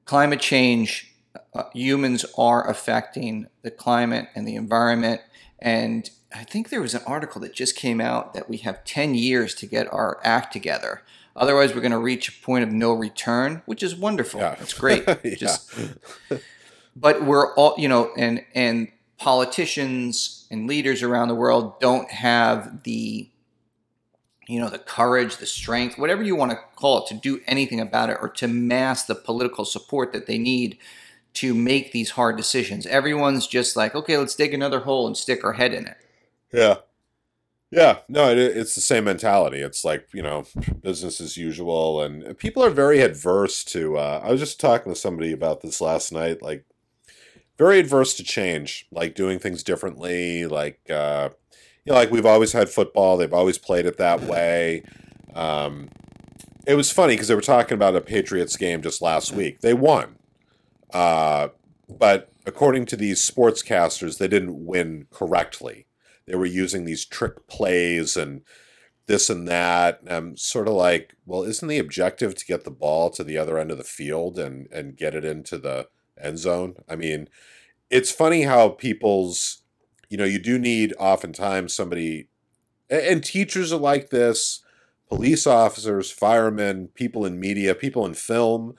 climate 0.05 0.39
change 0.39 1.08
uh, 1.53 1.63
humans 1.73 2.25
are 2.37 2.69
affecting 2.69 3.47
the 3.61 3.71
climate 3.71 4.27
and 4.35 4.47
the 4.47 4.55
environment. 4.55 5.21
And 5.59 6.09
i 6.33 6.43
think 6.43 6.69
there 6.69 6.81
was 6.81 6.93
an 6.93 7.01
article 7.07 7.41
that 7.41 7.55
just 7.55 7.75
came 7.75 7.99
out 7.99 8.35
that 8.35 8.47
we 8.47 8.57
have 8.57 8.83
10 8.83 9.15
years 9.15 9.55
to 9.55 9.65
get 9.65 9.91
our 9.91 10.19
act 10.23 10.53
together. 10.53 11.01
Otherwise 11.35 11.73
we're 11.73 11.81
going 11.81 11.91
to 11.91 11.97
reach 11.97 12.29
a 12.29 12.45
point 12.45 12.63
of 12.63 12.71
no 12.71 12.93
return 12.93 13.61
which 13.65 13.81
is 13.81 13.95
wonderful. 13.95 14.39
Yeah. 14.39 14.55
that's 14.55 14.73
great. 14.73 15.05
Yeah. 15.23 15.35
just 15.35 15.73
but 16.95 17.23
we're 17.23 17.53
all 17.55 17.75
you 17.77 17.87
know 17.87 18.11
and 18.15 18.45
and 18.53 18.89
politicians 19.17 20.47
and 20.51 20.67
leaders 20.67 21.03
around 21.03 21.27
the 21.27 21.35
world 21.35 21.79
don't 21.79 22.09
have 22.11 22.83
the 22.83 23.29
you 24.49 24.59
know, 24.59 24.69
the 24.69 24.79
courage, 24.79 25.37
the 25.37 25.45
strength, 25.45 25.99
whatever 25.99 26.23
you 26.23 26.35
want 26.35 26.49
to 26.51 26.57
call 26.75 27.03
it, 27.03 27.07
to 27.07 27.13
do 27.13 27.39
anything 27.45 27.79
about 27.79 28.09
it 28.09 28.17
or 28.19 28.27
to 28.27 28.47
mass 28.47 29.05
the 29.05 29.13
political 29.13 29.63
support 29.63 30.11
that 30.11 30.25
they 30.25 30.39
need 30.39 30.75
to 31.33 31.53
make 31.53 31.91
these 31.91 32.11
hard 32.11 32.37
decisions. 32.37 32.85
Everyone's 32.85 33.47
just 33.47 33.75
like, 33.75 33.95
okay, 33.95 34.17
let's 34.17 34.35
dig 34.35 34.53
another 34.53 34.79
hole 34.79 35.07
and 35.07 35.15
stick 35.15 35.43
our 35.43 35.53
head 35.53 35.73
in 35.73 35.87
it. 35.87 35.97
Yeah. 36.51 36.77
Yeah, 37.71 37.99
no, 38.09 38.31
it, 38.31 38.39
it's 38.39 38.73
the 38.73 38.81
same 38.81 39.03
mentality. 39.03 39.59
It's 39.59 39.85
like, 39.85 40.07
you 40.11 40.23
know, 40.23 40.45
business 40.81 41.21
as 41.21 41.37
usual. 41.37 42.01
And 42.01 42.35
people 42.39 42.63
are 42.63 42.71
very 42.71 43.01
adverse 43.01 43.63
to, 43.65 43.95
uh, 43.95 44.21
I 44.23 44.31
was 44.31 44.39
just 44.39 44.59
talking 44.59 44.91
to 44.91 44.99
somebody 44.99 45.31
about 45.31 45.61
this 45.61 45.79
last 45.79 46.11
night, 46.11 46.41
like, 46.41 46.65
very 47.59 47.77
adverse 47.77 48.15
to 48.15 48.23
change, 48.23 48.87
like 48.89 49.13
doing 49.13 49.37
things 49.37 49.61
differently. 49.63 50.47
Like, 50.47 50.79
uh, 50.89 51.29
you 51.85 51.91
know, 51.91 51.99
like 51.99 52.09
we've 52.09 52.25
always 52.25 52.53
had 52.53 52.69
football, 52.69 53.17
they've 53.17 53.33
always 53.33 53.57
played 53.57 53.85
it 53.85 53.97
that 53.97 54.21
way. 54.21 54.81
Um, 55.35 55.89
it 56.65 56.75
was 56.75 56.91
funny 56.91 57.13
because 57.13 57.27
they 57.27 57.35
were 57.35 57.41
talking 57.41 57.75
about 57.75 57.95
a 57.95 58.01
Patriots 58.01 58.57
game 58.57 58.81
just 58.81 59.01
last 59.01 59.31
week. 59.31 59.61
They 59.61 59.73
won. 59.73 60.15
Uh, 60.91 61.49
but 61.87 62.31
according 62.45 62.85
to 62.87 62.95
these 62.95 63.19
sportscasters, 63.19 64.17
they 64.17 64.27
didn't 64.27 64.65
win 64.65 65.07
correctly 65.11 65.87
they 66.29 66.35
were 66.35 66.45
using 66.45 66.85
these 66.85 67.05
trick 67.05 67.47
plays 67.47 68.15
and 68.15 68.41
this 69.07 69.29
and 69.29 69.47
that. 69.47 69.99
And 70.01 70.09
I'm 70.09 70.37
sort 70.37 70.67
of 70.67 70.75
like, 70.75 71.15
well, 71.25 71.43
isn't 71.43 71.67
the 71.67 71.79
objective 71.79 72.35
to 72.35 72.45
get 72.45 72.63
the 72.63 72.71
ball 72.71 73.09
to 73.11 73.23
the 73.23 73.37
other 73.37 73.57
end 73.57 73.71
of 73.71 73.77
the 73.77 73.83
field 73.83 74.37
and 74.37 74.67
and 74.71 74.95
get 74.95 75.15
it 75.15 75.25
into 75.25 75.57
the 75.57 75.87
end 76.21 76.37
zone? 76.37 76.75
I 76.87 76.95
mean, 76.95 77.27
it's 77.89 78.11
funny 78.11 78.43
how 78.43 78.69
people's, 78.69 79.63
you 80.09 80.17
know, 80.17 80.25
you 80.25 80.39
do 80.39 80.59
need 80.59 80.93
oftentimes 80.99 81.73
somebody, 81.73 82.29
and 82.89 83.23
teachers 83.23 83.73
are 83.73 83.79
like 83.79 84.11
this, 84.11 84.61
police 85.09 85.47
officers, 85.47 86.11
firemen, 86.11 86.89
people 86.93 87.25
in 87.25 87.39
media, 87.39 87.73
people 87.73 88.05
in 88.05 88.13
film 88.13 88.75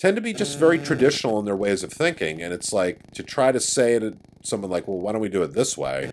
tend 0.00 0.16
to 0.16 0.22
be 0.22 0.32
just 0.32 0.58
very 0.58 0.78
traditional 0.78 1.38
in 1.38 1.44
their 1.44 1.54
ways 1.54 1.82
of 1.82 1.92
thinking. 1.92 2.40
And 2.42 2.54
it's 2.54 2.72
like 2.72 3.12
to 3.12 3.22
try 3.22 3.52
to 3.52 3.60
say 3.60 3.98
to 3.98 4.16
someone 4.42 4.70
like, 4.70 4.88
well, 4.88 4.98
why 4.98 5.12
don't 5.12 5.20
we 5.20 5.28
do 5.28 5.42
it 5.42 5.52
this 5.52 5.76
way? 5.76 6.12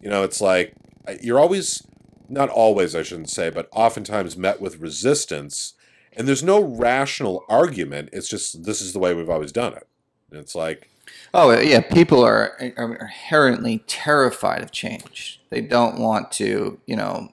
You 0.00 0.08
know, 0.08 0.22
it's 0.24 0.40
like 0.40 0.72
you're 1.20 1.38
always, 1.38 1.86
not 2.30 2.48
always, 2.48 2.96
I 2.96 3.02
shouldn't 3.02 3.28
say, 3.28 3.50
but 3.50 3.68
oftentimes 3.72 4.38
met 4.38 4.58
with 4.58 4.80
resistance. 4.80 5.74
And 6.14 6.26
there's 6.26 6.42
no 6.42 6.62
rational 6.62 7.44
argument. 7.46 8.08
It's 8.12 8.28
just, 8.28 8.64
this 8.64 8.80
is 8.80 8.94
the 8.94 8.98
way 8.98 9.12
we've 9.12 9.28
always 9.28 9.52
done 9.52 9.74
it. 9.74 9.86
And 10.30 10.40
it's 10.40 10.54
like, 10.54 10.88
Oh 11.34 11.50
uh, 11.50 11.60
yeah, 11.60 11.80
people 11.80 12.24
are, 12.24 12.56
are 12.78 12.94
inherently 12.94 13.84
terrified 13.86 14.62
of 14.62 14.72
change. 14.72 15.40
They 15.50 15.60
don't 15.60 15.98
want 15.98 16.32
to, 16.32 16.80
you 16.86 16.96
know, 16.96 17.30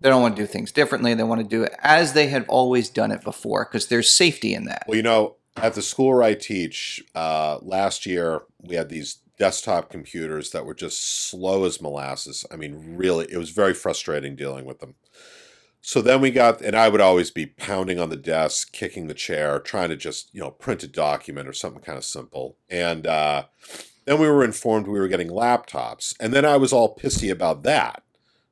they 0.00 0.08
don't 0.08 0.22
want 0.22 0.36
to 0.36 0.42
do 0.42 0.46
things 0.46 0.72
differently. 0.72 1.14
They 1.14 1.22
want 1.22 1.40
to 1.40 1.46
do 1.46 1.62
it 1.62 1.74
as 1.80 2.12
they 2.12 2.28
had 2.28 2.44
always 2.48 2.88
done 2.88 3.10
it 3.10 3.22
before 3.22 3.64
because 3.64 3.88
there's 3.88 4.10
safety 4.10 4.54
in 4.54 4.64
that. 4.64 4.84
Well, 4.86 4.96
you 4.96 5.02
know, 5.02 5.36
at 5.56 5.74
the 5.74 5.82
school 5.82 6.08
where 6.08 6.22
I 6.22 6.34
teach, 6.34 7.02
uh, 7.14 7.58
last 7.62 8.06
year 8.06 8.42
we 8.60 8.76
had 8.76 8.88
these 8.88 9.18
desktop 9.38 9.90
computers 9.90 10.50
that 10.50 10.66
were 10.66 10.74
just 10.74 11.28
slow 11.28 11.64
as 11.64 11.80
molasses. 11.80 12.44
I 12.50 12.56
mean, 12.56 12.96
really, 12.96 13.26
it 13.30 13.38
was 13.38 13.50
very 13.50 13.74
frustrating 13.74 14.36
dealing 14.36 14.64
with 14.64 14.80
them. 14.80 14.94
So 15.80 16.02
then 16.02 16.20
we 16.20 16.30
got, 16.30 16.60
and 16.60 16.76
I 16.76 16.88
would 16.88 17.00
always 17.00 17.30
be 17.30 17.46
pounding 17.46 18.00
on 18.00 18.10
the 18.10 18.16
desk, 18.16 18.72
kicking 18.72 19.06
the 19.06 19.14
chair, 19.14 19.58
trying 19.60 19.88
to 19.90 19.96
just, 19.96 20.34
you 20.34 20.40
know, 20.40 20.50
print 20.50 20.82
a 20.82 20.88
document 20.88 21.48
or 21.48 21.52
something 21.52 21.80
kind 21.80 21.96
of 21.96 22.04
simple. 22.04 22.56
And 22.68 23.06
uh, 23.06 23.44
then 24.04 24.20
we 24.20 24.28
were 24.28 24.44
informed 24.44 24.86
we 24.86 24.98
were 24.98 25.08
getting 25.08 25.30
laptops. 25.30 26.14
And 26.20 26.32
then 26.32 26.44
I 26.44 26.56
was 26.56 26.72
all 26.72 26.96
pissy 26.96 27.30
about 27.30 27.62
that. 27.62 28.02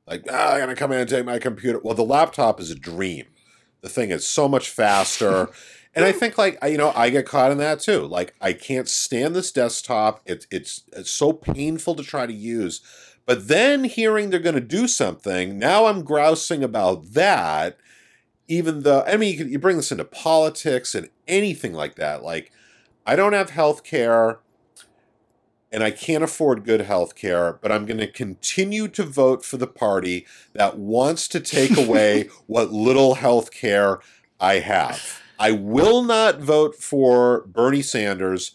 Like, 0.07 0.25
ah, 0.31 0.53
I 0.53 0.59
gotta 0.59 0.75
come 0.75 0.91
in 0.91 0.99
and 0.99 1.09
take 1.09 1.25
my 1.25 1.37
computer. 1.37 1.79
Well, 1.83 1.93
the 1.93 2.03
laptop 2.03 2.59
is 2.59 2.71
a 2.71 2.75
dream. 2.75 3.25
The 3.81 3.89
thing 3.89 4.09
is 4.09 4.25
so 4.25 4.47
much 4.47 4.69
faster. 4.69 5.49
And 5.97 6.05
I 6.05 6.11
think 6.11 6.37
like 6.37 6.59
you 6.63 6.77
know 6.77 6.93
I 6.95 7.09
get 7.09 7.25
caught 7.25 7.51
in 7.51 7.57
that 7.57 7.79
too. 7.79 8.05
Like 8.05 8.35
I 8.39 8.53
can't 8.53 8.87
stand 8.87 9.35
this 9.35 9.51
desktop. 9.51 10.21
It's 10.27 10.45
it's 10.51 10.83
it's 10.93 11.09
so 11.09 11.33
painful 11.33 11.95
to 11.95 12.03
try 12.03 12.27
to 12.27 12.33
use. 12.33 12.81
But 13.25 13.47
then 13.47 13.83
hearing 13.83 14.29
they're 14.29 14.39
going 14.39 14.53
to 14.53 14.61
do 14.61 14.87
something, 14.87 15.57
now 15.57 15.87
I'm 15.87 16.03
grousing 16.03 16.63
about 16.63 17.13
that. 17.13 17.79
Even 18.47 18.83
though 18.83 19.05
I 19.07 19.17
mean 19.17 19.31
you, 19.31 19.37
can, 19.39 19.51
you 19.51 19.57
bring 19.57 19.77
this 19.77 19.91
into 19.91 20.05
politics 20.05 20.93
and 20.93 21.09
anything 21.27 21.73
like 21.73 21.95
that. 21.95 22.21
Like 22.21 22.51
I 23.03 23.15
don't 23.15 23.33
have 23.33 23.49
health 23.49 23.83
care 23.83 24.37
and 25.71 25.83
I 25.83 25.91
can't 25.91 26.23
afford 26.23 26.63
good 26.63 26.81
health 26.81 27.15
care, 27.15 27.59
but 27.61 27.71
I'm 27.71 27.85
going 27.85 27.99
to 27.99 28.07
continue 28.07 28.87
to 28.89 29.03
vote 29.03 29.43
for 29.43 29.57
the 29.57 29.67
party 29.67 30.25
that 30.53 30.77
wants 30.77 31.27
to 31.29 31.39
take 31.39 31.77
away 31.77 32.29
what 32.45 32.71
little 32.71 33.15
health 33.15 33.51
care 33.51 33.99
I 34.39 34.59
have. 34.59 35.21
I 35.39 35.51
will 35.51 36.03
not 36.03 36.39
vote 36.39 36.75
for 36.75 37.41
Bernie 37.47 37.81
Sanders 37.81 38.53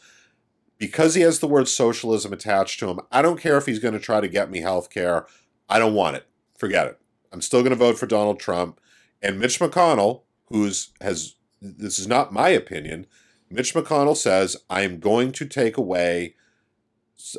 because 0.78 1.14
he 1.14 1.22
has 1.22 1.38
the 1.38 1.46
word 1.46 1.68
socialism 1.68 2.32
attached 2.32 2.80
to 2.80 2.88
him. 2.88 3.00
I 3.12 3.22
don't 3.22 3.40
care 3.40 3.56
if 3.56 3.66
he's 3.66 3.78
going 3.78 3.94
to 3.94 4.00
try 4.00 4.20
to 4.20 4.28
get 4.28 4.50
me 4.50 4.60
health 4.60 4.90
care. 4.90 5.26
I 5.68 5.78
don't 5.78 5.94
want 5.94 6.16
it. 6.16 6.26
Forget 6.58 6.88
it. 6.88 6.98
I'm 7.32 7.40
still 7.40 7.60
going 7.60 7.70
to 7.70 7.76
vote 7.76 7.98
for 7.98 8.06
Donald 8.06 8.40
Trump. 8.40 8.80
And 9.22 9.38
Mitch 9.38 9.60
McConnell, 9.60 10.22
who's 10.46 10.90
has 11.00 11.36
this 11.60 12.00
is 12.00 12.08
not 12.08 12.32
my 12.32 12.48
opinion. 12.48 13.06
Mitch 13.48 13.74
McConnell 13.74 14.16
says 14.16 14.56
I 14.68 14.82
am 14.82 14.98
going 14.98 15.30
to 15.32 15.46
take 15.46 15.76
away 15.76 16.34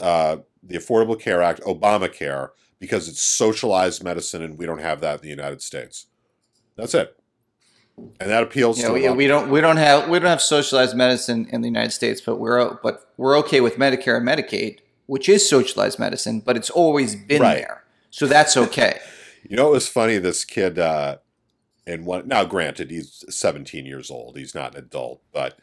uh, 0.02 0.38
the 0.62 0.78
Affordable 0.78 1.20
Care 1.20 1.42
Act, 1.42 1.62
Obamacare, 1.62 2.50
because 2.80 3.08
it's 3.08 3.22
socialized 3.22 4.04
medicine, 4.04 4.42
and 4.42 4.58
we 4.58 4.66
don't 4.66 4.82
have 4.82 5.02
that 5.02 5.16
in 5.16 5.22
the 5.22 5.30
United 5.30 5.62
States. 5.62 6.08
That's 6.76 6.94
it 6.94 7.18
and 7.98 8.30
that 8.30 8.44
appeals 8.44 8.80
yeah, 8.80 8.88
to 8.88 8.94
we, 8.94 9.10
we 9.10 9.28
don't 9.28 9.50
we 9.50 9.62
don't 9.62 9.78
have 9.78 10.10
we 10.10 10.18
don't 10.20 10.30
have 10.30 10.42
socialized 10.42 10.96
medicine 10.96 11.48
in 11.52 11.62
the 11.62 11.68
United 11.68 11.92
States, 11.92 12.22
but 12.22 12.38
we're 12.38 12.76
but 12.82 13.12
we're 13.18 13.38
okay 13.40 13.62
with 13.62 13.78
Medicare 13.78 14.18
and 14.18 14.28
Medicaid, 14.28 14.80
which 15.06 15.30
is 15.30 15.48
socialized 15.48 16.00
medicine, 16.00 16.40
but 16.40 16.58
it's 16.58 16.70
always 16.70 17.16
been 17.16 17.42
Right. 17.42 17.56
there, 17.56 17.84
so 18.10 18.26
that's 18.28 18.58
okay. 18.58 19.00
You 19.46 19.58
know, 19.58 19.68
it 19.68 19.72
was 19.72 19.90
funny. 19.90 20.20
This 20.20 20.46
kid, 20.46 20.80
uh, 20.80 21.18
and 21.86 22.06
one 22.06 22.30
now, 22.30 22.46
granted, 22.46 22.92
he's 22.92 23.26
17 23.28 23.86
years 23.86 24.10
old. 24.10 24.38
He's 24.38 24.56
not 24.56 24.74
an 24.74 24.86
adult, 24.86 25.22
but 25.34 25.60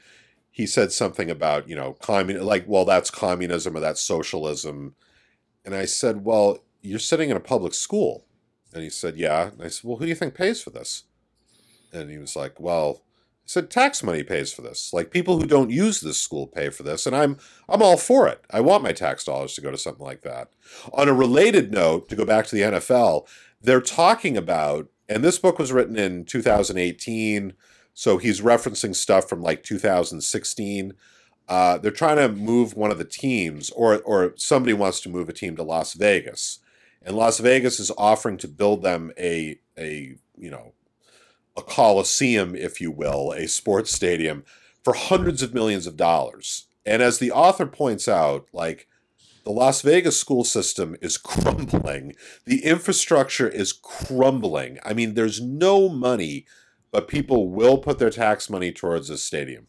he 0.61 0.67
said 0.67 0.93
something 0.93 1.31
about 1.31 1.71
you 1.71 1.75
know, 1.75 1.95
commun 1.95 2.45
like, 2.45 2.65
well, 2.67 2.85
that's 2.85 3.11
communism 3.11 3.75
or 3.75 3.81
that's 3.81 4.03
socialism. 4.03 4.95
And 5.65 5.75
I 5.75 5.87
said, 5.87 6.23
well, 6.23 6.59
you're 6.83 6.99
sitting 6.99 7.31
in 7.31 7.37
a 7.37 7.41
public 7.41 7.73
school, 7.73 8.27
and 8.75 8.83
he 8.83 8.91
said, 8.91 9.17
yeah. 9.17 9.49
And 9.49 9.63
I 9.63 9.69
said, 9.69 9.89
well, 9.89 9.97
who 9.97 10.05
do 10.05 10.11
you 10.11 10.15
think 10.15 10.35
pays 10.35 10.61
for 10.61 10.69
this? 10.69 11.05
And 11.95 12.11
he 12.11 12.19
was 12.19 12.37
like, 12.37 12.61
well, 12.61 13.03
I 13.03 13.47
said 13.47 13.71
tax 13.71 14.03
money 14.03 14.23
pays 14.23 14.53
for 14.53 14.61
this. 14.61 14.93
Like 14.93 15.11
people 15.11 15.41
who 15.41 15.47
don't 15.47 15.71
use 15.71 16.03
this 16.03 16.19
school 16.19 16.47
pay 16.47 16.69
for 16.69 16.83
this, 16.83 17.07
and 17.07 17.17
I'm 17.17 17.39
I'm 17.67 17.83
all 17.83 17.97
for 17.97 18.29
it. 18.29 18.45
I 18.51 18.61
want 18.61 18.83
my 18.83 18.93
tax 18.93 19.25
dollars 19.25 19.55
to 19.55 19.63
go 19.63 19.71
to 19.71 19.79
something 19.79 20.05
like 20.05 20.21
that. 20.23 20.51
On 20.93 21.09
a 21.09 21.15
related 21.15 21.73
note, 21.73 22.11
to 22.11 22.17
go 22.17 22.27
back 22.27 22.47
to 22.49 22.55
the 22.55 22.63
NFL, 22.63 23.27
they're 23.63 23.81
talking 23.81 24.37
about, 24.37 24.89
and 25.09 25.25
this 25.25 25.39
book 25.39 25.59
was 25.59 25.73
written 25.73 25.97
in 25.97 26.27
2018, 26.27 27.55
so 28.01 28.16
he's 28.16 28.40
referencing 28.40 28.96
stuff 28.96 29.28
from 29.28 29.42
like 29.42 29.62
2016. 29.62 30.94
Uh, 31.46 31.76
they're 31.76 31.90
trying 31.90 32.16
to 32.16 32.30
move 32.30 32.72
one 32.72 32.90
of 32.90 32.96
the 32.96 33.05
teams, 33.05 33.68
or 33.72 33.98
or 34.07 34.32
somebody 34.36 34.72
wants 34.72 35.03
to 35.03 35.11
move 35.11 35.28
a 35.28 35.34
team 35.34 35.55
to 35.55 35.62
Las 35.62 35.92
Vegas, 35.92 36.61
and 37.03 37.14
Las 37.14 37.40
Vegas 37.40 37.78
is 37.78 37.92
offering 37.98 38.38
to 38.38 38.48
build 38.48 38.82
them 38.82 39.12
a 39.18 39.59
a 39.78 40.16
you 40.38 40.51
know 40.51 40.72
a 41.55 41.61
coliseum, 41.61 42.55
if 42.55 42.80
you 42.80 42.90
will, 42.90 43.32
a 43.32 43.46
sports 43.46 43.92
stadium 43.92 44.44
for 44.82 44.94
hundreds 44.94 45.42
of 45.42 45.53
millions 45.53 45.86
of 45.86 45.98
dollars. 45.98 46.68
And 46.86 47.03
as 47.03 47.18
the 47.18 47.32
author 47.32 47.66
points 47.66 48.09
out, 48.09 48.46
like 48.55 48.88
the 49.44 49.51
Las 49.51 49.82
Vegas 49.82 50.18
school 50.18 50.44
system 50.44 50.96
is 51.03 51.18
crumbling. 51.18 52.14
The 52.46 52.64
infrastructure 52.64 53.48
is 53.48 53.74
crumbling. 53.74 54.78
I 54.86 54.94
mean, 54.94 55.12
there's 55.12 55.42
no 55.42 55.90
money, 55.90 56.46
but 56.93 57.09
people 57.09 57.49
will 57.49 57.78
put 57.78 57.99
their 57.99 58.11
tax 58.11 58.49
money 58.51 58.72
towards 58.72 59.09
this 59.09 59.22
stadium. 59.24 59.66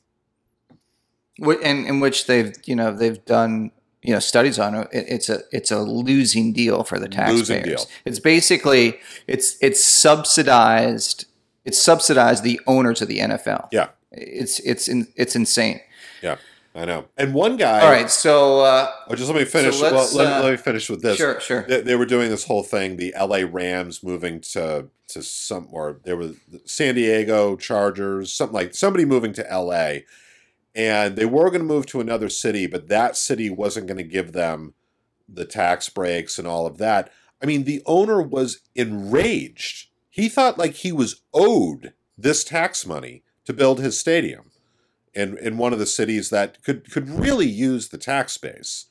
And 1.40 1.88
in 1.88 2.00
which 2.00 2.28
they've 2.28 2.54
you 2.66 2.76
know 2.76 2.92
they've 2.96 3.24
done 3.26 3.72
you 4.04 4.14
know 4.14 4.20
studies 4.20 4.60
on 4.60 4.76
it. 4.76 4.88
It- 4.92 5.06
It's 5.10 5.30
a 5.30 5.40
it's 5.52 5.72
a 5.72 5.80
losing 5.80 6.54
deal 6.54 6.84
for 6.84 7.00
the 7.00 7.08
taxpayers. 7.08 7.40
Losing 7.50 7.64
deal. 7.64 7.86
It's 8.06 8.20
basically 8.20 9.00
it's 9.28 9.58
it's 9.62 9.84
subsidized. 9.84 11.26
It's 11.66 11.80
subsidized 11.82 12.44
the 12.44 12.60
owners 12.68 13.02
of 13.02 13.08
the 13.08 13.20
NFL. 13.20 13.68
Yeah, 13.72 13.90
It's 14.12 14.60
it's 14.60 14.88
in, 14.88 15.08
it's 15.16 15.36
insane. 15.36 15.80
yeah, 16.24 16.38
I 16.74 16.86
know. 16.86 17.06
And 17.18 17.34
one 17.34 17.58
guy. 17.58 17.82
All 17.82 17.92
right, 17.92 18.10
so 18.10 18.62
uh, 18.62 18.92
Oh, 19.08 19.16
just 19.16 19.30
let 19.30 19.38
me 19.38 19.46
finish. 19.46 19.78
So 19.78 19.92
well, 19.92 20.10
let, 20.16 20.28
uh, 20.28 20.44
let 20.44 20.52
me 20.52 20.58
finish 20.58 20.90
with 20.90 21.02
this. 21.02 21.18
sure, 21.18 21.40
sure. 21.40 21.64
They, 21.64 21.82
they 21.82 21.96
were 21.96 22.06
doing 22.06 22.30
this 22.30 22.46
whole 22.46 22.64
thing. 22.64 22.98
The 22.98 23.14
L.A. 23.16 23.46
Rams 23.46 24.04
moving 24.04 24.42
to 24.52 24.88
to 25.10 25.22
some, 25.22 25.68
or 25.72 26.00
there 26.06 26.16
were 26.16 26.32
San 26.64 26.96
Diego 26.96 27.58
Chargers, 27.58 28.34
something 28.34 28.54
like 28.54 28.74
somebody 28.74 29.04
moving 29.04 29.34
to 29.34 29.52
L.A. 29.52 30.06
And 30.74 31.18
they 31.18 31.26
were 31.26 31.50
going 31.50 31.60
to 31.60 31.68
move 31.68 31.86
to 31.88 32.00
another 32.00 32.30
city, 32.30 32.66
but 32.66 32.88
that 32.88 33.18
city 33.18 33.50
wasn't 33.50 33.88
going 33.88 33.98
to 33.98 34.04
give 34.04 34.32
them 34.32 34.74
the 35.28 35.44
tax 35.44 35.90
breaks 35.90 36.40
and 36.40 36.48
all 36.48 36.66
of 36.66 36.78
that. 36.78 37.12
I 37.44 37.46
mean, 37.46 37.66
the 37.66 37.82
owner 37.86 38.22
was 38.22 38.62
enraged 38.74 39.90
he 40.12 40.28
thought 40.30 40.60
like 40.60 40.74
he 40.76 40.92
was 40.92 41.22
owed 41.34 41.94
this 42.18 42.44
tax 42.44 42.86
money 42.86 43.24
to 43.46 43.54
build 43.54 43.80
his 43.80 43.98
stadium 43.98 44.51
in 45.14 45.38
in 45.38 45.58
one 45.58 45.74
of 45.74 45.80
the 45.80 45.86
cities 45.86 46.30
that 46.30 46.64
could 46.64 46.92
could 46.92 47.10
really 47.10 47.48
use 47.48 47.90
the 47.90 47.98
tax 47.98 48.38
base. 48.38 48.86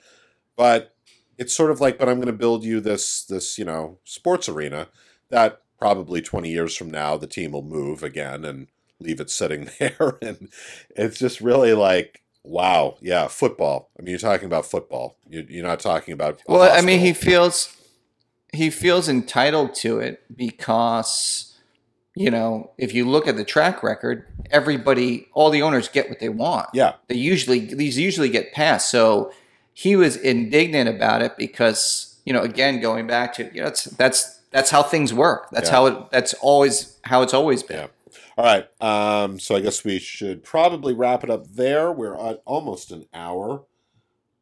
But 0.56 0.94
it's 1.38 1.54
sort 1.54 1.70
of 1.70 1.80
like, 1.80 1.98
but 1.98 2.08
I'm 2.08 2.16
going 2.16 2.26
to 2.26 2.32
build 2.32 2.64
you 2.64 2.80
this 2.80 3.24
this 3.24 3.58
you 3.58 3.64
know 3.64 3.98
sports 4.04 4.48
arena 4.48 4.88
that 5.30 5.62
probably 5.78 6.20
20 6.20 6.50
years 6.50 6.76
from 6.76 6.90
now 6.90 7.16
the 7.16 7.26
team 7.26 7.52
will 7.52 7.62
move 7.62 8.02
again 8.02 8.44
and 8.44 8.66
leave 8.98 9.20
it 9.20 9.30
sitting 9.30 9.70
there, 9.78 10.18
and 10.22 10.48
it's 10.96 11.18
just 11.18 11.40
really 11.40 11.74
like. 11.74 12.22
Wow, 12.42 12.96
yeah, 13.02 13.28
football. 13.28 13.90
I 13.98 14.02
mean, 14.02 14.12
you're 14.12 14.18
talking 14.18 14.46
about 14.46 14.64
football. 14.64 15.18
You're, 15.28 15.42
you're 15.42 15.66
not 15.66 15.78
talking 15.78 16.14
about. 16.14 16.40
Well, 16.48 16.74
I 16.74 16.80
mean, 16.80 17.00
he 17.00 17.12
feels 17.12 17.76
he 18.50 18.70
feels 18.70 19.10
entitled 19.10 19.74
to 19.76 19.98
it 19.98 20.22
because 20.34 21.49
you 22.16 22.30
know 22.30 22.70
if 22.78 22.92
you 22.94 23.08
look 23.08 23.26
at 23.28 23.36
the 23.36 23.44
track 23.44 23.82
record, 23.82 24.26
everybody, 24.50 25.28
all 25.32 25.50
the 25.50 25.62
owners 25.62 25.88
get 25.88 26.08
what 26.08 26.18
they 26.18 26.28
want. 26.28 26.68
Yeah. 26.74 26.94
they 27.08 27.16
usually 27.16 27.60
these 27.60 27.98
usually 27.98 28.28
get 28.28 28.52
passed. 28.52 28.90
So 28.90 29.32
he 29.72 29.96
was 29.96 30.16
indignant 30.16 30.88
about 30.88 31.22
it 31.22 31.36
because 31.36 32.06
you 32.24 32.32
know, 32.32 32.42
again, 32.42 32.80
going 32.80 33.06
back 33.06 33.34
to 33.34 33.44
you 33.54 33.60
know, 33.60 33.66
that's 33.68 33.84
that's 33.84 34.40
that's 34.50 34.70
how 34.70 34.82
things 34.82 35.14
work. 35.14 35.48
That's 35.50 35.68
Yeah. 35.70 35.74
how 35.76 35.86
it. 35.86 36.10
That's 36.10 36.34
always 36.34 36.98
how 37.04 37.22
it's 37.22 37.32
always 37.34 37.62
been. 37.62 37.78
Yeah. 37.78 37.86
All 38.36 38.44
right. 38.44 38.68
Um, 38.80 39.38
so 39.38 39.54
I 39.54 39.60
guess 39.60 39.84
we 39.84 39.98
should 39.98 40.42
probably 40.42 40.94
wrap 40.94 41.22
it 41.24 41.30
up 41.30 41.46
there. 41.52 41.92
We're 41.92 42.16
at 42.16 42.42
almost 42.44 42.90
an 42.90 43.06
hour. 43.14 43.64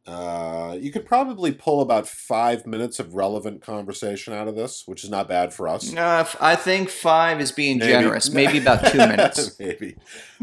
Uh, 0.08 0.74
you 0.80 0.90
could 0.90 1.04
probably 1.04 1.52
pull 1.52 1.82
about 1.82 2.08
five 2.08 2.66
minutes 2.66 2.98
of 2.98 3.14
relevant 3.14 3.60
conversation 3.60 4.32
out 4.32 4.48
of 4.48 4.56
this, 4.56 4.84
which 4.86 5.04
is 5.04 5.10
not 5.10 5.28
bad 5.28 5.52
for 5.52 5.68
us. 5.68 5.92
No, 5.92 6.20
if- 6.20 6.40
I 6.40 6.56
think 6.56 6.88
five 6.88 7.40
is 7.40 7.52
being 7.52 7.78
Maybe. 7.78 7.92
generous. 7.92 8.30
Maybe 8.30 8.56
about 8.58 8.86
two 8.86 8.98
minutes. 9.12 9.58
Maybe. 9.58 9.96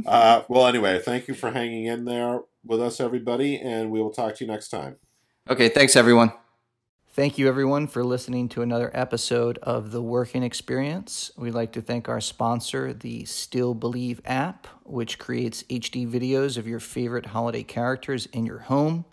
Uh, 0.06 0.44
well, 0.48 0.68
anyway, 0.68 1.00
thank 1.04 1.28
you 1.28 1.34
for 1.34 1.52
hanging 1.52 1.86
in 1.86 2.06
there 2.06 2.42
with 2.64 2.80
us, 2.80 3.00
everybody, 3.00 3.58
and 3.60 3.90
we 3.90 4.00
will 4.02 4.12
talk 4.12 4.36
to 4.36 4.46
you 4.46 4.52
next 4.52 4.70
time. 4.70 4.98
Okay, 5.50 5.70
thanks 5.70 5.96
everyone. 5.96 6.32
Thank 7.14 7.38
you 7.38 7.48
everyone 7.48 7.88
for 7.88 8.04
listening 8.04 8.50
to 8.50 8.62
another 8.62 8.92
episode 8.94 9.58
of 9.64 9.92
The 9.92 10.02
Working 10.02 10.44
Experience. 10.44 11.32
We'd 11.38 11.54
like 11.54 11.72
to 11.72 11.82
thank 11.82 12.10
our 12.10 12.20
sponsor, 12.20 12.92
the 12.94 13.24
Still 13.26 13.74
Believe 13.74 14.20
app, 14.26 14.68
which 14.84 15.18
creates 15.18 15.64
HD 15.64 16.06
videos 16.06 16.58
of 16.58 16.68
your 16.68 16.82
favorite 16.82 17.28
holiday 17.28 17.64
characters 17.64 18.26
in 18.28 18.46
your 18.46 18.60
home. 18.60 19.06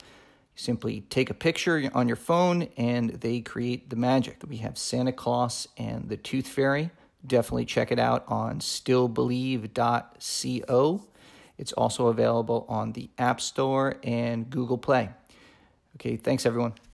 Simply 0.55 1.01
take 1.09 1.31
a 1.31 1.35
picture 1.35 1.91
on 1.95 2.09
your 2.09 2.17
phone 2.17 2.69
and 2.77 3.11
they 3.11 3.41
create 3.41 3.91
the 3.91 3.97
magic. 3.97 4.43
We 4.47 4.59
have 4.59 4.77
Santa 4.77 5.13
Claus 5.13 5.67
and 5.79 6.09
the 6.09 6.17
Tooth 6.17 6.47
Fairy. 6.47 6.91
Definitely 7.27 7.65
check 7.65 7.91
it 7.91 7.99
out 7.99 8.25
on 8.29 8.61
stillbelieve.co. 8.61 11.07
It's 11.59 11.73
also 11.73 12.07
available 12.09 12.67
on 12.69 12.93
the 12.93 13.09
App 13.19 13.41
Store 13.41 13.97
and 14.03 14.51
Google 14.51 14.79
Play. 14.79 15.11
Okay, 15.97 16.17
thanks 16.17 16.45
everyone. 16.45 16.75